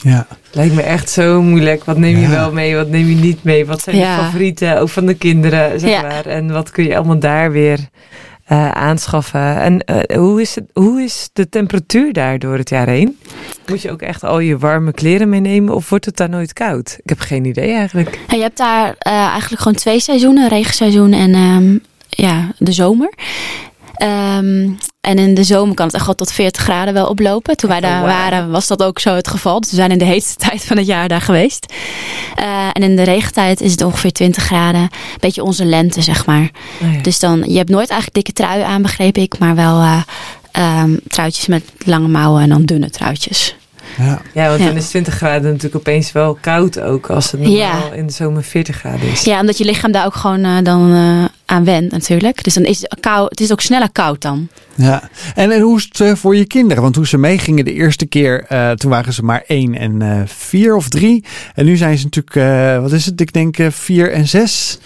[0.00, 0.26] Ja.
[0.52, 1.84] Lijkt me echt zo moeilijk.
[1.84, 2.28] Wat neem je Ja.
[2.30, 3.66] wel mee, wat neem je niet mee?
[3.66, 4.16] Wat zijn Ja.
[4.16, 6.02] de favorieten, ook van de kinderen, zeg Ja.
[6.02, 6.26] maar.
[6.26, 7.78] En wat kun je allemaal daar weer
[8.46, 9.60] eh, aanschaffen?
[9.60, 13.18] En eh, hoe, is het, hoe is de temperatuur daar door het jaar heen?
[13.66, 16.98] Moet je ook echt al je warme kleren meenemen of wordt het daar nooit koud?
[17.02, 18.18] Ik heb geen idee eigenlijk.
[18.26, 21.78] En je hebt daar eh, eigenlijk gewoon twee seizoenen, regenseizoen en ehm,
[22.08, 23.12] ja, de zomer.
[23.96, 24.68] Ehm,
[25.00, 27.56] en in de zomer kan het echt wel tot 40 graden wel oplopen.
[27.56, 28.16] Toen wij daar Oh, wauw.
[28.16, 29.60] waren, was dat ook zo het geval.
[29.60, 31.72] Dus we zijn in de heetste tijd van het jaar daar geweest.
[32.34, 34.80] Eh, en in de regentijd is het ongeveer 20 graden.
[34.80, 34.90] Een
[35.20, 36.50] beetje onze lente, zeg maar.
[36.82, 37.00] Oh ja.
[37.02, 39.38] Dus dan, je hebt nooit eigenlijk dikke trui aan, begreep ik.
[39.38, 39.82] Maar wel
[40.52, 43.56] ehm, truitjes met lange mouwen en dan dunne truitjes.
[43.98, 44.20] Ja.
[44.34, 44.66] Ja, want Ja.
[44.66, 47.06] dan is 20 graden natuurlijk opeens wel koud ook.
[47.10, 47.92] Als het normaal Ja.
[47.92, 49.22] in de zomer 40 graden is.
[49.22, 52.44] Ja, omdat je lichaam daar ook gewoon eh, dan eh, aan went natuurlijk.
[52.44, 54.48] Dus dan is het, kou, het is ook sneller koud dan.
[54.74, 56.82] Ja, en, en hoe is het eh, voor je kinderen?
[56.82, 60.20] Want toen ze meegingen de eerste keer, eh, toen waren ze maar één en eh,
[60.26, 61.24] vier of drie.
[61.54, 63.20] En nu zijn ze natuurlijk, eh, wat is het?
[63.20, 64.78] Ik denk eh, vier en zes.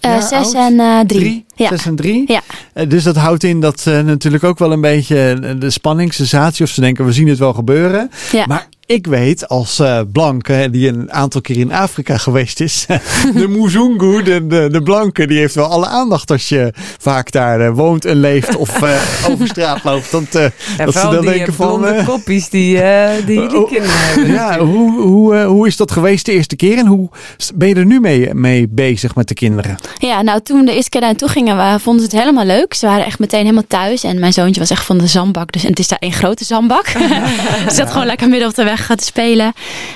[0.00, 0.54] Eh, zes oud?
[0.54, 1.44] en eh, drie.
[1.54, 1.68] Ja.
[1.68, 2.24] Zes en drie.
[2.26, 2.40] Ja.
[2.72, 6.70] Eh, dus dat houdt in dat natuurlijk ook wel een beetje de spanning, sensatie, of
[6.70, 8.10] ze denken we zien het wel gebeuren.
[8.32, 8.44] Ja.
[8.46, 12.86] Maar ik weet als eh blanke, die een aantal keer in Afrika geweest is,
[13.34, 17.60] de Muzungu, de, de, de blanke, die heeft wel alle aandacht als je vaak daar
[17.60, 18.90] eh, woont en leeft of eh,
[19.30, 20.10] over straat loopt.
[20.10, 20.42] Want, eh,
[20.78, 21.86] Ja, dat ze dan die denken van...
[21.86, 24.32] eh, koppies die, eh, die jullie Oh, kinderen hebben.
[24.32, 27.08] ja, hoe, hoe, eh, hoe is dat geweest de eerste keer en hoe
[27.54, 29.78] ben je er nu mee, mee bezig met de kinderen?
[29.98, 32.44] Ja, nou toen we de eerste keer daar naartoe gingen, we, vonden ze het helemaal
[32.44, 32.74] leuk.
[32.74, 34.04] Ze waren echt meteen helemaal thuis.
[34.04, 35.52] En mijn zoontje was echt van de zandbak.
[35.52, 36.86] Dus, en het is daar één grote zandbak.
[36.88, 39.52] Ze zat gewoon lekker midden op de weg te spelen.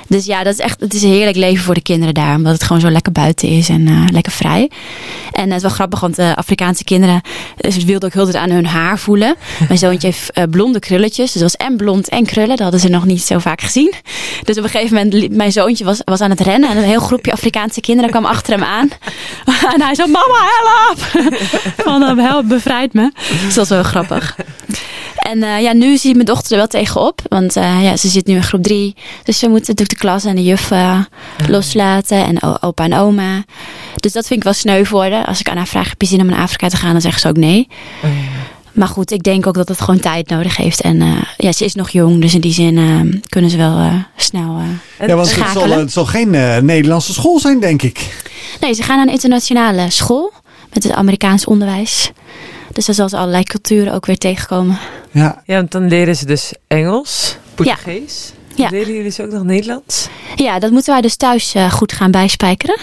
[0.09, 2.35] Dus ja, dat is echt, het is een heerlijk leven voor de kinderen daar.
[2.35, 4.71] Omdat het gewoon zo lekker buiten is en eh, lekker vrij.
[5.33, 7.21] En het is wel grappig, want de Afrikaanse kinderen
[7.57, 9.37] eh, ze wilden ook heel de aan hun haar voelen.
[9.69, 11.33] Mijn zoontje heeft eh, blonde krulletjes.
[11.33, 12.49] Dus was en blond en krullen.
[12.49, 13.95] Dat hadden ze nog niet zo vaak gezien.
[14.45, 16.71] Dus op een gegeven moment, mijn zoontje was, was aan het rennen.
[16.71, 18.89] En een heel groepje Afrikaanse kinderen kwam achter hem aan.
[19.75, 20.99] En hij zei, mama, help!
[21.85, 23.13] Van, eh, help, bevrijd me.
[23.45, 24.37] Dus dat was wel grappig.
[25.17, 27.21] En eh, ja, nu ziet mijn dochter er wel tegenop.
[27.29, 28.95] Want eh, ja, ze zit nu in groep drie.
[29.25, 30.99] Dus ze moet natuurlijk de klas en de juf eh,
[31.49, 32.25] loslaten.
[32.27, 33.45] En opa en oma.
[33.97, 35.27] Dus dat vind ik wel sneu voor haar.
[35.27, 36.93] Als ik aan haar vraag, heb je zin om naar Afrika te gaan?
[36.93, 37.69] Dan zegt ze ook nee.
[38.05, 38.11] Oh,
[38.73, 40.81] Maar goed, ik denk ook dat het gewoon tijd nodig heeft.
[40.81, 42.21] En eh, ja, ze is nog jong.
[42.21, 44.59] Dus in die zin eh, kunnen ze wel eh, snel...
[44.99, 45.79] eh, ja, want het zal, schakelen.
[45.79, 46.31] het zal geen
[46.65, 48.25] Nederlandse school zijn, denk ik.
[48.61, 50.33] Nee, ze gaan naar een internationale school.
[50.73, 52.11] Met het Amerikaans onderwijs.
[52.73, 54.79] Dus daar zal ze allerlei culturen ook weer tegenkomen.
[55.11, 58.33] Ja, Ja, want dan leren ze dus Engels, Portugees.
[58.33, 58.39] Ja.
[58.57, 60.09] Leren jullie ze ook nog Nederlands?
[60.37, 62.77] Ja, dat moeten wij dus thuis eh, goed gaan bijspijkeren.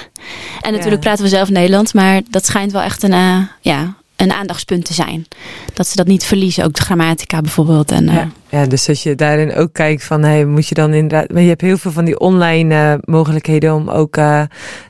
[0.62, 1.10] En natuurlijk Ja.
[1.10, 4.94] praten we zelf Nederlands, maar dat schijnt wel echt een, eh, ja, een aandachtspunt te
[4.94, 5.28] zijn.
[5.74, 7.92] Dat ze dat niet verliezen, ook de grammatica bijvoorbeeld.
[7.92, 8.30] En, eh, Ja.
[8.50, 11.32] Ja, dus dat je daarin ook kijkt van, hey, moet je dan inderdaad...
[11.32, 14.42] Maar je hebt heel veel van die online eh, mogelijkheden om ook eh,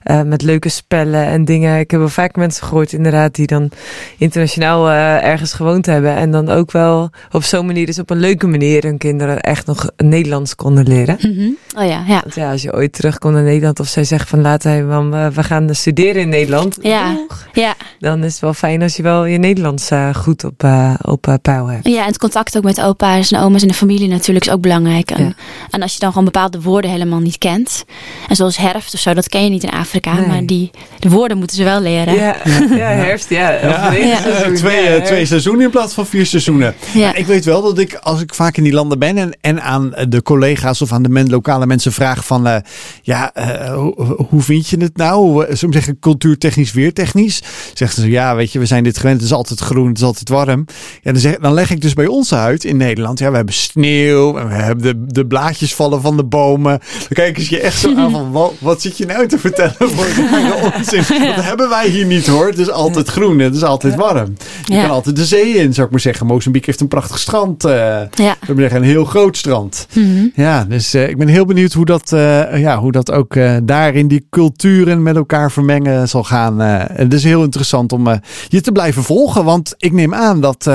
[0.03, 1.79] eh, met leuke spellen en dingen...
[1.79, 3.69] Ik heb wel vaak mensen gehoord inderdaad die dan
[4.17, 4.89] internationaal
[5.21, 6.15] ergens gewoond hebben.
[6.15, 9.65] En dan ook wel op zo'n manier, dus op een leuke manier, hun kinderen echt
[9.65, 11.17] nog Nederlands konden leren.
[11.21, 11.49] mhm.
[11.77, 12.19] Oh ja, ja.
[12.21, 15.11] Want ja, als je ooit terugkomt naar Nederland of zij zegt van laten hey, mam,
[15.11, 16.77] we gaan studeren in Nederland.
[16.81, 17.25] Ja.
[17.53, 20.67] Ja, Dan is het wel fijn als je wel je Nederlands goed op,
[21.01, 21.87] op peil hebt.
[21.87, 24.61] ja, en het contact ook met opa's en oma's en de familie natuurlijk is ook
[24.61, 25.11] belangrijk.
[25.11, 25.33] En, Ja.
[25.69, 27.85] en als je dan gewoon bepaalde woorden helemaal niet kent.
[28.27, 30.13] En zoals herfst of zo, dat ken je niet in Afrika.
[30.13, 30.27] Nee.
[30.27, 32.13] Maar die de woorden moeten ze wel leren.
[32.13, 32.35] Ja,
[32.69, 33.49] ja, herfst, ja.
[33.51, 33.89] Ja.
[33.89, 35.05] regenseizoen, Eh, twee, ja, eh, herfst.
[35.07, 36.75] twee seizoenen in plaats van vier seizoenen.
[36.93, 37.13] Ja.
[37.15, 39.93] Ik weet wel dat ik, als ik vaak in die landen ben en, en aan
[40.09, 42.55] de collega's of aan de men, lokale mensen vraag van, eh,
[43.01, 45.45] ja, eh, hoe, hoe vind je het nou?
[45.45, 47.41] Zullen we zeggen cultuurtechnisch, weertechnisch?
[47.73, 50.03] Zeggen ze, ja, weet je, we zijn dit gewend, het is altijd groen, het is
[50.03, 50.65] altijd warm.
[51.01, 53.53] Ja, dan, zeg, dan leg ik dus bij ons uit in Nederland, ja, we hebben
[53.53, 56.79] sneeuw, en we hebben de, de blaadjes vallen van de bomen.
[56.99, 59.75] Dan kijken ze je echt zo aan van, wat, wat zit je nou te vertellen
[59.79, 60.05] voor
[60.75, 61.03] onzin?
[61.35, 64.33] Dat hebben wij hier niet hoor, het is altijd groen, het is altijd warm.
[64.65, 64.81] Je Ja.
[64.81, 66.25] kan altijd de zee in, zou ik maar zeggen.
[66.25, 67.63] Mozambique heeft een prachtig strand.
[67.65, 68.07] eh Ja.
[68.39, 69.87] we hebben echt een heel groot strand.
[69.93, 70.27] Mhm.
[70.35, 73.55] Ja, dus eh, ik ben heel benieuwd hoe dat, eh, ja, hoe dat ook eh,
[73.63, 76.59] daar in die culturen met elkaar vermengen zal gaan.
[76.59, 78.07] Het is heel interessant om
[78.47, 79.43] je te blijven volgen.
[79.43, 80.69] Want ik neem aan dat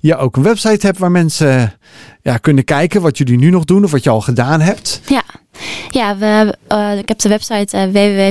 [0.00, 1.72] je ook een website hebt waar mensen
[2.22, 5.00] ja, kunnen kijken wat jullie nu nog doen of wat je al gedaan hebt.
[5.06, 5.22] Ja,
[5.90, 7.84] ja we, eh, ik heb de website eh,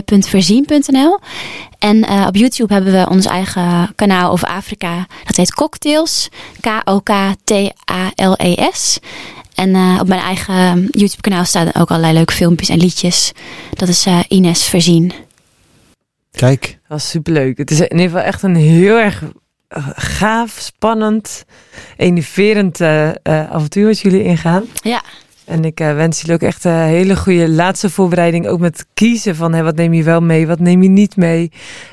[0.06, 1.20] www.verzien.nl.
[1.80, 5.08] En eh, op YouTube hebben we ons eigen kanaal over Afrika.
[5.26, 6.30] Dat heet Cocktails.
[6.62, 7.40] K-O-K-T-A-L-E-S.
[9.58, 13.32] En eh, op mijn eigen YouTube kanaal staan ook allerlei leuke filmpjes en liedjes.
[13.74, 15.14] Dat is eh, Ines Verzien.
[16.32, 16.62] Kijk.
[16.62, 17.58] Dat was superleuk.
[17.58, 19.24] Het is in ieder geval echt een heel erg
[19.96, 21.46] gaaf, spannend,
[21.98, 23.16] enerverend eh, eh,
[23.52, 24.64] avontuur wat jullie ingaan.
[24.84, 25.02] Ja.
[25.46, 28.48] En ik eh, wens jullie ook echt een hele goede laatste voorbereiding.
[28.48, 31.52] Ook met kiezen van hè, wat neem je wel mee, wat neem je niet mee.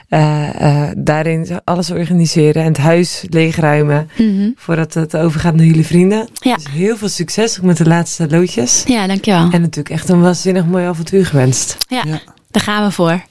[0.08, 4.10] Eh, eh, daarin alles organiseren en het huis leegruimen.
[4.18, 4.50] Mhm.
[4.56, 6.28] Voordat het overgaat naar jullie vrienden.
[6.32, 6.54] Ja.
[6.54, 8.82] Dus heel veel succes ook met de laatste loodjes.
[8.86, 9.48] Ja, dankjewel.
[9.50, 11.76] En natuurlijk echt een waanzinnig mooi avontuur gewenst.
[11.88, 12.20] Ja, Ja.
[12.50, 13.22] daar gaan we voor.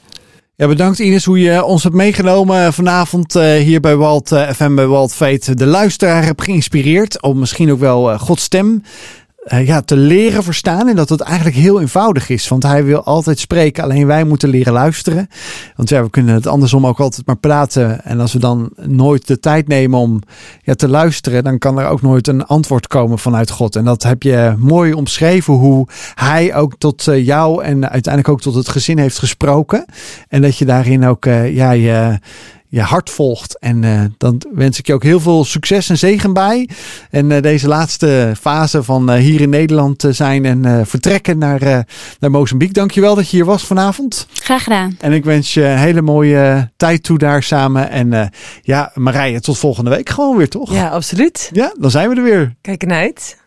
[0.55, 4.75] Ja, bedankt Ines hoe je ons hebt meegenomen vanavond eh, hier bij Walt eh, FM,
[4.75, 5.57] bij Walt Veet.
[5.57, 8.89] De luisteraar hebt geïnspireerd om misschien ook wel eh, Gods stem eh,
[9.45, 10.87] ja, te leren verstaan.
[10.87, 12.47] En dat het eigenlijk heel eenvoudig is.
[12.47, 15.27] Want hij wil altijd spreken, alleen wij moeten leren luisteren.
[15.75, 18.05] Want ja, we kunnen het andersom ook altijd maar praten.
[18.05, 20.21] En als we dan nooit de tijd nemen om
[20.63, 23.75] ja, te luisteren, dan kan er ook nooit een antwoord komen vanuit God.
[23.75, 28.41] En dat heb je mooi omschreven, hoe hij ook tot eh, jou en uiteindelijk ook
[28.41, 29.85] tot het gezin heeft gesproken.
[30.27, 32.19] En dat je daarin ook eh, ja, je,
[32.73, 33.59] je hart volgt.
[33.59, 36.69] En eh, dan wens ik je ook heel veel succes en zegen bij.
[37.09, 41.37] En eh, deze laatste fase van eh, hier in Nederland te zijn en eh, vertrekken
[41.37, 41.79] naar, eh,
[42.19, 42.73] naar Mozambique.
[42.73, 44.27] Dankjewel dat je hier was vanavond.
[44.33, 44.97] Graag gedaan.
[44.99, 47.89] En ik wens je een hele mooie tijd toe daar samen.
[47.89, 48.27] En eh,
[48.61, 50.73] ja, Marije, tot volgende week gewoon weer, toch?
[50.73, 51.49] Ja, absoluut.
[51.53, 52.55] Ja, dan zijn we er weer.
[52.61, 53.37] Kijk ernaar uit.